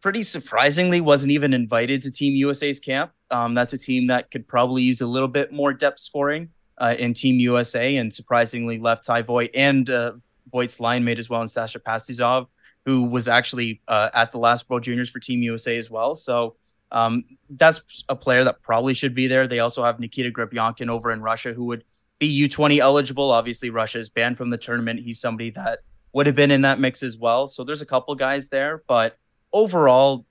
pretty 0.00 0.22
surprisingly 0.22 1.02
wasn't 1.02 1.30
even 1.30 1.52
invited 1.52 2.02
to 2.02 2.10
Team 2.10 2.34
USA's 2.34 2.80
camp. 2.80 3.12
Um, 3.30 3.54
that's 3.54 3.74
a 3.74 3.78
team 3.78 4.06
that 4.06 4.30
could 4.30 4.48
probably 4.48 4.82
use 4.82 5.02
a 5.02 5.06
little 5.06 5.28
bit 5.28 5.52
more 5.52 5.74
depth 5.74 6.00
scoring 6.00 6.48
uh, 6.78 6.94
in 6.98 7.12
Team 7.12 7.38
USA, 7.38 7.96
and 7.96 8.12
surprisingly 8.12 8.78
left 8.78 9.04
Ty 9.04 9.20
Voit 9.20 9.50
and 9.54 9.88
uh, 9.90 10.12
Voit's 10.50 10.80
line 10.80 11.04
mate 11.04 11.18
as 11.18 11.28
well, 11.28 11.42
and 11.42 11.50
Sasha 11.50 11.78
Pastujov, 11.78 12.46
who 12.86 13.02
was 13.04 13.28
actually 13.28 13.82
uh, 13.86 14.08
at 14.14 14.32
the 14.32 14.38
last 14.38 14.68
World 14.70 14.82
Juniors 14.82 15.10
for 15.10 15.20
Team 15.20 15.42
USA 15.42 15.76
as 15.76 15.90
well. 15.90 16.16
So 16.16 16.56
um, 16.90 17.24
that's 17.50 18.02
a 18.08 18.16
player 18.16 18.44
that 18.44 18.62
probably 18.62 18.94
should 18.94 19.14
be 19.14 19.26
there. 19.26 19.46
They 19.46 19.60
also 19.60 19.84
have 19.84 20.00
Nikita 20.00 20.30
Grebenkin 20.30 20.88
over 20.88 21.12
in 21.12 21.20
Russia, 21.20 21.52
who 21.52 21.66
would 21.66 21.84
be 22.18 22.48
U20 22.48 22.78
eligible. 22.78 23.30
Obviously, 23.30 23.68
Russia 23.68 23.98
is 23.98 24.08
banned 24.08 24.38
from 24.38 24.48
the 24.48 24.56
tournament. 24.56 25.00
He's 25.00 25.20
somebody 25.20 25.50
that 25.50 25.80
would 26.14 26.26
have 26.26 26.36
been 26.36 26.50
in 26.50 26.62
that 26.62 26.78
mix 26.78 27.02
as 27.02 27.18
well. 27.18 27.48
So 27.48 27.64
there's 27.64 27.82
a 27.82 27.86
couple 27.86 28.14
guys 28.14 28.48
there, 28.48 28.82
but 28.86 29.18
overall, 29.52 30.24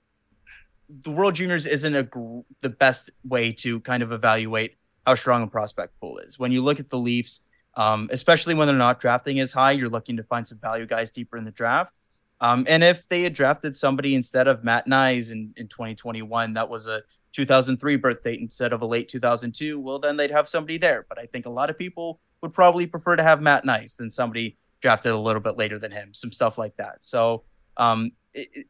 the 1.02 1.10
World 1.10 1.34
Juniors 1.34 1.66
isn't 1.66 1.94
a 1.94 2.08
the 2.62 2.70
best 2.70 3.10
way 3.22 3.52
to 3.52 3.80
kind 3.80 4.02
of 4.02 4.10
evaluate 4.10 4.76
how 5.06 5.14
strong 5.14 5.42
a 5.42 5.46
prospect 5.46 5.98
pool 6.00 6.18
is. 6.18 6.38
When 6.38 6.52
you 6.52 6.62
look 6.62 6.80
at 6.80 6.88
the 6.88 6.98
Leafs, 6.98 7.42
um, 7.74 8.08
especially 8.12 8.54
when 8.54 8.66
they're 8.66 8.76
not 8.76 8.98
drafting 8.98 9.40
as 9.40 9.52
high, 9.52 9.72
you're 9.72 9.88
looking 9.90 10.16
to 10.16 10.22
find 10.22 10.46
some 10.46 10.58
value 10.58 10.86
guys 10.86 11.10
deeper 11.10 11.36
in 11.36 11.44
the 11.44 11.50
draft. 11.50 12.00
Um, 12.40 12.64
and 12.68 12.82
if 12.82 13.06
they 13.08 13.22
had 13.22 13.34
drafted 13.34 13.76
somebody 13.76 14.14
instead 14.14 14.48
of 14.48 14.64
Matt 14.64 14.86
Knies 14.86 15.32
in, 15.32 15.52
in 15.56 15.68
2021, 15.68 16.54
that 16.54 16.68
was 16.68 16.86
a 16.86 17.02
2003 17.32 17.96
birth 17.96 18.22
date 18.22 18.40
instead 18.40 18.72
of 18.72 18.82
a 18.82 18.86
late 18.86 19.08
2002, 19.08 19.78
well, 19.80 19.98
then 19.98 20.16
they'd 20.16 20.30
have 20.30 20.48
somebody 20.48 20.78
there. 20.78 21.04
But 21.08 21.18
I 21.18 21.26
think 21.26 21.46
a 21.46 21.50
lot 21.50 21.70
of 21.70 21.78
people 21.78 22.20
would 22.42 22.52
probably 22.52 22.86
prefer 22.86 23.16
to 23.16 23.22
have 23.22 23.42
Matt 23.42 23.64
Knies 23.64 23.96
than 23.96 24.10
somebody 24.10 24.56
drafted 24.84 25.12
a 25.12 25.18
little 25.18 25.40
bit 25.40 25.56
later 25.56 25.78
than 25.78 25.90
him, 25.90 26.12
some 26.12 26.30
stuff 26.30 26.58
like 26.58 26.76
that. 26.76 27.02
So, 27.02 27.42
um, 27.78 28.12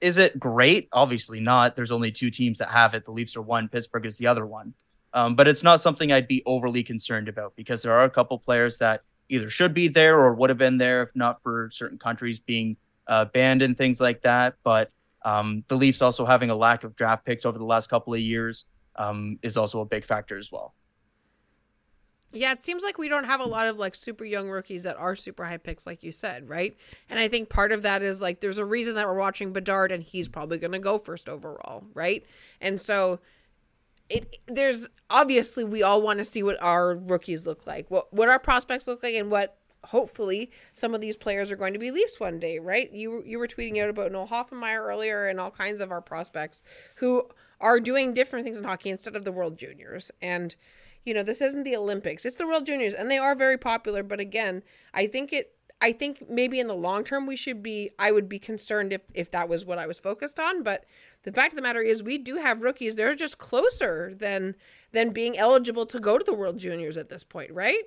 is 0.01 0.17
it 0.17 0.39
great? 0.39 0.89
Obviously 0.93 1.41
not. 1.41 1.75
There's 1.75 1.91
only 1.91 2.13
two 2.13 2.31
teams 2.31 2.61
that 2.61 2.69
have 2.69 2.95
it. 2.95 3.05
The 3.05 3.11
Leafs 3.11 3.37
are 3.37 3.43
one, 3.43 3.69
Pittsburgh 3.69 4.07
is 4.07 4.17
the 4.17 4.29
other 4.29 4.47
one. 4.47 4.75
Um, 5.13 5.35
but 5.35 5.49
it's 5.49 5.65
not 5.65 5.81
something 5.81 6.13
I'd 6.13 6.29
be 6.29 6.41
overly 6.47 6.85
concerned 6.85 7.29
about 7.29 7.57
because 7.57 7.83
there 7.83 7.91
are 7.91 8.05
a 8.05 8.11
couple 8.11 8.39
players 8.39 8.79
that 8.79 9.01
either 9.29 9.51
should 9.51 9.75
be 9.75 9.89
there 9.89 10.21
or 10.21 10.35
would 10.35 10.51
have 10.51 10.59
been 10.59 10.79
there 10.79 11.03
if 11.03 11.11
not 11.17 11.43
for 11.43 11.69
certain 11.73 11.99
countries 11.99 12.39
being 12.39 12.77
uh, 13.09 13.25
banned 13.25 13.63
and 13.63 13.77
things 13.77 14.01
like 14.01 14.23
that. 14.23 14.55
But 14.63 14.93
um, 15.25 15.65
the 15.67 15.77
Leafs 15.77 16.01
also 16.01 16.25
having 16.25 16.51
a 16.51 16.55
lack 16.55 16.85
of 16.85 16.95
draft 16.95 17.27
picks 17.27 17.45
over 17.45 17.59
the 17.59 17.65
last 17.65 17.91
couple 17.91 18.15
of 18.15 18.21
years 18.21 18.67
um, 18.95 19.41
is 19.43 19.57
also 19.57 19.81
a 19.81 19.85
big 19.85 20.05
factor 20.05 20.39
as 20.39 20.53
well. 20.53 20.75
Yeah, 22.35 22.53
it 22.53 22.65
seems 22.65 22.83
like 22.83 22.99
we 22.99 23.09
don't 23.09 23.25
have 23.25 23.41
a 23.41 23.45
lot 23.47 23.69
of 23.69 23.79
like 23.79 23.95
super 23.95 24.25
young 24.25 24.51
rookies 24.51 24.83
that 24.83 24.97
are 24.97 25.15
super 25.15 25.45
high 25.45 25.57
picks, 25.57 25.87
like 25.87 26.03
you 26.03 26.11
said, 26.11 26.49
right? 26.49 26.77
And 27.09 27.19
I 27.19 27.29
think 27.29 27.49
part 27.49 27.71
of 27.71 27.83
that 27.83 28.03
is 28.03 28.21
like 28.21 28.41
there's 28.41 28.59
a 28.59 28.65
reason 28.65 28.97
that 28.97 29.07
we're 29.07 29.15
watching 29.15 29.53
Bedard 29.53 29.93
and 29.93 30.03
he's 30.03 30.29
probably 30.29 30.59
going 30.59 30.73
to 30.73 30.81
go 30.81 30.99
first 30.99 31.29
overall, 31.29 31.85
right? 31.95 32.27
And 32.61 32.81
so 32.81 33.21
it 34.11 34.37
there's 34.47 34.89
obviously 35.09 35.65
we 35.65 35.83
all 35.83 36.03
want 36.03 36.19
to 36.19 36.25
see 36.25 36.43
what 36.43 36.61
our 36.63 36.97
rookies 36.97 37.47
look 37.47 37.67
like, 37.67 37.91
what 37.91 38.13
what 38.13 38.29
our 38.29 38.41
prospects 38.41 38.87
look 38.89 39.03
like, 39.03 39.15
and 39.15 39.31
what 39.31 39.57
hopefully 39.85 40.51
some 40.73 40.95
of 40.95 41.01
these 41.01 41.17
players 41.17 41.53
are 41.53 41.57
going 41.57 41.73
to 41.73 41.79
be 41.79 41.91
Leafs 41.91 42.19
one 42.19 42.41
day, 42.41 42.59
right? 42.59 42.93
You 42.93 43.23
you 43.25 43.39
were 43.39 43.49
tweeting 43.49 43.81
out 43.81 43.91
about 43.91 44.13
Noel 44.13 44.29
Hoefenmayer 44.29 44.81
earlier 44.81 45.29
and 45.29 45.39
all 45.39 45.51
kinds 45.51 45.81
of 45.81 45.93
our 45.93 46.01
prospects 46.01 46.65
who 46.97 47.29
are 47.61 47.79
doing 47.79 48.13
different 48.13 48.45
things 48.45 48.59
in 48.59 48.65
hockey 48.65 48.91
instead 48.91 49.15
of 49.15 49.25
the 49.25 49.33
World 49.33 49.57
Juniors 49.57 50.11
and 50.21 50.57
you 51.05 51.15
know, 51.15 51.23
this 51.23 51.41
isn't 51.41 51.65
the 51.65 51.77
Olympics. 51.77 52.25
It's 52.25 52.37
the 52.37 52.47
World 52.47 52.67
Juniors 52.67 52.95
and 52.95 53.11
they 53.11 53.19
are 53.19 53.35
very 53.35 53.59
popular, 53.59 54.03
but 54.03 54.21
again, 54.21 54.63
I 54.93 55.07
think 55.07 55.33
it 55.33 55.55
I 55.81 55.93
think 55.93 56.31
maybe 56.31 56.61
in 56.61 56.67
the 56.67 56.75
long 56.75 57.05
term 57.05 57.27
we 57.27 57.37
should 57.37 57.63
be 57.63 57.91
I 57.99 58.11
would 58.11 58.29
be 58.29 58.39
concerned 58.39 58.93
if 58.93 59.03
if 59.13 59.31
that 59.33 59.49
was 59.49 59.65
what 59.65 59.79
I 59.79 59.87
was 59.87 60.01
focused 60.01 60.41
on, 60.41 60.63
but 60.63 60.85
the 61.25 61.33
fact 61.33 61.53
of 61.53 61.57
the 61.57 61.63
matter 61.63 61.83
is 61.83 62.03
we 62.03 62.19
do 62.19 62.37
have 62.37 62.63
rookies. 62.63 62.95
They're 62.95 63.15
just 63.15 63.39
closer 63.39 64.15
than 64.15 64.55
than 64.93 65.11
being 65.11 65.37
eligible 65.37 65.87
to 65.87 66.01
go 66.01 66.17
to 66.17 66.25
the 66.25 66.35
World 66.35 66.59
Juniors 66.59 66.97
at 66.97 67.09
this 67.09 67.25
point, 67.25 67.51
right? 67.51 67.83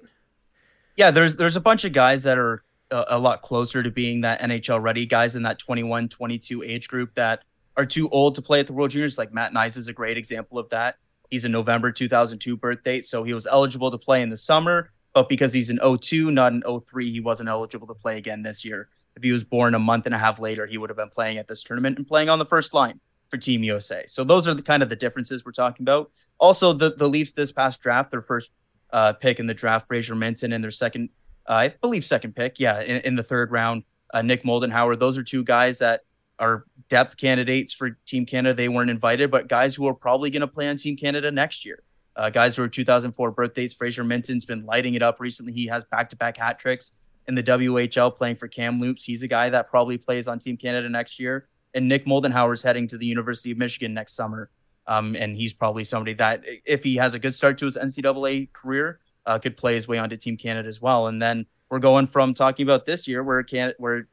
Yeah, 0.95 1.11
there's 1.11 1.35
there's 1.35 1.55
a 1.55 1.61
bunch 1.61 1.85
of 1.85 1.93
guys 1.93 2.23
that 2.23 2.37
are 2.37 2.63
a, 2.91 3.05
a 3.09 3.19
lot 3.19 3.41
closer 3.41 3.81
to 3.81 3.89
being 3.89 4.21
that 4.21 4.41
NHL 4.41 4.81
ready 4.81 5.05
guys 5.05 5.35
in 5.35 5.43
that 5.43 5.59
21, 5.59 6.09
22 6.09 6.63
age 6.63 6.87
group 6.87 7.15
that 7.15 7.43
are 7.75 7.85
too 7.85 8.09
old 8.09 8.35
to 8.35 8.41
play 8.41 8.59
at 8.59 8.67
the 8.67 8.73
World 8.73 8.91
Juniors. 8.91 9.17
Like 9.17 9.33
Matt 9.33 9.53
Knies 9.53 9.77
is 9.77 9.87
a 9.87 9.93
great 9.93 10.17
example 10.17 10.59
of 10.59 10.69
that. 10.69 10.97
He's 11.29 11.45
a 11.45 11.49
November 11.49 11.91
2002 11.91 12.57
birth 12.57 12.83
date, 12.83 13.05
so 13.05 13.23
he 13.23 13.33
was 13.33 13.47
eligible 13.47 13.91
to 13.91 13.97
play 13.97 14.21
in 14.21 14.29
the 14.29 14.37
summer, 14.37 14.91
but 15.13 15.29
because 15.29 15.51
he's 15.53 15.69
an 15.69 15.79
02, 15.99 16.31
not 16.31 16.53
an 16.53 16.63
03, 16.63 17.11
he 17.11 17.19
wasn't 17.19 17.49
eligible 17.49 17.87
to 17.87 17.93
play 17.93 18.17
again 18.17 18.43
this 18.43 18.63
year. 18.63 18.89
If 19.15 19.23
he 19.23 19.31
was 19.31 19.43
born 19.43 19.73
a 19.73 19.79
month 19.79 20.05
and 20.05 20.13
a 20.13 20.17
half 20.17 20.39
later, 20.39 20.67
he 20.67 20.77
would 20.77 20.89
have 20.89 20.97
been 20.97 21.09
playing 21.09 21.37
at 21.37 21.47
this 21.47 21.63
tournament 21.63 21.97
and 21.97 22.07
playing 22.07 22.29
on 22.29 22.39
the 22.39 22.45
first 22.45 22.73
line 22.73 22.99
for 23.29 23.37
Team 23.37 23.63
USA. 23.63 24.05
So 24.07 24.23
those 24.23 24.47
are 24.47 24.53
the 24.53 24.61
kind 24.61 24.83
of 24.83 24.89
the 24.89 24.95
differences 24.95 25.43
we're 25.43 25.51
talking 25.51 25.83
about. 25.83 26.11
Also, 26.39 26.73
the 26.73 26.91
the 26.91 27.07
Leafs 27.07 27.31
this 27.31 27.51
past 27.51 27.81
draft, 27.81 28.11
their 28.11 28.21
first 28.21 28.51
uh, 28.91 29.13
pick 29.13 29.39
in 29.39 29.47
the 29.47 29.53
draft, 29.53 29.87
Fraser 29.87 30.15
Minten, 30.15 30.53
and 30.53 30.63
their 30.63 30.71
second, 30.71 31.09
uh, 31.47 31.53
I 31.53 31.67
believe, 31.69 32.05
second 32.05 32.35
pick, 32.35 32.59
yeah, 32.59 32.81
in, 32.81 33.01
in 33.01 33.15
the 33.15 33.23
third 33.23 33.51
round, 33.51 33.83
uh, 34.13 34.21
Nick 34.21 34.43
Moldenhauer. 34.43 34.97
Those 34.97 35.17
are 35.17 35.23
two 35.23 35.43
guys 35.43 35.79
that 35.79 36.01
are 36.39 36.65
depth 36.89 37.17
candidates 37.17 37.73
for 37.73 37.91
Team 38.05 38.25
Canada. 38.25 38.55
They 38.55 38.69
weren't 38.69 38.89
invited, 38.89 39.31
but 39.31 39.47
guys 39.47 39.75
who 39.75 39.87
are 39.87 39.93
probably 39.93 40.29
going 40.29 40.41
to 40.41 40.47
play 40.47 40.69
on 40.69 40.77
Team 40.77 40.95
Canada 40.95 41.31
next 41.31 41.65
year. 41.65 41.83
Uh, 42.15 42.29
guys 42.29 42.55
who 42.55 42.63
are 42.63 42.67
2004 42.67 43.31
birthdays. 43.31 43.73
Fraser 43.73 44.03
Minten's 44.03 44.45
been 44.45 44.65
lighting 44.65 44.95
it 44.95 45.03
up 45.03 45.19
recently. 45.19 45.53
He 45.53 45.67
has 45.67 45.83
back-to-back 45.85 46.37
hat 46.37 46.57
tricks 46.57 46.91
in 47.27 47.35
the 47.35 47.43
WHL 47.43 48.15
playing 48.15 48.37
for 48.37 48.47
Kamloops. 48.47 49.03
He's 49.03 49.21
a 49.21 49.27
guy 49.27 49.49
that 49.49 49.69
probably 49.69 49.97
plays 49.97 50.27
on 50.27 50.39
Team 50.39 50.57
Canada 50.57 50.89
next 50.89 51.19
year. 51.19 51.47
And 51.75 51.87
Nick 51.87 52.05
Moldenhauer's 52.05 52.63
heading 52.63 52.87
to 52.87 52.97
the 52.97 53.05
University 53.05 53.51
of 53.51 53.57
Michigan 53.57 53.93
next 53.93 54.13
summer. 54.13 54.49
Um, 54.87 55.15
and 55.15 55.35
he's 55.35 55.53
probably 55.53 55.83
somebody 55.83 56.13
that, 56.13 56.43
if 56.65 56.83
he 56.83 56.95
has 56.95 57.13
a 57.13 57.19
good 57.19 57.35
start 57.35 57.57
to 57.59 57.65
his 57.65 57.77
NCAA 57.77 58.51
career, 58.53 58.99
uh, 59.25 59.37
could 59.37 59.57
play 59.57 59.75
his 59.75 59.87
way 59.87 59.99
onto 59.99 60.15
Team 60.15 60.37
Canada 60.37 60.67
as 60.67 60.81
well. 60.81 61.07
And 61.07 61.21
then 61.21 61.45
we're 61.69 61.79
going 61.79 62.07
from 62.07 62.33
talking 62.33 62.63
about 62.65 62.85
this 62.85 63.07
year 63.07 63.23
where 63.23 63.43
can 63.43 63.73
where 63.77 64.07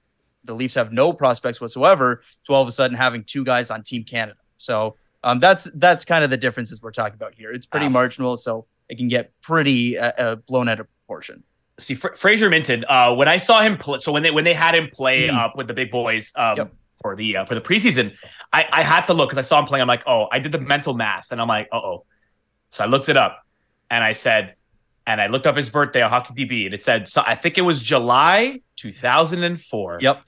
the 0.45 0.55
Leafs 0.55 0.75
have 0.75 0.93
no 0.93 1.13
prospects 1.13 1.61
whatsoever 1.61 2.23
to 2.47 2.53
all 2.53 2.63
of 2.63 2.69
a 2.69 2.73
sudden 2.73 2.97
having 2.97 3.25
two 3.25 3.45
guys 3.45 3.71
on 3.71 3.83
Team 3.83 4.05
Canada. 4.05 4.39
So 4.59 4.97
um, 5.25 5.41
that's 5.41 5.65
that's 5.75 6.05
kind 6.05 6.23
of 6.23 6.31
the 6.31 6.37
differences 6.37 6.83
we're 6.83 6.91
talking 6.91 7.15
about 7.15 7.35
here. 7.35 7.51
It's 7.51 7.67
pretty 7.67 7.89
marginal, 7.89 8.37
so 8.37 8.67
it 8.89 8.97
can 8.97 9.09
get 9.09 9.33
pretty 9.41 9.99
uh, 9.99 10.13
uh, 10.19 10.37
blown 10.37 10.69
out 10.69 10.81
of 10.81 10.87
proportion. 11.01 11.43
See, 11.81 11.95
Fra- 11.95 12.15
Fraser 12.15 12.51
Minten, 12.51 12.85
uh, 12.89 13.15
when 13.15 13.27
I 13.27 13.39
saw 13.39 13.63
him 13.63 13.79
play, 13.79 13.99
so 13.99 14.13
when 14.13 14.23
they 14.23 14.31
when 14.31 14.45
they 14.45 14.55
had 14.55 14.75
him 14.75 14.91
play 14.93 15.29
mm. 15.29 15.35
up 15.35 15.57
with 15.57 15.67
the 15.67 15.75
big 15.75 15.91
boys 15.91 16.31
um, 16.37 16.57
yep. 16.59 16.73
for 17.03 17.17
the 17.17 17.39
uh, 17.39 17.45
for 17.47 17.55
the 17.55 17.63
preseason, 17.63 18.15
I, 18.53 18.67
I 18.71 18.83
had 18.83 19.07
to 19.07 19.15
look 19.15 19.31
because 19.31 19.45
I 19.45 19.49
saw 19.49 19.59
him 19.59 19.67
playing. 19.67 19.81
I'm 19.81 19.89
like, 19.89 20.03
oh, 20.07 20.29
I 20.31 20.39
did 20.39 20.53
the 20.53 20.61
mental 20.61 20.93
math, 20.93 21.33
and 21.33 21.41
I'm 21.41 21.49
like, 21.49 21.69
uh 21.73 21.79
oh. 21.79 22.05
So 22.71 22.85
I 22.85 22.87
looked 22.87 23.09
it 23.09 23.17
up, 23.17 23.47
and 23.91 24.05
I 24.05 24.13
said, 24.13 24.57
and 25.07 25.23
I 25.23 25.29
looked 25.29 25.47
up 25.47 25.57
his 25.57 25.71
birthday 25.71 26.03
on 26.03 26.11
HockeyDB, 26.11 26.67
and 26.67 26.75
it 26.75 26.83
said, 26.83 27.09
so 27.09 27.23
I 27.27 27.35
think 27.35 27.57
it 27.57 27.63
was 27.63 27.83
July 27.83 28.61
2004. 28.77 29.99
Yep 30.03 30.23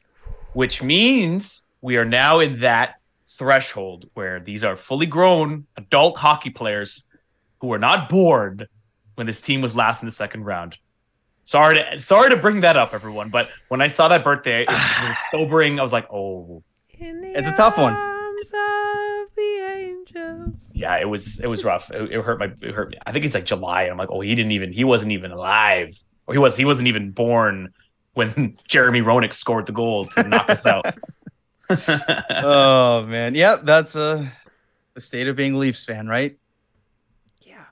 which 0.56 0.82
means 0.82 1.64
we 1.82 1.98
are 1.98 2.04
now 2.06 2.40
in 2.40 2.60
that 2.60 2.94
threshold 3.26 4.08
where 4.14 4.40
these 4.40 4.64
are 4.64 4.74
fully 4.74 5.04
grown 5.04 5.66
adult 5.76 6.16
hockey 6.16 6.48
players 6.48 7.04
who 7.60 7.66
were 7.66 7.78
not 7.78 8.08
born 8.08 8.66
when 9.16 9.26
this 9.26 9.42
team 9.42 9.60
was 9.60 9.76
last 9.76 10.00
in 10.00 10.06
the 10.06 10.14
second 10.14 10.44
round. 10.44 10.78
Sorry 11.42 11.76
to 11.76 11.98
sorry 11.98 12.30
to 12.30 12.38
bring 12.38 12.60
that 12.62 12.74
up, 12.74 12.94
everyone, 12.94 13.28
but 13.28 13.50
when 13.68 13.82
I 13.82 13.88
saw 13.88 14.08
that 14.08 14.24
birthday, 14.24 14.62
it 14.62 14.70
was 14.70 15.18
sobering. 15.30 15.78
I 15.78 15.82
was 15.82 15.92
like, 15.92 16.10
oh, 16.10 16.62
it's 16.98 17.48
a 17.48 17.52
tough 17.52 17.76
one. 17.76 17.92
Yeah, 20.72 20.96
it 20.98 21.08
was 21.08 21.38
it 21.38 21.48
was 21.48 21.64
rough. 21.64 21.90
It, 21.90 22.12
it, 22.12 22.24
hurt 22.24 22.38
my 22.38 22.50
it 22.62 22.74
hurt 22.74 22.92
me. 22.92 22.98
I 23.04 23.12
think 23.12 23.26
it's 23.26 23.34
like 23.34 23.44
July. 23.44 23.82
and 23.82 23.92
I'm 23.92 23.98
like, 23.98 24.10
oh, 24.10 24.22
he 24.22 24.34
didn't 24.34 24.52
even 24.52 24.72
he 24.72 24.84
wasn't 24.84 25.12
even 25.12 25.32
alive, 25.32 26.02
or 26.26 26.32
he 26.32 26.38
was 26.38 26.56
he 26.56 26.64
wasn't 26.64 26.88
even 26.88 27.10
born 27.10 27.74
when 28.16 28.56
Jeremy 28.68 29.02
Roenick 29.02 29.34
scored 29.34 29.66
the 29.66 29.72
goal 29.72 30.06
to 30.06 30.22
knock 30.24 30.48
us 30.48 30.64
out. 30.66 30.86
oh 32.30 33.04
man, 33.06 33.34
yep, 33.34 33.60
that's 33.64 33.94
a 33.94 34.30
the 34.94 35.00
state 35.00 35.28
of 35.28 35.36
being 35.36 35.58
Leafs 35.58 35.84
fan, 35.84 36.08
right? 36.08 36.36
Yeah, 37.42 37.64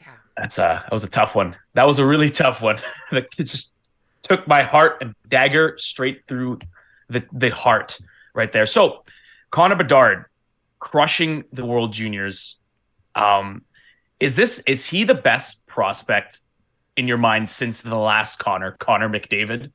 yeah. 0.00 0.06
That's 0.36 0.58
a 0.58 0.82
that 0.82 0.92
was 0.92 1.04
a 1.04 1.08
tough 1.08 1.34
one. 1.34 1.54
That 1.74 1.86
was 1.86 1.98
a 1.98 2.06
really 2.06 2.30
tough 2.30 2.62
one. 2.62 2.80
it 3.12 3.28
just 3.36 3.74
took 4.22 4.48
my 4.48 4.62
heart 4.62 4.98
and 5.02 5.14
dagger 5.28 5.76
straight 5.78 6.26
through 6.26 6.60
the 7.08 7.24
the 7.32 7.50
heart 7.50 7.98
right 8.34 8.50
there. 8.50 8.66
So 8.66 9.04
Connor 9.50 9.76
Bedard 9.76 10.24
crushing 10.78 11.44
the 11.52 11.66
World 11.66 11.92
Juniors. 11.92 12.56
Um, 13.14 13.64
Is 14.18 14.34
this 14.34 14.60
is 14.60 14.86
he 14.86 15.04
the 15.04 15.14
best 15.14 15.66
prospect 15.66 16.40
in 16.98 17.06
your 17.06 17.16
mind 17.16 17.48
since 17.48 17.80
the 17.80 17.96
last 17.96 18.40
Connor, 18.40 18.72
Connor 18.72 19.08
McDavid? 19.08 19.70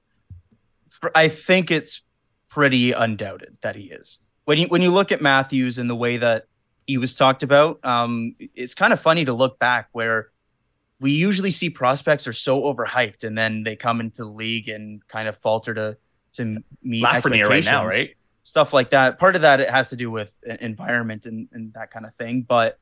I 1.16 1.30
think 1.30 1.72
it's 1.72 2.02
pretty 2.50 2.92
undoubted 2.92 3.58
that 3.62 3.76
he 3.78 3.86
is. 3.86 4.20
When 4.44 4.58
you 4.58 4.68
when 4.68 4.82
you 4.82 4.92
look 4.92 5.14
at 5.14 5.22
Matthews 5.22 5.78
and 5.78 5.90
the 5.90 5.96
way 5.96 6.18
that 6.18 6.46
he 6.86 6.98
was 6.98 7.16
talked 7.16 7.42
about, 7.42 7.84
um, 7.86 8.36
it's 8.40 8.76
kind 8.76 8.92
of 8.92 9.00
funny 9.00 9.24
to 9.24 9.32
look 9.32 9.58
back 9.58 9.88
where 9.94 10.32
we 11.00 11.12
usually 11.12 11.52
see 11.52 11.70
prospects 11.70 12.28
are 12.28 12.34
so 12.34 12.64
overhyped 12.64 13.24
and 13.24 13.38
then 13.38 13.64
they 13.64 13.78
come 13.78 14.02
into 14.02 14.24
the 14.26 14.30
league 14.30 14.68
and 14.68 15.06
kind 15.08 15.30
of 15.30 15.38
falter 15.38 15.74
to 15.74 15.98
to 16.34 16.62
meet 16.82 17.04
Lafreniere 17.04 17.48
right 17.48 17.64
now, 17.64 17.86
right? 17.86 18.16
Stuff 18.44 18.74
like 18.74 18.90
that. 18.90 19.18
Part 19.18 19.38
of 19.38 19.44
that 19.44 19.62
it 19.62 19.70
has 19.70 19.90
to 19.92 19.96
do 19.96 20.12
with 20.12 20.38
environment 20.60 21.26
and, 21.26 21.48
and 21.54 21.74
that 21.74 21.90
kind 21.90 22.06
of 22.06 22.14
thing. 22.16 22.42
But 22.42 22.78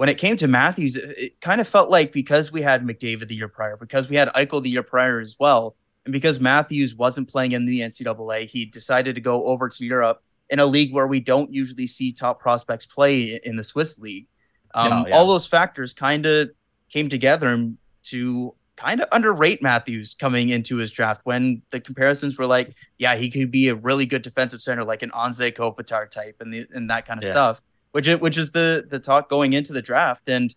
when 0.00 0.08
it 0.08 0.16
came 0.16 0.34
to 0.38 0.48
Matthews, 0.48 0.96
it, 0.96 1.18
it 1.18 1.40
kind 1.42 1.60
of 1.60 1.68
felt 1.68 1.90
like 1.90 2.10
because 2.10 2.50
we 2.50 2.62
had 2.62 2.82
McDavid 2.82 3.28
the 3.28 3.34
year 3.34 3.48
prior, 3.48 3.76
because 3.76 4.08
we 4.08 4.16
had 4.16 4.28
Eichel 4.28 4.62
the 4.62 4.70
year 4.70 4.82
prior 4.82 5.20
as 5.20 5.36
well, 5.38 5.76
and 6.06 6.12
because 6.12 6.40
Matthews 6.40 6.94
wasn't 6.94 7.28
playing 7.28 7.52
in 7.52 7.66
the 7.66 7.80
NCAA, 7.80 8.46
he 8.46 8.64
decided 8.64 9.14
to 9.16 9.20
go 9.20 9.44
over 9.44 9.68
to 9.68 9.84
Europe 9.84 10.22
in 10.48 10.58
a 10.58 10.64
league 10.64 10.94
where 10.94 11.06
we 11.06 11.20
don't 11.20 11.52
usually 11.52 11.86
see 11.86 12.12
top 12.12 12.40
prospects 12.40 12.86
play 12.86 13.38
in 13.44 13.56
the 13.56 13.62
Swiss 13.62 13.98
league. 13.98 14.26
Um, 14.74 14.88
no, 14.88 15.06
yeah. 15.06 15.14
All 15.14 15.26
those 15.26 15.46
factors 15.46 15.92
kind 15.92 16.24
of 16.24 16.48
came 16.88 17.10
together 17.10 17.70
to 18.04 18.54
kind 18.76 19.02
of 19.02 19.08
underrate 19.12 19.62
Matthews 19.62 20.16
coming 20.18 20.48
into 20.48 20.76
his 20.76 20.90
draft 20.90 21.20
when 21.24 21.60
the 21.72 21.78
comparisons 21.78 22.38
were 22.38 22.46
like, 22.46 22.74
yeah, 22.96 23.16
he 23.16 23.30
could 23.30 23.50
be 23.50 23.68
a 23.68 23.74
really 23.74 24.06
good 24.06 24.22
defensive 24.22 24.62
center, 24.62 24.82
like 24.82 25.02
an 25.02 25.10
Anze 25.10 25.54
Kopitar 25.54 26.10
type, 26.10 26.36
and 26.40 26.54
the, 26.54 26.66
and 26.72 26.88
that 26.88 27.04
kind 27.04 27.18
of 27.18 27.24
yeah. 27.24 27.32
stuff, 27.32 27.60
which 27.92 28.06
is, 28.06 28.20
which 28.20 28.38
is 28.38 28.50
the 28.50 28.86
the 28.88 28.98
talk 28.98 29.28
going 29.28 29.52
into 29.52 29.72
the 29.72 29.82
draft, 29.82 30.28
and 30.28 30.54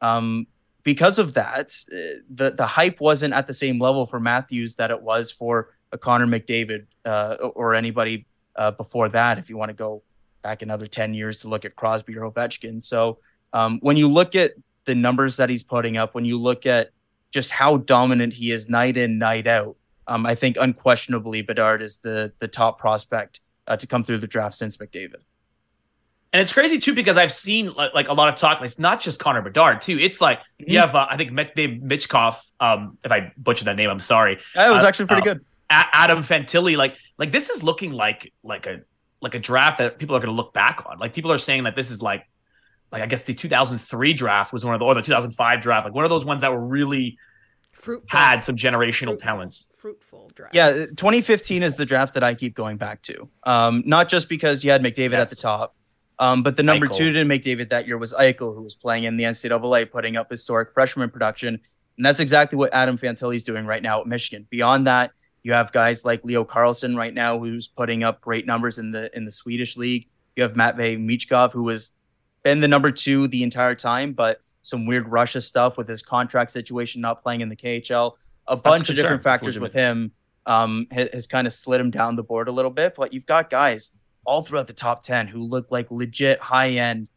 um, 0.00 0.46
because 0.82 1.18
of 1.18 1.34
that, 1.34 1.76
uh, 1.92 2.20
the 2.30 2.52
the 2.52 2.66
hype 2.66 3.00
wasn't 3.00 3.34
at 3.34 3.46
the 3.46 3.54
same 3.54 3.80
level 3.80 4.06
for 4.06 4.20
Matthews 4.20 4.76
that 4.76 4.90
it 4.90 5.02
was 5.02 5.30
for 5.30 5.74
a 5.92 5.98
Connor 5.98 6.26
McDavid 6.26 6.86
uh, 7.04 7.36
or 7.54 7.74
anybody 7.74 8.26
uh, 8.54 8.70
before 8.70 9.08
that. 9.10 9.38
If 9.38 9.50
you 9.50 9.56
want 9.56 9.70
to 9.70 9.74
go 9.74 10.02
back 10.42 10.62
another 10.62 10.86
ten 10.86 11.14
years 11.14 11.40
to 11.40 11.48
look 11.48 11.64
at 11.64 11.76
Crosby 11.76 12.16
or 12.16 12.30
Ovechkin, 12.30 12.82
so 12.82 13.18
um, 13.52 13.78
when 13.80 13.96
you 13.96 14.08
look 14.08 14.34
at 14.34 14.52
the 14.84 14.94
numbers 14.94 15.36
that 15.38 15.50
he's 15.50 15.64
putting 15.64 15.96
up, 15.96 16.14
when 16.14 16.24
you 16.24 16.38
look 16.38 16.66
at 16.66 16.90
just 17.32 17.50
how 17.50 17.78
dominant 17.78 18.32
he 18.32 18.52
is 18.52 18.68
night 18.68 18.96
in 18.96 19.18
night 19.18 19.48
out, 19.48 19.76
um, 20.06 20.24
I 20.24 20.36
think 20.36 20.56
unquestionably 20.56 21.42
Bedard 21.42 21.82
is 21.82 21.98
the 21.98 22.32
the 22.38 22.48
top 22.48 22.78
prospect 22.78 23.40
uh, 23.66 23.76
to 23.76 23.86
come 23.86 24.04
through 24.04 24.18
the 24.18 24.28
draft 24.28 24.54
since 24.54 24.76
McDavid. 24.76 25.22
And 26.36 26.42
it's 26.42 26.52
crazy 26.52 26.78
too 26.78 26.94
because 26.94 27.16
I've 27.16 27.32
seen 27.32 27.72
like, 27.72 27.94
like 27.94 28.08
a 28.08 28.12
lot 28.12 28.28
of 28.28 28.34
talk. 28.34 28.60
It's 28.60 28.78
not 28.78 29.00
just 29.00 29.18
Connor 29.18 29.40
Bedard 29.40 29.80
too. 29.80 29.98
It's 29.98 30.20
like 30.20 30.40
mm-hmm. 30.40 30.70
you 30.70 30.78
have 30.80 30.94
uh, 30.94 31.06
I 31.08 31.16
think 31.16 31.34
Dave 31.54 31.80
Michkov. 31.80 32.36
Um, 32.60 32.98
if 33.02 33.10
I 33.10 33.32
butchered 33.38 33.68
that 33.68 33.76
name, 33.76 33.88
I'm 33.88 34.00
sorry. 34.00 34.38
That 34.54 34.68
was 34.68 34.84
uh, 34.84 34.86
actually 34.86 35.06
pretty 35.06 35.22
uh, 35.22 35.32
good. 35.32 35.44
Adam 35.70 36.18
Fantilli. 36.18 36.76
Like 36.76 36.98
like 37.16 37.32
this 37.32 37.48
is 37.48 37.62
looking 37.62 37.92
like 37.92 38.34
like 38.42 38.66
a 38.66 38.82
like 39.22 39.34
a 39.34 39.38
draft 39.38 39.78
that 39.78 39.98
people 39.98 40.14
are 40.14 40.18
going 40.18 40.28
to 40.28 40.36
look 40.36 40.52
back 40.52 40.84
on. 40.84 40.98
Like 40.98 41.14
people 41.14 41.32
are 41.32 41.38
saying 41.38 41.64
that 41.64 41.74
this 41.74 41.90
is 41.90 42.02
like 42.02 42.28
like 42.92 43.00
I 43.00 43.06
guess 43.06 43.22
the 43.22 43.32
2003 43.32 44.12
draft 44.12 44.52
was 44.52 44.62
one 44.62 44.74
of 44.74 44.80
the 44.80 44.84
or 44.84 44.92
the 44.92 45.00
2005 45.00 45.60
draft, 45.62 45.86
like 45.86 45.94
one 45.94 46.04
of 46.04 46.10
those 46.10 46.26
ones 46.26 46.42
that 46.42 46.52
were 46.52 46.60
really 46.60 47.16
fruitful, 47.72 48.10
had 48.10 48.44
some 48.44 48.56
generational 48.56 49.12
fruitful, 49.12 49.16
talents. 49.16 49.66
Fruitful 49.78 50.32
draft. 50.34 50.54
Yeah, 50.54 50.72
2015 50.72 51.62
is 51.62 51.76
the 51.76 51.86
draft 51.86 52.12
that 52.12 52.22
I 52.22 52.34
keep 52.34 52.54
going 52.54 52.76
back 52.76 53.00
to. 53.04 53.26
Um, 53.44 53.84
not 53.86 54.10
just 54.10 54.28
because 54.28 54.62
you 54.62 54.70
had 54.70 54.82
McDavid 54.82 55.12
yes. 55.12 55.22
at 55.22 55.30
the 55.30 55.36
top, 55.36 55.74
um, 56.18 56.42
but 56.42 56.56
the 56.56 56.62
number 56.62 56.88
Eichel. 56.88 56.96
two 56.96 57.12
to 57.12 57.38
David 57.38 57.70
that 57.70 57.86
year 57.86 57.98
was 57.98 58.12
Eichel, 58.14 58.54
who 58.54 58.62
was 58.62 58.74
playing 58.74 59.04
in 59.04 59.16
the 59.16 59.24
NCAA, 59.24 59.90
putting 59.90 60.16
up 60.16 60.30
historic 60.30 60.72
freshman 60.72 61.10
production. 61.10 61.60
And 61.96 62.04
that's 62.04 62.20
exactly 62.20 62.56
what 62.56 62.72
Adam 62.72 62.96
Fantilli 62.96 63.36
is 63.36 63.44
doing 63.44 63.66
right 63.66 63.82
now 63.82 64.00
at 64.00 64.06
Michigan. 64.06 64.46
Beyond 64.50 64.86
that, 64.86 65.12
you 65.42 65.52
have 65.52 65.72
guys 65.72 66.04
like 66.04 66.24
Leo 66.24 66.44
Carlsson 66.44 66.96
right 66.96 67.14
now, 67.14 67.38
who's 67.38 67.68
putting 67.68 68.02
up 68.02 68.20
great 68.20 68.46
numbers 68.46 68.78
in 68.78 68.90
the 68.90 69.14
in 69.16 69.24
the 69.24 69.30
Swedish 69.30 69.76
league. 69.76 70.08
You 70.34 70.42
have 70.42 70.56
Matvey 70.56 70.96
Michkov, 70.96 71.52
who 71.52 71.68
has 71.68 71.90
been 72.42 72.60
the 72.60 72.68
number 72.68 72.90
two 72.90 73.28
the 73.28 73.42
entire 73.42 73.74
time, 73.74 74.12
but 74.12 74.40
some 74.62 74.86
weird 74.86 75.08
Russia 75.08 75.40
stuff 75.40 75.76
with 75.76 75.88
his 75.88 76.02
contract 76.02 76.50
situation, 76.50 77.00
not 77.00 77.22
playing 77.22 77.42
in 77.42 77.48
the 77.48 77.56
KHL. 77.56 78.14
A 78.48 78.56
bunch 78.56 78.90
of 78.90 78.96
different 78.96 79.22
factors 79.22 79.58
with 79.58 79.72
him 79.72 80.12
um, 80.46 80.86
has, 80.90 81.08
has 81.12 81.26
kind 81.26 81.46
of 81.46 81.52
slid 81.52 81.80
him 81.80 81.90
down 81.90 82.16
the 82.16 82.22
board 82.22 82.48
a 82.48 82.52
little 82.52 82.70
bit. 82.70 82.94
But 82.96 83.12
you've 83.12 83.26
got 83.26 83.50
guys 83.50 83.92
all 84.26 84.42
throughout 84.42 84.66
the 84.66 84.72
top 84.72 85.02
10 85.02 85.28
who 85.28 85.42
look 85.42 85.66
like 85.70 85.90
legit 85.90 86.38
high 86.40 86.70
end 86.70 87.08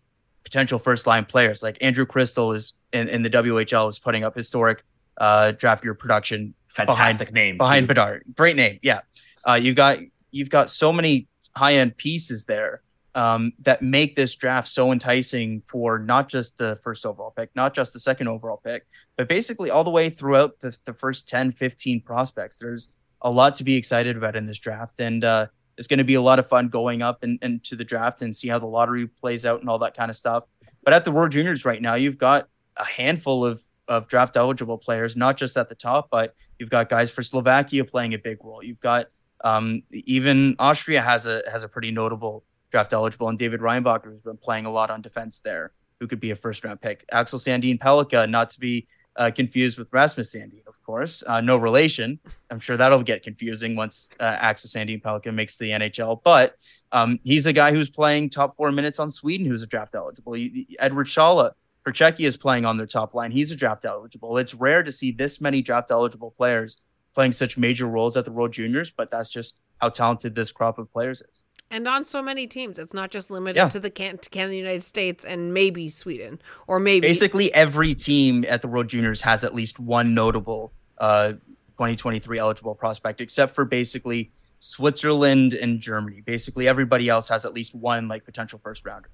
potential 0.44 0.80
first 0.80 1.06
line 1.06 1.26
players. 1.26 1.62
Like 1.62 1.78
Andrew 1.82 2.06
Cristall 2.06 2.56
is 2.56 2.74
in, 2.94 3.08
in 3.08 3.24
the 3.24 3.30
WHL 3.30 3.90
is 3.90 4.00
putting 4.00 4.24
up 4.24 4.36
historic 4.36 4.84
uh, 5.18 5.52
draft 5.52 5.84
year 5.84 5.94
production. 5.94 6.54
Fantastic 6.70 7.30
behind, 7.30 7.34
name 7.34 7.58
behind 7.58 7.84
too. 7.84 7.88
Bedard. 7.88 8.24
Great 8.36 8.56
name. 8.56 8.80
Yeah. 8.82 9.02
Uh, 9.48 9.56
you 9.56 9.74
got 9.74 10.00
you've 10.32 10.50
got 10.50 10.70
so 10.70 10.94
many 10.94 11.28
high 11.56 11.76
end 11.76 11.98
pieces 11.98 12.46
there 12.46 12.82
um, 13.16 13.54
that 13.60 13.82
make 13.82 14.16
this 14.16 14.36
draft 14.36 14.68
so 14.68 14.92
enticing 14.92 15.62
for 15.68 16.00
not 16.00 16.30
just 16.30 16.58
the 16.58 16.78
first 16.84 17.06
overall 17.06 17.32
pick, 17.32 17.50
not 17.56 17.74
just 17.74 17.94
the 17.94 18.00
second 18.00 18.28
overall 18.28 18.62
pick, 18.64 18.86
but 19.18 19.28
basically 19.28 19.72
all 19.72 19.84
the 19.84 19.90
way 19.90 20.10
throughout 20.10 20.60
the, 20.60 20.78
the 20.86 20.94
first 20.94 21.28
10, 21.28 21.54
15 21.54 22.02
prospects. 22.02 22.60
There's 22.60 22.90
a 23.22 23.32
lot 23.32 23.56
to 23.56 23.64
be 23.64 23.76
excited 23.76 24.16
about 24.16 24.36
in 24.36 24.46
this 24.46 24.60
draft. 24.60 25.00
And 25.00 25.24
uh, 25.24 25.48
it's 25.80 25.88
going 25.88 25.98
to 25.98 26.04
be 26.04 26.16
a 26.16 26.22
lot 26.22 26.40
of 26.40 26.48
fun 26.48 26.68
going 26.68 27.02
up 27.02 27.24
and, 27.24 27.40
and 27.42 27.64
to 27.64 27.76
the 27.78 27.86
draft 27.86 28.22
and 28.22 28.36
see 28.36 28.50
how 28.50 28.60
the 28.60 28.68
lottery 28.68 29.08
plays 29.08 29.46
out 29.46 29.62
and 29.62 29.70
all 29.70 29.80
that 29.80 29.96
kind 29.96 30.12
of 30.12 30.18
stuff. 30.18 30.44
But 30.84 30.94
at 30.94 31.06
the 31.06 31.12
World 31.12 31.32
Juniors 31.32 31.64
right 31.64 31.82
now, 31.82 31.96
you've 31.96 32.18
got 32.18 32.50
a 32.76 32.86
handful 32.86 33.46
of 33.46 33.64
of 33.88 34.08
draft 34.08 34.38
eligible 34.38 34.78
players, 34.78 35.16
not 35.16 35.36
just 35.36 35.58
at 35.58 35.68
the 35.68 35.74
top, 35.74 36.10
but 36.12 36.36
you've 36.60 36.70
got 36.70 36.90
guys 36.90 37.10
for 37.10 37.24
Slovakia 37.24 37.84
playing 37.84 38.14
a 38.14 38.20
big 38.20 38.38
role. 38.44 38.62
You've 38.62 38.80
got 38.82 39.08
um, 39.44 39.82
even 39.92 40.56
Austria 40.60 41.02
has 41.02 41.26
a 41.26 41.42
has 41.50 41.64
a 41.64 41.70
pretty 41.70 41.92
notable 41.92 42.44
draft 42.72 42.92
eligible, 42.92 43.30
and 43.30 43.40
David 43.40 43.62
Reinbacher 43.62 44.06
who's 44.06 44.22
been 44.22 44.38
playing 44.38 44.66
a 44.66 44.72
lot 44.72 44.92
on 44.92 45.02
defense 45.02 45.40
there, 45.40 45.72
who 46.02 46.08
could 46.08 46.20
be 46.20 46.32
a 46.32 46.36
first 46.36 46.64
round 46.66 46.82
pick. 46.82 47.06
Axel 47.12 47.40
Sandin 47.40 47.80
Pellikka, 47.80 48.30
not 48.30 48.50
to 48.52 48.60
be 48.60 48.86
uh, 49.16 49.32
confused 49.32 49.78
with 49.78 49.92
Rasmus 49.92 50.34
Sandin, 50.34 50.66
of 50.68 50.82
course. 50.84 51.24
Uh, 51.26 51.42
no 51.42 51.58
relation. 51.58 52.20
I'm 52.50 52.60
sure 52.60 52.78
that'll 52.78 53.04
get 53.04 53.24
confusing 53.24 53.76
once 53.76 54.10
uh, 54.20 54.38
Axel 54.40 54.70
Sandin 54.70 55.02
Pellikka 55.02 55.34
makes 55.34 55.58
the 55.58 55.70
NHL. 55.70 56.22
But 56.24 56.56
um, 56.92 57.20
he's 57.24 57.46
a 57.46 57.54
guy 57.54 57.72
who's 57.72 57.90
playing 57.90 58.30
top 58.30 58.56
four 58.56 58.72
minutes 58.72 59.00
on 59.00 59.12
Sweden, 59.12 59.46
who's 59.46 59.64
a 59.64 59.68
draft 59.68 59.96
eligible. 59.96 60.36
Edward 60.80 61.08
Shala 61.08 61.52
for 61.84 61.92
Czechia 61.92 62.26
is 62.26 62.38
playing 62.38 62.66
on 62.66 62.78
their 62.78 62.88
top 62.88 63.14
line. 63.14 63.32
He's 63.32 63.52
a 63.52 63.56
draft 63.56 63.86
eligible. 63.86 64.38
It's 64.38 64.54
rare 64.54 64.84
to 64.84 64.92
see 64.92 65.12
this 65.12 65.42
many 65.42 65.62
draft 65.62 65.92
eligible 65.92 66.32
players 66.32 66.78
playing 67.14 67.32
such 67.34 67.58
major 67.58 67.88
roles 67.88 68.16
at 68.16 68.26
the 68.26 68.32
World 68.32 68.54
Juniors, 68.54 68.92
but 68.92 69.12
that's 69.12 69.30
just 69.30 69.58
how 69.80 69.90
talented 69.90 70.36
this 70.36 70.52
crop 70.52 70.78
of 70.78 70.92
players 70.92 71.22
is 71.22 71.44
and 71.72 71.88
on 71.88 72.04
so 72.04 72.22
many 72.22 72.48
teams. 72.48 72.80
It's 72.80 72.94
not 72.94 73.12
just 73.12 73.30
limited 73.30 73.58
yeah. 73.58 73.70
to 73.70 73.80
the 73.80 73.90
can- 73.90 74.18
to 74.18 74.30
Canada, 74.30 74.56
United 74.56 74.84
States, 74.84 75.26
and 75.26 75.54
maybe 75.54 75.90
Sweden, 75.90 76.42
or 76.68 76.80
maybe 76.80 77.08
basically 77.08 77.54
every 77.54 77.94
team 77.94 78.46
at 78.48 78.62
the 78.62 78.68
World 78.68 78.88
Juniors 78.88 79.22
has 79.22 79.44
at 79.44 79.54
least 79.54 79.80
one 79.80 80.14
notable 80.14 80.72
uh, 80.98 81.34
2023 81.74 82.40
eligible 82.40 82.76
prospect, 82.76 83.22
except 83.22 83.56
for 83.56 83.66
basically 83.66 84.32
Switzerland 84.60 85.54
and 85.54 85.80
Germany. 85.80 86.22
Basically, 86.22 86.68
everybody 86.68 87.08
else 87.10 87.30
has 87.30 87.46
at 87.46 87.54
least 87.54 87.76
one 87.76 88.08
like 88.08 88.26
potential 88.26 88.60
first 88.64 88.86
rounder. 88.86 89.10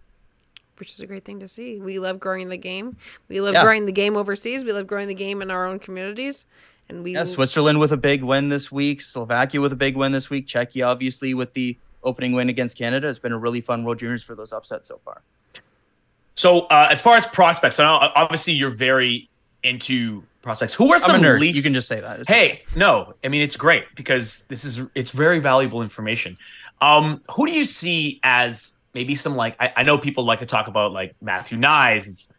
Which 0.77 0.91
is 0.91 0.99
a 0.99 1.07
great 1.07 1.23
thing 1.23 1.39
to 1.39 1.47
see. 1.47 1.79
We 1.79 1.99
love 1.99 2.19
growing 2.19 2.49
the 2.49 2.57
game. 2.57 2.97
We 3.29 3.39
love 3.39 3.53
yeah. 3.53 3.63
growing 3.63 3.85
the 3.85 3.93
game 3.93 4.17
overseas. 4.17 4.65
We 4.65 4.73
love 4.73 4.87
growing 4.87 5.07
the 5.07 5.13
game 5.13 5.41
in 5.41 5.49
our 5.49 5.65
own 5.65 5.79
communities. 5.79 6.45
And 6.89 7.03
we 7.03 7.13
yeah, 7.13 7.23
Switzerland 7.23 7.79
with 7.79 7.93
a 7.93 7.97
big 7.97 8.23
win 8.23 8.49
this 8.49 8.71
week, 8.71 9.01
Slovakia 9.01 9.61
with 9.61 9.71
a 9.71 9.77
big 9.77 9.95
win 9.95 10.11
this 10.11 10.29
week, 10.29 10.47
Czechia 10.47 10.85
obviously 10.85 11.33
with 11.33 11.53
the 11.53 11.77
opening 12.05 12.33
win 12.33 12.49
against 12.49 12.77
Canada. 12.77 13.07
It's 13.07 13.19
been 13.19 13.33
a 13.33 13.37
really 13.37 13.61
fun 13.61 13.83
World 13.83 13.99
Juniors 13.99 14.23
for 14.23 14.35
those 14.35 14.53
upsets 14.53 14.87
so 14.87 14.99
far. 15.03 15.21
So 16.35 16.61
uh, 16.61 16.87
as 16.91 17.01
far 17.01 17.15
as 17.17 17.25
prospects, 17.25 17.77
so 17.77 17.85
obviously 17.85 18.53
you're 18.53 18.69
very 18.69 19.29
into 19.63 20.23
prospects. 20.41 20.73
Who 20.73 20.93
are 20.93 20.99
some 20.99 21.21
Leafs? 21.21 21.57
You 21.57 21.63
can 21.63 21.73
just 21.73 21.87
say 21.87 21.99
that. 21.99 22.19
It's 22.19 22.29
hey, 22.29 22.63
no, 22.75 23.13
I 23.23 23.29
mean 23.29 23.41
it's 23.41 23.55
great 23.57 23.83
because 23.95 24.43
this 24.47 24.63
is 24.63 24.81
it's 24.93 25.11
very 25.11 25.39
valuable 25.39 25.81
information. 25.81 26.37
Um, 26.81 27.21
who 27.33 27.47
do 27.47 27.53
you 27.53 27.65
see 27.65 28.19
as 28.23 28.75
maybe 28.93 29.15
some 29.15 29.35
like 29.35 29.55
I, 29.59 29.73
I 29.77 29.83
know 29.83 29.97
people 29.97 30.23
like 30.23 30.39
to 30.39 30.45
talk 30.45 30.67
about 30.67 30.93
like 30.93 31.15
Matthew 31.21 31.57
Knies. 31.57 32.29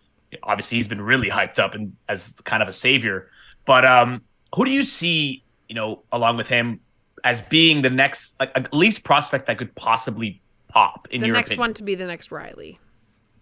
Obviously, 0.43 0.79
he's 0.79 0.89
been 0.89 1.01
really 1.01 1.29
hyped 1.29 1.59
up 1.59 1.75
and 1.75 1.95
as 2.09 2.33
kind 2.45 2.63
of 2.63 2.69
a 2.69 2.73
savior. 2.73 3.31
But 3.65 3.85
um, 3.85 4.23
who 4.55 4.65
do 4.65 4.71
you 4.71 4.83
see, 4.83 5.45
you 5.69 5.75
know, 5.75 6.03
along 6.11 6.37
with 6.37 6.49
him 6.49 6.81
as 7.27 7.43
being 7.43 7.83
the 7.83 7.91
next, 7.91 8.39
like 8.39 8.53
at 8.55 8.73
least 8.73 9.03
prospect 9.03 9.49
that 9.49 9.59
could 9.59 9.75
possibly 9.75 10.41
pop 10.69 11.09
in 11.11 11.21
the 11.21 11.27
your 11.27 11.35
next 11.35 11.49
opinion? 11.49 11.61
one 11.61 11.75
to 11.75 11.83
be 11.83 11.97
the 11.97 12.07
next 12.07 12.31
Riley. 12.31 12.79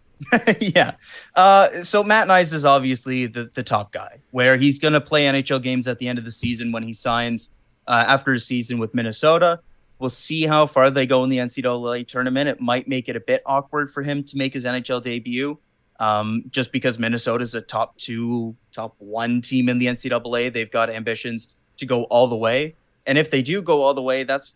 yeah. 0.58 0.92
Uh, 1.34 1.68
so 1.82 2.02
Matt 2.02 2.26
Knies 2.26 2.54
is 2.54 2.64
obviously 2.64 3.26
the, 3.26 3.50
the 3.52 3.62
top 3.62 3.92
guy, 3.92 4.22
where 4.30 4.56
he's 4.56 4.78
going 4.78 4.94
to 4.94 5.02
play 5.02 5.24
NHL 5.24 5.62
games 5.62 5.86
at 5.86 5.98
the 5.98 6.08
end 6.08 6.18
of 6.18 6.24
the 6.24 6.32
season 6.32 6.72
when 6.72 6.82
he 6.82 6.94
signs 6.94 7.50
uh, 7.86 8.06
after 8.08 8.32
a 8.32 8.40
season 8.40 8.78
with 8.78 8.94
Minnesota. 8.94 9.60
We'll 9.98 10.08
see 10.08 10.46
how 10.46 10.66
far 10.66 10.90
they 10.90 11.06
go 11.06 11.22
in 11.22 11.28
the 11.28 11.36
NCAA 11.36 12.08
tournament. 12.08 12.48
It 12.48 12.62
might 12.62 12.88
make 12.88 13.10
it 13.10 13.16
a 13.16 13.20
bit 13.20 13.42
awkward 13.44 13.92
for 13.92 14.02
him 14.02 14.24
to 14.24 14.38
make 14.38 14.54
his 14.54 14.64
NHL 14.64 15.02
debut. 15.02 15.58
Um, 16.00 16.44
just 16.48 16.72
because 16.72 16.98
Minnesota's 16.98 17.54
a 17.54 17.60
top 17.60 17.98
two, 17.98 18.56
top 18.72 18.94
one 18.96 19.42
team 19.42 19.68
in 19.68 19.78
the 19.78 19.86
NCAA, 19.86 20.54
they've 20.54 20.70
got 20.70 20.88
ambitions 20.88 21.50
to 21.76 21.84
go 21.84 22.04
all 22.04 22.26
the 22.26 22.36
way. 22.36 22.76
And 23.06 23.18
if 23.18 23.30
they 23.30 23.42
do 23.42 23.62
go 23.62 23.82
all 23.82 23.94
the 23.94 24.02
way, 24.02 24.24
that's 24.24 24.54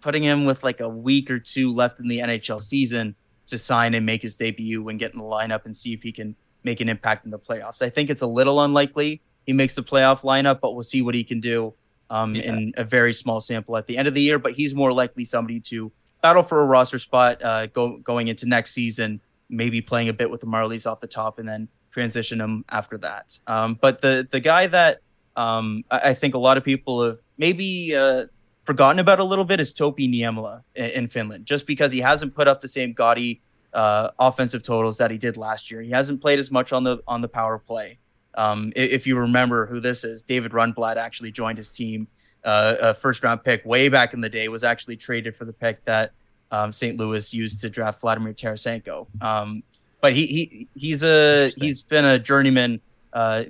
putting 0.00 0.22
him 0.22 0.44
with 0.44 0.62
like 0.62 0.80
a 0.80 0.88
week 0.88 1.30
or 1.30 1.38
two 1.38 1.74
left 1.74 2.00
in 2.00 2.08
the 2.08 2.18
NHL 2.18 2.60
season 2.60 3.14
to 3.46 3.58
sign 3.58 3.94
and 3.94 4.04
make 4.06 4.22
his 4.22 4.36
debut 4.36 4.88
and 4.88 4.98
get 4.98 5.12
in 5.12 5.18
the 5.18 5.24
lineup 5.24 5.64
and 5.64 5.76
see 5.76 5.92
if 5.92 6.02
he 6.02 6.12
can 6.12 6.36
make 6.64 6.80
an 6.80 6.88
impact 6.88 7.24
in 7.24 7.30
the 7.30 7.38
playoffs. 7.38 7.82
I 7.82 7.88
think 7.88 8.10
it's 8.10 8.22
a 8.22 8.26
little 8.26 8.62
unlikely 8.62 9.22
he 9.48 9.54
makes 9.54 9.74
the 9.74 9.82
playoff 9.82 10.20
lineup, 10.20 10.60
but 10.60 10.74
we'll 10.74 10.82
see 10.82 11.00
what 11.00 11.14
he 11.14 11.24
can 11.24 11.40
do 11.40 11.72
um, 12.10 12.34
yeah. 12.34 12.52
in 12.52 12.74
a 12.76 12.84
very 12.84 13.14
small 13.14 13.40
sample 13.40 13.78
at 13.78 13.86
the 13.86 13.96
end 13.96 14.06
of 14.06 14.12
the 14.12 14.20
year. 14.20 14.38
But 14.38 14.52
he's 14.52 14.74
more 14.74 14.92
likely 14.92 15.24
somebody 15.24 15.58
to 15.60 15.90
battle 16.20 16.42
for 16.42 16.60
a 16.60 16.66
roster 16.66 16.98
spot 16.98 17.42
uh, 17.42 17.64
go, 17.64 17.96
going 17.96 18.28
into 18.28 18.44
next 18.44 18.72
season, 18.72 19.22
maybe 19.48 19.80
playing 19.80 20.10
a 20.10 20.12
bit 20.12 20.30
with 20.30 20.42
the 20.42 20.46
Marlies 20.46 20.86
off 20.86 21.00
the 21.00 21.06
top 21.06 21.38
and 21.38 21.48
then 21.48 21.66
transition 21.90 22.38
him 22.38 22.62
after 22.68 22.98
that. 22.98 23.38
Um, 23.46 23.78
but 23.80 24.02
the 24.02 24.28
the 24.30 24.38
guy 24.38 24.66
that 24.66 25.00
um, 25.34 25.82
I, 25.90 26.10
I, 26.10 26.14
think 26.14 26.34
a 26.34 26.38
lot 26.38 26.58
of 26.58 26.62
people 26.62 27.02
have 27.02 27.18
maybe 27.38 27.94
uh, 27.96 28.26
forgotten 28.64 28.98
about 28.98 29.20
a 29.20 29.24
little 29.24 29.44
bit 29.44 29.60
is 29.60 29.72
Topi 29.72 30.08
Niemela 30.08 30.62
in, 30.74 30.84
in, 30.90 31.08
Finland, 31.08 31.46
just 31.46 31.66
because 31.66 31.90
he 31.90 32.00
hasn't 32.00 32.34
put 32.34 32.48
up 32.48 32.60
the 32.60 32.68
same 32.68 32.92
gaudy 32.92 33.40
uh, 33.72 34.10
offensive 34.18 34.62
totals 34.62 34.98
that 34.98 35.10
he 35.10 35.18
did 35.18 35.36
last 35.36 35.70
year. 35.70 35.80
He 35.80 35.90
hasn't 35.90 36.20
played 36.20 36.38
as 36.38 36.50
much 36.50 36.72
on 36.72 36.84
the 36.84 36.98
on 37.06 37.22
the 37.22 37.28
power 37.28 37.58
play. 37.58 37.98
Um, 38.34 38.72
if 38.76 39.06
you 39.06 39.16
remember 39.16 39.66
who 39.66 39.80
this 39.80 40.04
is, 40.04 40.22
David 40.22 40.52
Rundblad 40.52 40.96
actually 40.96 41.32
joined 41.32 41.58
his 41.58 41.72
team. 41.72 42.06
Uh, 42.44 42.76
a 42.80 42.94
first 42.94 43.22
round 43.22 43.42
pick 43.42 43.64
way 43.64 43.88
back 43.88 44.14
in 44.14 44.20
the 44.20 44.28
day 44.28 44.48
was 44.48 44.62
actually 44.62 44.96
traded 44.96 45.36
for 45.36 45.44
the 45.44 45.52
pick 45.52 45.84
that 45.86 46.12
um, 46.50 46.70
St. 46.70 46.96
Louis 46.96 47.34
used 47.34 47.60
to 47.62 47.70
draft 47.70 48.00
Vladimir 48.00 48.32
Tarasenko. 48.32 49.06
Um, 49.22 49.62
but 50.00 50.12
he 50.12 50.26
he 50.26 50.68
he's 50.74 51.02
a 51.02 51.50
he's 51.56 51.82
been 51.82 52.04
a 52.04 52.18
journeyman 52.18 52.80
uh, 53.12 53.44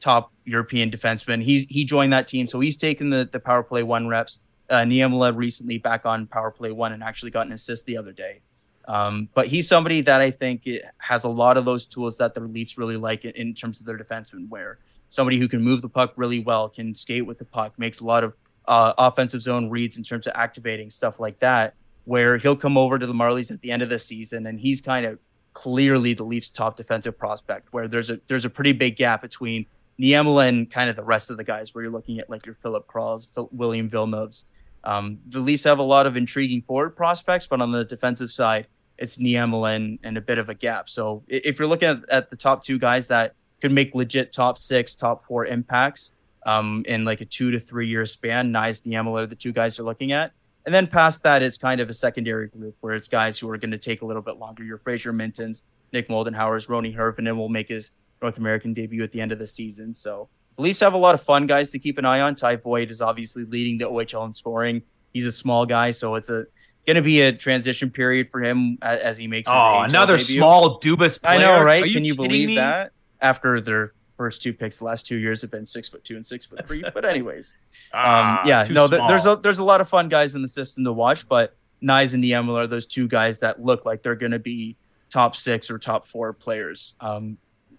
top 0.00 0.32
European 0.44 0.90
defenseman. 0.90 1.42
He 1.42 1.66
he 1.70 1.84
joined 1.84 2.12
that 2.12 2.28
team, 2.28 2.46
so 2.46 2.60
he's 2.60 2.76
taken 2.76 3.10
the 3.10 3.28
the 3.30 3.40
power 3.40 3.62
play 3.62 3.82
one 3.82 4.08
reps. 4.08 4.40
Uh, 4.68 4.78
Niemela 4.78 5.34
recently 5.36 5.78
back 5.78 6.04
on 6.04 6.26
power 6.26 6.50
play 6.50 6.72
one 6.72 6.92
and 6.92 7.02
actually 7.02 7.30
got 7.30 7.46
an 7.46 7.52
assist 7.52 7.86
the 7.86 7.96
other 7.96 8.12
day. 8.12 8.40
Um, 8.88 9.28
but 9.34 9.46
he's 9.46 9.68
somebody 9.68 10.00
that 10.02 10.20
I 10.20 10.30
think 10.30 10.68
has 10.98 11.24
a 11.24 11.28
lot 11.28 11.56
of 11.56 11.64
those 11.64 11.86
tools 11.86 12.16
that 12.18 12.34
the 12.34 12.40
Leafs 12.40 12.78
really 12.78 12.96
like 12.96 13.24
in, 13.24 13.32
in 13.32 13.54
terms 13.54 13.80
of 13.80 13.86
their 13.86 13.98
defenseman, 13.98 14.48
where 14.48 14.78
somebody 15.08 15.38
who 15.38 15.48
can 15.48 15.62
move 15.62 15.82
the 15.82 15.88
puck 15.88 16.12
really 16.16 16.40
well, 16.40 16.68
can 16.68 16.94
skate 16.94 17.26
with 17.26 17.38
the 17.38 17.44
puck, 17.44 17.78
makes 17.78 18.00
a 18.00 18.04
lot 18.04 18.22
of 18.22 18.34
uh, 18.68 18.92
offensive 18.98 19.42
zone 19.42 19.70
reads 19.70 19.98
in 19.98 20.04
terms 20.04 20.26
of 20.26 20.32
activating 20.36 20.90
stuff 20.90 21.20
like 21.20 21.38
that. 21.40 21.74
Where 22.04 22.38
he'll 22.38 22.56
come 22.56 22.78
over 22.78 22.98
to 23.00 23.06
the 23.06 23.12
Marlies 23.12 23.50
at 23.50 23.60
the 23.62 23.72
end 23.72 23.82
of 23.82 23.88
the 23.88 23.98
season, 23.98 24.46
and 24.46 24.60
he's 24.60 24.80
kind 24.80 25.04
of 25.04 25.18
clearly 25.54 26.12
the 26.12 26.22
Leafs' 26.22 26.52
top 26.52 26.76
defensive 26.76 27.18
prospect. 27.18 27.72
Where 27.72 27.88
there's 27.88 28.10
a 28.10 28.20
there's 28.28 28.44
a 28.44 28.50
pretty 28.50 28.72
big 28.72 28.96
gap 28.96 29.22
between 29.22 29.66
Niemela 30.00 30.48
and 30.48 30.70
kind 30.70 30.90
of 30.90 30.96
the 30.96 31.04
rest 31.04 31.30
of 31.30 31.36
the 31.36 31.44
guys. 31.44 31.74
Where 31.74 31.84
you're 31.84 31.92
looking 31.92 32.18
at 32.18 32.30
like 32.30 32.46
your 32.46 32.54
Filip 32.56 32.86
Krals, 32.86 33.28
Phil, 33.34 33.48
William 33.52 33.88
Villeneuve's. 33.88 34.46
Um, 34.84 35.18
the 35.28 35.40
Leafs 35.40 35.64
have 35.64 35.80
a 35.80 35.82
lot 35.82 36.06
of 36.06 36.16
intriguing 36.16 36.62
forward 36.62 36.90
prospects, 36.90 37.46
but 37.46 37.60
on 37.60 37.72
the 37.72 37.84
defensive 37.84 38.30
side, 38.30 38.68
it's 38.98 39.18
Niemela 39.18 39.74
and, 39.74 39.98
and 40.02 40.16
a 40.16 40.20
bit 40.20 40.38
of 40.38 40.48
a 40.48 40.54
gap. 40.54 40.88
So 40.88 41.22
if 41.28 41.58
you're 41.58 41.68
looking 41.68 41.88
at, 41.88 42.08
at, 42.08 42.30
the 42.30 42.36
top 42.36 42.62
two 42.62 42.78
guys 42.78 43.08
that 43.08 43.34
could 43.60 43.72
make 43.72 43.94
legit 43.94 44.32
top 44.32 44.58
six, 44.58 44.94
top 44.94 45.22
four 45.22 45.46
impacts 45.46 46.12
um, 46.44 46.84
in 46.86 47.04
like 47.04 47.20
a 47.20 47.24
two 47.24 47.50
to 47.50 47.58
three 47.58 47.88
year 47.88 48.06
span, 48.06 48.52
Knies, 48.52 48.82
Niemela 48.82 49.22
are 49.22 49.26
the 49.26 49.34
two 49.34 49.52
guys 49.52 49.76
you're 49.76 49.84
looking 49.84 50.12
at. 50.12 50.32
And 50.64 50.74
then 50.74 50.86
past 50.86 51.22
that 51.22 51.42
is 51.42 51.56
kind 51.56 51.80
of 51.80 51.88
a 51.88 51.92
secondary 51.92 52.48
group 52.48 52.76
where 52.80 52.94
it's 52.94 53.08
guys 53.08 53.38
who 53.38 53.48
are 53.50 53.58
going 53.58 53.70
to 53.70 53.78
take 53.78 54.02
a 54.02 54.06
little 54.06 54.22
bit 54.22 54.38
longer. 54.38 54.64
Your 54.64 54.78
Fraser 54.78 55.12
Mintens, 55.12 55.62
Nick 55.92 56.08
Moldenhauer's, 56.08 56.66
Roni 56.66 56.94
Hirvonen 56.94 57.36
will 57.36 57.48
make 57.48 57.68
his 57.68 57.92
North 58.22 58.38
American 58.38 58.72
debut 58.72 59.02
at 59.02 59.12
the 59.12 59.20
end 59.20 59.32
of 59.32 59.38
the 59.38 59.46
season. 59.46 59.92
So 59.94 60.28
Leafs 60.58 60.80
have 60.80 60.94
a 60.94 60.98
lot 60.98 61.14
of 61.14 61.22
fun 61.22 61.46
guys 61.46 61.70
to 61.70 61.78
keep 61.78 61.98
an 61.98 62.04
eye 62.04 62.20
on. 62.20 62.34
Ty 62.34 62.56
Voit 62.56 62.90
is 62.90 63.00
obviously 63.00 63.44
leading 63.44 63.78
the 63.78 63.84
OHL 63.84 64.26
in 64.26 64.32
scoring. 64.32 64.82
He's 65.12 65.26
a 65.26 65.32
small 65.32 65.66
guy, 65.66 65.90
so 65.90 66.14
it's 66.14 66.30
a 66.30 66.46
going 66.86 66.96
to 66.96 67.02
be 67.02 67.20
a 67.22 67.32
transition 67.32 67.90
period 67.90 68.28
for 68.30 68.42
him 68.42 68.78
as, 68.80 69.00
as 69.00 69.18
he 69.18 69.26
makes. 69.26 69.50
oh, 69.52 69.80
another 69.80 70.16
debut. 70.16 70.38
small 70.38 70.80
Dubas 70.80 71.20
player. 71.20 71.34
I 71.34 71.38
know, 71.38 71.62
right? 71.62 71.84
You 71.84 71.94
Can 71.94 72.04
you 72.04 72.14
believe 72.14 72.48
me? 72.48 72.56
that? 72.56 72.92
After 73.20 73.60
their 73.60 73.92
first 74.16 74.42
two 74.42 74.52
picks, 74.52 74.78
the 74.78 74.84
last 74.84 75.06
two 75.06 75.16
years 75.16 75.40
have 75.42 75.50
been 75.50 75.66
six 75.66 75.88
foot 75.88 76.04
two 76.04 76.16
and 76.16 76.24
six 76.24 76.46
foot 76.46 76.66
three. 76.66 76.84
but 76.94 77.04
anyways, 77.04 77.56
ah, 77.92 78.40
um, 78.40 78.48
yeah, 78.48 78.64
no, 78.70 78.88
th- 78.88 79.02
there's 79.08 79.26
a 79.26 79.36
there's 79.36 79.58
a 79.58 79.64
lot 79.64 79.80
of 79.80 79.88
fun 79.88 80.08
guys 80.08 80.34
in 80.34 80.42
the 80.42 80.48
system 80.48 80.84
to 80.84 80.92
watch, 80.92 81.28
but 81.28 81.56
Knies 81.82 82.14
and 82.14 82.22
Niemela 82.22 82.64
are 82.64 82.66
those 82.66 82.86
two 82.86 83.08
guys 83.08 83.38
that 83.40 83.62
look 83.62 83.84
like 83.84 84.02
they're 84.02 84.16
going 84.16 84.32
to 84.32 84.38
be 84.38 84.76
top 85.08 85.34
six 85.36 85.70
or 85.70 85.78
top 85.78 86.06
four 86.06 86.32
players 86.32 86.94
um, 87.00 87.38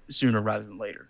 sooner 0.10 0.42
rather 0.42 0.64
than 0.64 0.78
later. 0.78 1.10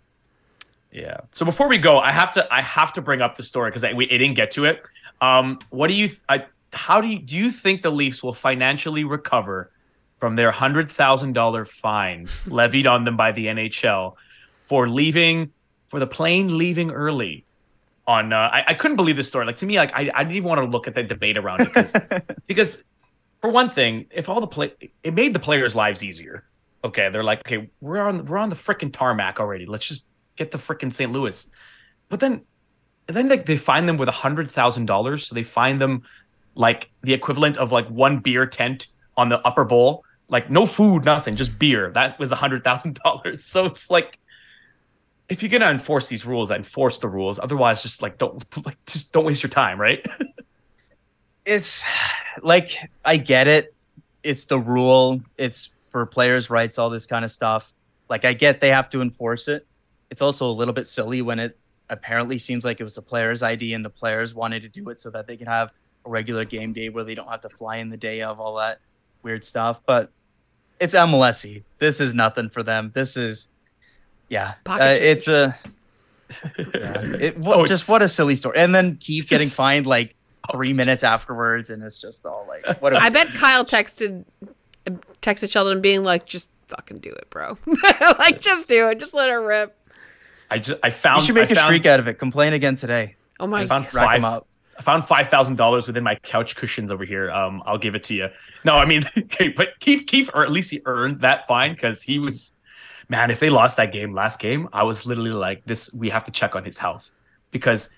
Yeah. 0.90 1.18
So 1.32 1.44
before 1.44 1.68
we 1.68 1.78
go, 1.78 1.98
I 1.98 2.12
have 2.12 2.32
to 2.32 2.52
I 2.52 2.62
have 2.62 2.92
to 2.94 3.02
bring 3.02 3.20
up 3.20 3.36
the 3.36 3.42
story 3.42 3.70
because 3.70 3.84
we 3.94 4.06
it 4.06 4.18
didn't 4.18 4.34
get 4.34 4.50
to 4.52 4.64
it. 4.64 4.82
Um, 5.20 5.58
what 5.70 5.88
do 5.88 5.94
you? 5.94 6.10
I 6.28 6.46
how 6.72 7.00
do 7.00 7.08
you 7.08 7.18
do 7.18 7.36
you 7.36 7.50
think 7.50 7.82
the 7.82 7.90
Leafs 7.90 8.22
will 8.22 8.34
financially 8.34 9.04
recover 9.04 9.70
from 10.16 10.36
their 10.36 10.50
hundred 10.50 10.90
thousand 10.90 11.34
dollar 11.34 11.64
fine 11.64 12.28
levied 12.46 12.86
on 12.86 13.04
them 13.04 13.16
by 13.16 13.32
the 13.32 13.46
NHL 13.46 14.14
for 14.62 14.88
leaving 14.88 15.52
for 15.88 16.00
the 16.00 16.06
plane 16.06 16.56
leaving 16.56 16.90
early? 16.90 17.44
On 18.06 18.32
uh, 18.32 18.36
I, 18.36 18.64
I 18.68 18.74
couldn't 18.74 18.96
believe 18.96 19.16
this 19.16 19.28
story. 19.28 19.44
Like 19.44 19.58
to 19.58 19.66
me, 19.66 19.76
like 19.76 19.92
I, 19.92 20.10
I 20.14 20.24
didn't 20.24 20.36
even 20.36 20.48
want 20.48 20.60
to 20.62 20.66
look 20.66 20.88
at 20.88 20.94
the 20.94 21.02
debate 21.02 21.36
around 21.36 21.60
it 21.60 21.68
because 21.68 21.92
because 22.46 22.84
for 23.42 23.50
one 23.50 23.68
thing, 23.68 24.06
if 24.10 24.30
all 24.30 24.40
the 24.40 24.46
play 24.46 24.72
it 25.02 25.12
made 25.12 25.34
the 25.34 25.38
players' 25.38 25.76
lives 25.76 26.02
easier. 26.02 26.44
Okay, 26.84 27.08
they're 27.10 27.24
like, 27.24 27.40
okay, 27.40 27.70
we're 27.80 28.00
on 28.00 28.24
we're 28.26 28.38
on 28.38 28.50
the 28.50 28.56
freaking 28.56 28.92
tarmac 28.92 29.40
already. 29.40 29.66
Let's 29.66 29.86
just 29.86 30.06
get 30.36 30.50
the 30.50 30.58
freaking 30.58 30.92
St. 30.92 31.10
Louis. 31.12 31.50
But 32.08 32.20
then 32.20 32.42
then 33.06 33.28
like 33.28 33.46
they 33.46 33.56
find 33.56 33.88
them 33.88 33.96
with 33.96 34.08
a 34.08 34.12
hundred 34.12 34.50
thousand 34.50 34.86
dollars. 34.86 35.26
So 35.26 35.34
they 35.34 35.42
find 35.42 35.80
them 35.80 36.02
like 36.54 36.90
the 37.02 37.14
equivalent 37.14 37.56
of 37.56 37.72
like 37.72 37.88
one 37.88 38.18
beer 38.18 38.46
tent 38.46 38.88
on 39.16 39.28
the 39.28 39.40
upper 39.46 39.64
bowl. 39.64 40.04
Like 40.28 40.50
no 40.50 40.66
food, 40.66 41.04
nothing, 41.04 41.36
just 41.36 41.58
beer. 41.58 41.90
That 41.90 42.18
was 42.18 42.30
a 42.30 42.36
hundred 42.36 42.64
thousand 42.64 43.00
dollars. 43.02 43.44
So 43.44 43.66
it's 43.66 43.90
like 43.90 44.18
if 45.28 45.42
you're 45.42 45.50
gonna 45.50 45.70
enforce 45.70 46.06
these 46.08 46.24
rules, 46.24 46.50
enforce 46.50 46.98
the 46.98 47.08
rules. 47.08 47.38
Otherwise, 47.38 47.82
just 47.82 48.02
like 48.02 48.18
don't 48.18 48.44
like 48.64 48.78
just 48.86 49.12
don't 49.12 49.24
waste 49.24 49.42
your 49.42 49.50
time, 49.50 49.80
right? 49.80 50.06
it's 51.44 51.84
like 52.42 52.72
I 53.04 53.16
get 53.16 53.48
it. 53.48 53.74
It's 54.22 54.44
the 54.44 54.58
rule. 54.58 55.20
It's 55.36 55.70
for 55.88 56.04
players' 56.06 56.50
rights, 56.50 56.78
all 56.78 56.90
this 56.90 57.06
kind 57.06 57.24
of 57.24 57.30
stuff. 57.30 57.72
Like 58.08 58.24
I 58.24 58.32
get 58.32 58.60
they 58.60 58.70
have 58.70 58.88
to 58.90 59.02
enforce 59.02 59.48
it. 59.48 59.66
It's 60.10 60.22
also 60.22 60.50
a 60.50 60.52
little 60.52 60.74
bit 60.74 60.86
silly 60.86 61.22
when 61.22 61.38
it 61.38 61.58
apparently 61.90 62.38
seems 62.38 62.64
like 62.64 62.80
it 62.80 62.84
was 62.84 62.94
the 62.94 63.02
player's 63.02 63.42
ID 63.42 63.74
and 63.74 63.84
the 63.84 63.90
players 63.90 64.34
wanted 64.34 64.62
to 64.62 64.68
do 64.68 64.88
it 64.90 65.00
so 65.00 65.10
that 65.10 65.26
they 65.26 65.36
can 65.36 65.46
have 65.46 65.70
a 66.04 66.10
regular 66.10 66.44
game 66.44 66.72
day 66.72 66.88
where 66.88 67.04
they 67.04 67.14
don't 67.14 67.28
have 67.28 67.40
to 67.42 67.48
fly 67.48 67.76
in 67.76 67.88
the 67.88 67.96
day 67.96 68.22
of 68.22 68.40
all 68.40 68.56
that 68.56 68.80
weird 69.22 69.44
stuff. 69.44 69.80
But 69.86 70.10
it's 70.80 70.94
MLSE. 70.94 71.62
This 71.78 72.00
is 72.00 72.14
nothing 72.14 72.48
for 72.48 72.62
them. 72.62 72.90
This 72.94 73.16
is, 73.16 73.48
yeah, 74.28 74.54
uh, 74.66 74.78
it's 74.80 75.28
a, 75.28 75.56
yeah, 76.58 77.02
it, 77.20 77.38
what, 77.38 77.56
oh, 77.58 77.66
just 77.66 77.88
what 77.88 78.02
a 78.02 78.08
silly 78.08 78.34
story. 78.34 78.58
And 78.58 78.74
then 78.74 78.96
Keefe 78.96 79.24
just, 79.24 79.30
getting 79.30 79.48
fined 79.48 79.86
like 79.86 80.14
three 80.50 80.72
minutes 80.72 81.04
afterwards, 81.04 81.70
and 81.70 81.82
it's 81.82 81.98
just 81.98 82.24
all 82.26 82.46
like, 82.48 82.80
what? 82.80 82.94
I 82.94 83.08
bet 83.08 83.28
Kyle 83.28 83.64
texted 83.64 84.24
texted 85.22 85.50
Sheldon 85.50 85.80
being 85.80 86.04
like, 86.04 86.26
just 86.26 86.50
fucking 86.68 86.98
do 86.98 87.10
it, 87.10 87.28
bro. 87.30 87.58
like, 88.18 88.40
just 88.40 88.68
do 88.68 88.88
it. 88.88 88.98
Just 88.98 89.14
let 89.14 89.28
her 89.28 89.44
rip. 89.44 89.74
I 90.50 90.58
just 90.58 90.78
I 90.82 90.90
found 90.90 91.20
you 91.20 91.26
should 91.26 91.34
make 91.34 91.50
I 91.50 91.52
a 91.52 91.54
found, 91.56 91.66
streak 91.66 91.86
out 91.86 92.00
of 92.00 92.08
it. 92.08 92.14
Complain 92.14 92.52
again 92.52 92.76
today. 92.76 93.16
Oh 93.40 93.46
my! 93.46 93.62
I 93.62 93.66
found 93.66 93.84
God. 93.86 93.94
Rack 93.94 94.16
them 94.16 94.24
up. 94.24 94.46
I 94.78 94.82
found 94.82 95.04
five 95.04 95.28
thousand 95.28 95.56
dollars 95.56 95.86
within 95.86 96.04
my 96.04 96.14
couch 96.16 96.56
cushions 96.56 96.90
over 96.90 97.04
here. 97.04 97.30
Um, 97.30 97.62
I'll 97.66 97.78
give 97.78 97.94
it 97.94 98.04
to 98.04 98.14
you. 98.14 98.28
No, 98.64 98.76
I 98.76 98.86
mean, 98.86 99.04
okay, 99.18 99.48
but 99.48 99.78
Keefe, 99.80 100.06
Keefe, 100.06 100.30
or 100.32 100.44
at 100.44 100.50
least 100.50 100.70
he 100.70 100.80
earned 100.84 101.20
that 101.20 101.46
fine 101.46 101.74
because 101.74 102.00
he 102.00 102.18
was, 102.18 102.56
man. 103.08 103.30
If 103.30 103.40
they 103.40 103.50
lost 103.50 103.76
that 103.76 103.92
game 103.92 104.14
last 104.14 104.38
game, 104.38 104.68
I 104.72 104.84
was 104.84 105.04
literally 105.04 105.30
like, 105.30 105.64
this. 105.66 105.92
We 105.92 106.10
have 106.10 106.24
to 106.24 106.30
check 106.30 106.56
on 106.56 106.64
his 106.64 106.78
health 106.78 107.10
because 107.50 107.90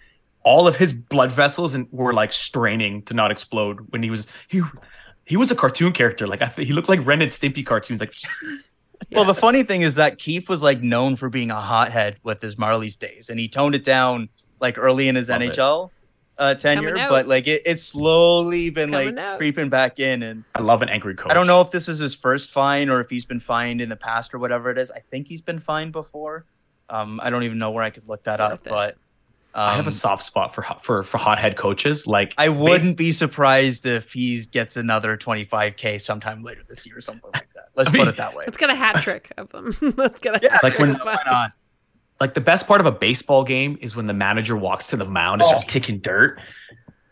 all 0.42 0.66
of 0.66 0.76
his 0.76 0.92
blood 0.92 1.30
vessels 1.30 1.74
and 1.74 1.86
were 1.92 2.14
like 2.14 2.32
straining 2.32 3.02
to 3.02 3.14
not 3.14 3.30
explode 3.30 3.92
when 3.92 4.02
he 4.02 4.10
was 4.10 4.26
he 4.48 4.62
he 5.30 5.36
was 5.36 5.50
a 5.50 5.54
cartoon 5.54 5.92
character. 5.92 6.26
Like 6.26 6.42
I 6.42 6.46
th- 6.46 6.66
he 6.66 6.74
looked 6.74 6.88
like 6.88 7.06
Ren 7.06 7.22
and 7.22 7.30
Stimpy 7.30 7.64
cartoons. 7.64 8.00
Like. 8.00 8.12
Well, 9.12 9.24
the 9.24 9.34
funny 9.34 9.62
thing 9.62 9.80
is 9.80 9.94
that 9.94 10.18
Keefe 10.18 10.48
was 10.48 10.62
like 10.62 10.82
known 10.82 11.16
for 11.16 11.30
being 11.30 11.50
a 11.50 11.60
hothead 11.60 12.18
with 12.22 12.40
his 12.42 12.56
Marlies 12.56 12.98
days, 12.98 13.30
and 13.30 13.40
he 13.40 13.48
toned 13.48 13.74
it 13.74 13.82
down 13.82 14.28
like 14.60 14.76
early 14.76 15.08
in 15.08 15.16
his 15.16 15.30
Love 15.30 15.40
NHL. 15.40 15.86
It 15.86 15.92
uh, 16.40 16.54
tenure, 16.54 16.94
but 17.08 17.26
like 17.26 17.46
it, 17.46 17.62
it's 17.66 17.82
slowly 17.82 18.70
been 18.70 18.90
Coming 18.90 19.14
like 19.16 19.24
out. 19.24 19.38
creeping 19.38 19.68
back 19.68 19.98
in. 20.00 20.22
And 20.22 20.44
I 20.54 20.60
love 20.60 20.82
an 20.82 20.88
angry 20.88 21.14
coach. 21.14 21.30
I 21.30 21.34
don't 21.34 21.46
know 21.46 21.60
if 21.60 21.70
this 21.70 21.88
is 21.88 21.98
his 21.98 22.14
first 22.14 22.50
fine 22.50 22.88
or 22.88 23.00
if 23.00 23.10
he's 23.10 23.24
been 23.24 23.40
fined 23.40 23.80
in 23.80 23.88
the 23.88 23.96
past 23.96 24.32
or 24.32 24.38
whatever 24.38 24.70
it 24.70 24.78
is. 24.78 24.90
I 24.90 25.00
think 25.10 25.28
he's 25.28 25.42
been 25.42 25.60
fined 25.60 25.92
before. 25.92 26.44
Um, 26.88 27.20
I 27.22 27.30
don't 27.30 27.42
even 27.42 27.58
know 27.58 27.70
where 27.70 27.82
I 27.84 27.90
could 27.90 28.08
look 28.08 28.24
that 28.24 28.40
Worth 28.40 28.52
up, 28.52 28.66
it. 28.66 28.70
but 28.70 28.96
um, 29.54 29.62
I 29.70 29.74
have 29.76 29.86
a 29.86 29.88
um, 29.88 29.92
soft 29.92 30.22
spot 30.22 30.54
for 30.54 30.62
for 30.80 31.02
for 31.02 31.18
hothead 31.18 31.56
coaches. 31.56 32.06
Like 32.06 32.34
I 32.38 32.48
wouldn't 32.48 32.96
be 32.96 33.12
surprised 33.12 33.84
if 33.86 34.12
he 34.12 34.40
gets 34.50 34.76
another 34.76 35.16
25k 35.16 36.00
sometime 36.00 36.42
later 36.42 36.62
this 36.68 36.86
year 36.86 36.98
or 36.98 37.00
something 37.00 37.30
like 37.34 37.48
that. 37.54 37.64
Let's 37.74 37.90
I 37.90 37.92
mean, 37.92 38.04
put 38.04 38.14
it 38.14 38.16
that 38.18 38.34
way. 38.34 38.44
Let's 38.46 38.58
get 38.58 38.70
a 38.70 38.74
hat 38.74 39.02
trick 39.02 39.32
of 39.36 39.50
them. 39.50 39.76
Let's 39.96 40.20
get 40.20 40.36
a 40.36 40.40
Yeah, 40.42 40.52
hat 40.52 40.62
like 40.62 40.78
when- 40.78 40.94
why 40.94 41.18
not? 41.26 41.50
like 42.20 42.34
the 42.34 42.40
best 42.40 42.66
part 42.68 42.80
of 42.80 42.86
a 42.86 42.92
baseball 42.92 43.44
game 43.44 43.78
is 43.80 43.96
when 43.96 44.06
the 44.06 44.12
manager 44.12 44.54
walks 44.56 44.88
to 44.88 44.96
the 44.96 45.06
mound 45.06 45.40
and 45.40 45.46
starts 45.48 45.64
Oh. 45.64 45.68
kicking 45.70 45.98
dirt. 46.00 46.40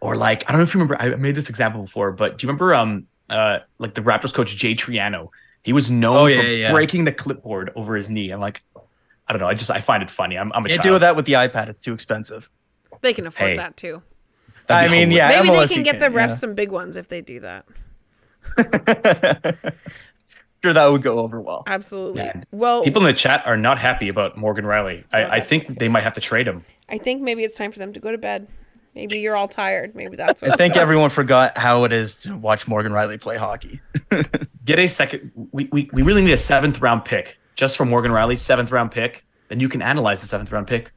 Or 0.01 0.16
like, 0.16 0.45
I 0.47 0.53
don't 0.53 0.59
know 0.59 0.64
if 0.64 0.74
you 0.74 0.80
remember, 0.80 1.01
I 1.01 1.16
made 1.16 1.34
this 1.34 1.49
example 1.49 1.80
before, 1.82 2.12
but 2.12 2.39
do 2.39 2.47
you 2.47 2.49
remember 2.49 2.74
um 2.74 3.07
uh 3.30 3.59
like 3.78 3.95
the 3.95 4.01
Raptors 4.03 4.32
coach 4.34 4.55
Jay 4.55 4.74
Triano? 4.74 5.30
He 5.64 5.72
was 5.72 5.91
known 5.91 6.16
Oh, 6.16 6.26
yeah, 6.26 6.41
for 6.41 6.47
yeah, 6.47 6.51
yeah. 6.68 6.72
breaking 6.72 7.05
the 7.05 7.12
clipboard 7.12 7.72
over 7.74 7.97
his 7.97 8.09
knee. 8.09 8.30
I'm 8.30 8.39
like, 8.41 8.62
I 9.29 9.33
don't 9.33 9.41
know. 9.41 9.49
I 9.49 9.55
just 9.55 9.70
I 9.70 9.81
find 9.81 10.03
it 10.03 10.11
funny. 10.11 10.39
I'm, 10.39 10.53
I'm 10.53 10.64
a 10.64 10.68
Can't 10.68 10.83
child. 10.83 10.95
do 10.95 10.99
that 11.01 11.16
with 11.16 11.26
the 11.26 11.35
iPad. 11.35 11.68
It's 11.68 11.81
too 11.81 11.93
expensive. 11.93 12.49
They 13.03 13.12
can 13.12 13.26
afford 13.26 13.51
Hey. 13.51 13.57
that 13.57 13.76
too. 13.76 14.03
That'd 14.66 14.91
I 14.91 14.93
be 14.93 14.99
mean, 15.07 15.11
hilarious. 15.11 15.35
yeah. 15.37 15.43
Maybe 15.43 15.55
MLS 15.57 15.68
they 15.68 15.74
can 15.74 15.85
you 15.85 15.93
get 15.93 16.01
the 16.01 16.07
refs 16.09 16.29
yeah. 16.29 16.35
some 16.35 16.55
big 16.55 16.70
ones 16.70 16.97
if 16.97 17.09
they 17.09 17.20
do 17.20 17.41
that. 17.41 17.64
sure, 20.62 20.72
that 20.72 20.87
would 20.87 21.03
go 21.03 21.18
over 21.18 21.41
well. 21.41 21.62
Absolutely. 21.66 22.22
Yeah. 22.22 22.43
Well, 22.53 22.83
People 22.83 23.03
in 23.03 23.07
the 23.07 23.12
chat 23.18 23.43
are 23.47 23.57
not 23.57 23.79
happy 23.79 24.09
about 24.09 24.37
Morgan 24.37 24.64
Rielly. 24.64 25.05
I, 25.12 25.24
I 25.24 25.41
think 25.41 25.79
they 25.79 25.89
might 25.89 26.03
have 26.03 26.14
to 26.14 26.20
trade 26.20 26.47
him. 26.49 26.64
I 26.89 26.99
think 26.99 27.22
maybe 27.22 27.45
it's 27.45 27.57
time 27.57 27.72
for 27.72 27.79
them 27.79 27.93
to 27.93 28.01
go 28.01 28.11
to 28.11 28.18
bed. 28.18 28.49
Maybe 28.95 29.20
you're 29.20 29.37
all 29.37 29.49
tired. 29.49 29.95
Maybe 29.95 30.16
that's 30.16 30.43
what 30.43 30.51
I 30.53 30.57
think 30.57 30.74
it 30.74 30.79
is. 30.79 30.83
everyone 30.83 31.11
forgot 31.11 31.57
how 31.57 31.85
it 31.85 31.93
is 31.93 32.22
to 32.22 32.37
watch 32.37 32.66
Morgan 32.66 32.91
Rielly 32.93 33.20
play 33.20 33.37
hockey. 33.37 33.81
Get 34.64 34.79
a 34.79 34.87
second. 34.89 35.31
We, 35.53 35.68
we, 35.70 35.89
we 35.93 36.03
really 36.03 36.22
need 36.22 36.33
a 36.33 36.37
seventh 36.39 36.81
round 36.81 37.05
pick 37.05 37.39
just 37.59 37.76
for 37.76 37.84
Morgan 37.84 38.12
Rielly, 38.12 38.38
seventh 38.38 38.70
round 38.70 38.92
pick. 38.92 39.26
Then 39.48 39.59
you 39.61 39.68
can 39.68 39.82
analyze 39.82 40.20
the 40.22 40.28
seventh 40.28 40.50
round 40.52 40.66
pick. 40.68 40.92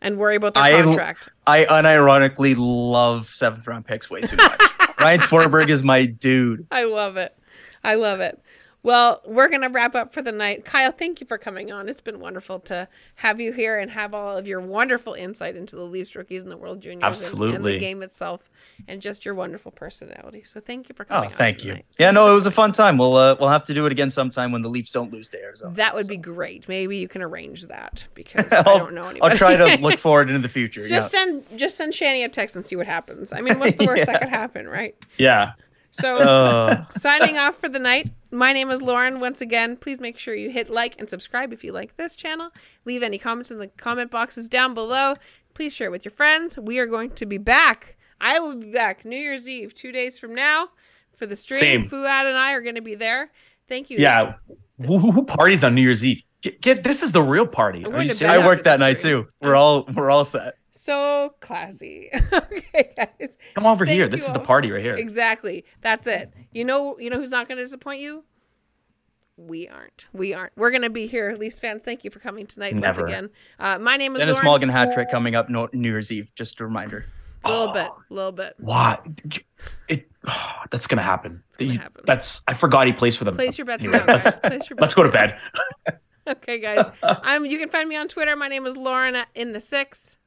and 0.00 0.16
worry 0.16 0.36
about 0.36 0.54
their 0.54 0.62
I- 0.62 0.82
contract. 0.82 1.28
I 1.46 1.64
unironically 1.66 2.54
love 2.58 3.28
seventh 3.28 3.66
round 3.66 3.84
picks 3.84 4.10
way 4.10 4.22
too 4.22 4.36
much. 4.36 4.60
Ryan 5.00 5.20
Tverberg 5.20 5.68
is 5.68 5.84
my 5.84 6.06
dude. 6.06 6.66
I 6.72 6.84
love 6.84 7.16
it. 7.18 7.36
I 7.84 7.94
love 7.94 8.20
it. 8.20 8.40
Well, 8.84 9.22
we're 9.26 9.48
going 9.48 9.62
to 9.62 9.68
wrap 9.68 9.96
up 9.96 10.12
for 10.14 10.22
the 10.22 10.30
night. 10.30 10.64
Kyle, 10.64 10.92
thank 10.92 11.20
you 11.20 11.26
for 11.26 11.36
coming 11.36 11.72
on. 11.72 11.88
It's 11.88 12.00
been 12.00 12.20
wonderful 12.20 12.60
to 12.60 12.86
have 13.16 13.40
you 13.40 13.52
here 13.52 13.76
and 13.78 13.90
have 13.90 14.14
all 14.14 14.36
of 14.36 14.46
your 14.46 14.60
wonderful 14.60 15.14
insight 15.14 15.56
into 15.56 15.74
the 15.74 15.82
Leafs 15.82 16.14
rookies 16.14 16.42
and 16.42 16.50
the 16.52 16.56
World 16.56 16.80
Juniors 16.80 17.32
and- 17.32 17.42
and, 17.54 17.64
the 17.64 17.78
game 17.78 18.02
itself 18.02 18.48
and 18.86 19.02
just 19.02 19.24
your 19.24 19.34
wonderful 19.34 19.72
personality. 19.72 20.44
So 20.44 20.60
thank 20.60 20.88
you 20.88 20.94
for 20.94 21.02
Oh, 21.10 21.14
coming 21.14 21.26
on 21.28 21.34
Oh, 21.34 21.36
thank 21.36 21.64
you. 21.64 21.70
tonight. 21.70 21.86
Yeah, 21.98 22.12
no, 22.12 22.30
it 22.30 22.34
was 22.34 22.46
a 22.46 22.52
fun 22.52 22.70
time. 22.72 22.96
We'll 22.98 23.16
uh, 23.16 23.36
we'll 23.40 23.48
have 23.48 23.64
to 23.64 23.74
do 23.74 23.84
it 23.86 23.92
again 23.92 24.10
sometime 24.10 24.52
when 24.52 24.62
the 24.62 24.70
Leafs 24.70 24.92
don't 24.92 25.12
lose 25.12 25.28
to 25.30 25.42
Arizona. 25.42 25.74
That 25.74 25.94
would 25.96 26.06
be 26.06 26.16
great. 26.16 26.68
Maybe 26.68 26.98
you 26.98 27.08
can 27.08 27.20
arrange 27.20 27.64
that 27.66 28.04
because 28.14 28.50
I 28.52 28.62
don't 28.62 28.94
know 28.94 29.08
anybody. 29.08 29.32
I'll 29.32 29.36
try 29.36 29.56
to 29.56 29.76
look 29.78 29.98
forward 29.98 30.28
into 30.28 30.40
the 30.40 30.48
future. 30.48 30.80
just 30.88 31.12
yeah. 31.12 31.20
send 31.24 31.58
just 31.58 31.76
send 31.76 31.92
Shani 31.94 32.24
a 32.24 32.28
text 32.28 32.54
and 32.54 32.64
see 32.64 32.76
what 32.76 32.86
happens. 32.86 33.32
I 33.32 33.40
mean, 33.40 33.58
what's 33.58 33.74
the 33.74 33.86
worst 33.88 34.06
that 34.06 34.20
could 34.20 34.30
happen, 34.30 34.68
right? 34.68 34.94
Yeah. 35.18 35.52
So 35.90 36.16
Uh, 36.16 36.84
signing 36.90 37.38
off 37.38 37.56
for 37.58 37.68
the 37.68 37.80
night. 37.80 38.10
My 38.30 38.52
name 38.52 38.70
is 38.70 38.82
Lauren. 38.82 39.20
Once 39.20 39.40
again, 39.40 39.76
please 39.76 40.00
make 40.00 40.18
sure 40.18 40.34
you 40.34 40.50
hit 40.50 40.68
like 40.68 40.94
and 40.98 41.08
subscribe 41.08 41.52
if 41.52 41.64
you 41.64 41.72
like 41.72 41.96
this 41.96 42.14
channel. 42.14 42.50
Leave 42.84 43.02
any 43.02 43.18
comments 43.18 43.50
in 43.50 43.58
the 43.58 43.68
comment 43.68 44.10
boxes 44.10 44.48
down 44.48 44.74
below. 44.74 45.14
Please 45.54 45.72
share 45.72 45.88
it 45.88 45.90
with 45.90 46.04
your 46.04 46.12
friends. 46.12 46.58
We 46.58 46.78
are 46.78 46.86
going 46.86 47.10
to 47.10 47.26
be 47.26 47.38
back. 47.38 47.96
I 48.20 48.38
will 48.38 48.56
be 48.56 48.70
back 48.70 49.04
New 49.04 49.16
Year's 49.16 49.48
Eve, 49.48 49.72
two 49.74 49.92
days 49.92 50.18
from 50.18 50.34
now, 50.34 50.68
for 51.16 51.24
the 51.24 51.36
stream. 51.36 51.60
Same. 51.60 51.82
Fouad 51.82 52.28
and 52.28 52.36
I 52.36 52.52
are 52.52 52.60
going 52.60 52.74
to 52.74 52.82
be 52.82 52.94
there. 52.94 53.30
Thank 53.68 53.90
you. 53.90 53.98
Yeah. 53.98 54.34
Who, 54.86 54.98
who 54.98 55.10
who 55.10 55.24
parties 55.24 55.64
on 55.64 55.74
New 55.74 55.82
Year's 55.82 56.04
Eve? 56.04 56.22
Get, 56.42 56.60
get 56.60 56.84
this 56.84 57.02
is 57.02 57.12
the 57.12 57.22
real 57.22 57.46
party. 57.46 57.84
I'm 57.84 57.94
Are 57.94 58.02
you 58.02 58.08
to 58.08 58.14
serious? 58.14 58.36
bed 58.36 58.44
I 58.44 58.46
work 58.46 58.64
that 58.64 58.78
night 58.78 58.98
too. 58.98 59.26
We're 59.40 59.56
all 59.56 59.84
we're 59.94 60.10
all 60.10 60.24
set. 60.24 60.54
So 60.78 61.34
classy. 61.40 62.08
okay, 62.32 62.92
guys. 62.96 63.36
Come 63.54 63.66
over 63.66 63.84
Thank 63.84 63.96
here. 63.96 64.08
This 64.08 64.20
you 64.20 64.28
is 64.28 64.32
the 64.32 64.38
party 64.38 64.70
right 64.70 64.82
here. 64.82 64.94
Exactly. 64.94 65.64
That's 65.80 66.06
it. 66.06 66.32
You 66.52 66.64
know, 66.64 66.96
you 67.00 67.10
know 67.10 67.18
who's 67.18 67.30
not 67.30 67.48
going 67.48 67.58
to 67.58 67.64
disappoint 67.64 68.00
you? 68.00 68.22
We 69.36 69.66
aren't. 69.68 70.06
We 70.12 70.34
aren't. 70.34 70.52
We're 70.56 70.70
going 70.70 70.82
to 70.82 70.90
be 70.90 71.08
here. 71.08 71.34
Leafs 71.38 71.58
fans, 71.58 71.82
thank 71.82 72.04
you 72.04 72.10
for 72.10 72.20
coming 72.20 72.46
tonight 72.46 72.76
Never. 72.76 73.02
once 73.02 73.12
again. 73.12 73.30
Uh, 73.58 73.78
my 73.78 73.96
name 73.96 74.14
is 74.14 74.20
Denis 74.20 74.42
Lauren. 74.42 74.62
Malgin 74.62 74.70
hat 74.70 74.92
trick 74.92 75.10
coming 75.10 75.34
up 75.34 75.48
no, 75.48 75.68
New 75.72 75.88
Year's 75.90 76.12
Eve. 76.12 76.32
Just 76.36 76.60
a 76.60 76.64
reminder. 76.64 77.06
A 77.44 77.50
little 77.50 77.72
bit. 77.72 77.88
A 77.88 78.14
little 78.14 78.32
bit. 78.32 78.54
Why? 78.58 78.98
It 79.88 80.08
that's 80.70 80.86
gonna 80.86 81.02
happen. 81.02 81.42
gonna 81.56 81.72
You- 81.72 81.78
happen. 81.78 82.04
That's 82.06 82.42
I 82.46 82.54
forgot 82.54 82.86
he 82.86 82.92
plays 82.92 83.16
for 83.16 83.24
them. 83.24 83.34
Place 83.34 83.58
your 83.58 83.64
bets 83.64 83.84
Anyway, 83.84 83.98
now, 83.98 84.12
let's. 84.12 84.38
Place 84.38 84.68
your 84.68 84.76
let's 84.80 84.94
go 84.94 85.02
to 85.02 85.10
bed. 85.10 85.38
Okay, 86.28 86.58
guys. 86.58 86.86
Um, 87.02 87.46
you 87.46 87.58
can 87.58 87.70
find 87.70 87.88
me 87.88 87.96
on 87.96 88.06
Twitter. 88.06 88.36
My 88.36 88.48
name 88.48 88.66
is 88.66 88.76
Lauren 88.76 89.16
uh, 89.16 89.24
in 89.34 89.54
the 89.54 89.60
six. 89.60 90.18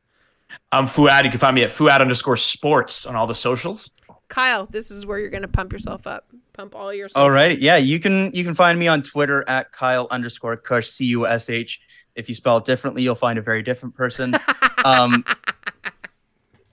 I'm 0.72 0.86
Fouad. 0.86 1.24
You 1.24 1.30
can 1.30 1.40
find 1.40 1.56
me 1.56 1.64
at 1.64 1.70
Fouad 1.70 2.02
underscore 2.02 2.38
sports 2.38 3.06
on 3.06 3.16
all 3.16 3.28
the 3.28 3.36
socials. 3.36 3.92
Kyle, 4.30 4.66
this 4.68 4.92
is 4.92 5.06
where 5.06 5.20
you're 5.20 5.30
going 5.30 5.42
to 5.42 5.48
pump 5.48 5.74
yourself 5.74 6.08
up. 6.08 6.28
Pump 6.54 6.76
all 6.76 6.94
your. 6.94 7.10
All 7.16 7.30
right. 7.30 7.58
Yeah, 7.58 7.78
you 7.78 8.00
can 8.00 8.32
you 8.34 8.44
can 8.44 8.56
find 8.56 8.80
me 8.80 8.88
on 8.88 9.04
Twitter 9.04 9.44
at 9.48 9.72
Kyle 9.72 10.08
underscore 10.10 10.56
Cush 10.58 10.88
C 10.88 11.06
U 11.06 11.28
S 11.28 11.50
H. 11.50 11.82
If 12.16 12.30
you 12.30 12.36
spell 12.36 12.58
it 12.58 12.66
differently, 12.66 13.04
you'll 13.04 13.16
find 13.16 13.38
a 13.38 13.42
very 13.42 13.62
different 13.62 13.96
person. 13.96 14.34
um, 14.86 15.26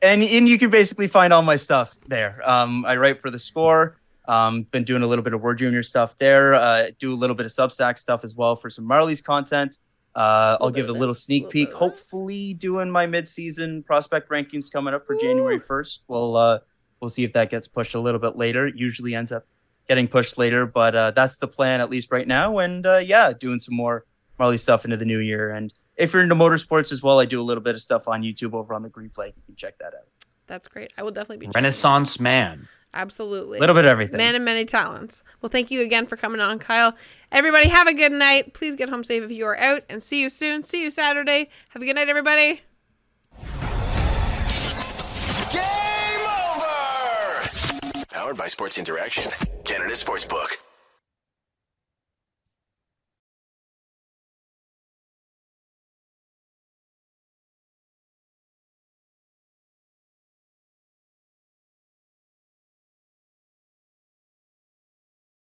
and 0.02 0.22
and 0.22 0.48
you 0.48 0.58
can 0.58 0.70
basically 0.70 1.08
find 1.08 1.32
all 1.32 1.42
my 1.42 1.56
stuff 1.56 1.96
there. 2.06 2.40
Um, 2.48 2.84
I 2.84 2.96
write 2.96 3.20
for 3.20 3.30
the 3.30 3.38
score. 3.38 3.98
Um, 4.26 4.64
been 4.64 4.84
doing 4.84 5.02
a 5.02 5.06
little 5.06 5.24
bit 5.24 5.32
of 5.32 5.40
Word 5.40 5.58
Junior 5.58 5.82
stuff 5.82 6.16
there. 6.18 6.54
Uh, 6.54 6.90
do 6.98 7.12
a 7.12 7.16
little 7.16 7.34
bit 7.34 7.46
of 7.46 7.52
Substack 7.52 7.98
stuff 7.98 8.24
as 8.24 8.36
well 8.36 8.56
for 8.56 8.68
some 8.68 8.84
Marlies 8.84 9.24
content. 9.24 9.78
Uh, 10.18 10.56
I'll 10.60 10.70
give 10.70 10.88
a 10.88 10.92
little 10.92 11.14
sneak 11.14 11.44
little 11.44 11.52
peek. 11.52 11.68
bit 11.68 11.74
of 11.74 11.80
that. 11.80 11.84
Hopefully, 11.90 12.54
doing 12.54 12.90
my 12.90 13.06
mid-season 13.06 13.84
prospect 13.84 14.28
rankings 14.30 14.70
coming 14.70 14.92
up 14.92 15.06
for 15.06 15.14
January 15.14 15.60
first. 15.60 16.02
We'll 16.08 16.36
uh, 16.36 16.58
we'll 17.00 17.08
see 17.08 17.22
if 17.22 17.32
that 17.34 17.50
gets 17.50 17.68
pushed 17.68 17.94
a 17.94 18.00
little 18.00 18.18
bit 18.18 18.36
later. 18.36 18.66
It 18.66 18.76
usually 18.76 19.14
ends 19.14 19.30
up 19.30 19.46
getting 19.86 20.08
pushed 20.08 20.36
later, 20.36 20.66
but 20.66 20.96
uh, 20.96 21.12
that's 21.12 21.38
the 21.38 21.46
plan 21.46 21.80
at 21.80 21.88
least 21.88 22.10
right 22.10 22.26
now. 22.26 22.58
And 22.58 22.84
uh, 22.84 22.96
yeah, 22.96 23.32
doing 23.32 23.60
some 23.60 23.76
more 23.76 24.06
Marley 24.40 24.58
stuff 24.58 24.84
into 24.84 24.96
the 24.96 25.04
new 25.04 25.20
year. 25.20 25.52
And 25.52 25.72
if 25.96 26.12
you're 26.12 26.22
into 26.22 26.34
motorsports 26.34 26.90
as 26.90 27.00
well, 27.00 27.20
I 27.20 27.24
do 27.24 27.40
a 27.40 27.42
little 27.42 27.62
bit 27.62 27.76
of 27.76 27.80
stuff 27.80 28.08
on 28.08 28.22
YouTube 28.22 28.54
over 28.54 28.74
on 28.74 28.82
the 28.82 28.88
Green 28.88 29.10
Flag. 29.10 29.34
You 29.36 29.42
can 29.46 29.54
check 29.54 29.78
that 29.78 29.94
out. 29.94 30.08
That's 30.48 30.66
great. 30.66 30.92
I 30.98 31.04
will 31.04 31.12
definitely 31.12 31.38
be. 31.38 31.46
checking. 31.46 31.58
Renaissance 31.58 32.18
man. 32.18 32.66
Absolutely. 32.94 33.58
A 33.58 33.60
little 33.60 33.74
bit 33.74 33.84
of 33.84 33.90
everything. 33.90 34.16
Man 34.16 34.34
of 34.34 34.42
many 34.42 34.64
talents. 34.64 35.22
Well, 35.40 35.50
thank 35.50 35.70
you 35.70 35.82
again 35.82 36.06
for 36.06 36.16
coming 36.16 36.40
on, 36.40 36.58
Kyle. 36.58 36.94
Everybody, 37.30 37.68
have 37.68 37.86
a 37.86 37.94
good 37.94 38.12
night. 38.12 38.54
Please 38.54 38.74
get 38.74 38.88
home 38.88 39.04
safe 39.04 39.22
if 39.22 39.30
you 39.30 39.44
are 39.46 39.58
out, 39.58 39.82
and 39.88 40.02
see 40.02 40.20
you 40.20 40.30
soon. 40.30 40.62
See 40.62 40.82
you 40.82 40.90
Saturday. 40.90 41.50
Have 41.70 41.82
a 41.82 41.84
good 41.84 41.96
night, 41.96 42.08
everybody. 42.08 42.62
Game 45.52 45.62
over! 46.26 47.48
Powered 48.10 48.36
by 48.36 48.46
Sports 48.46 48.78
Interaction, 48.78 49.30
Canada 49.64 49.92
Sportsbook. 49.92 50.56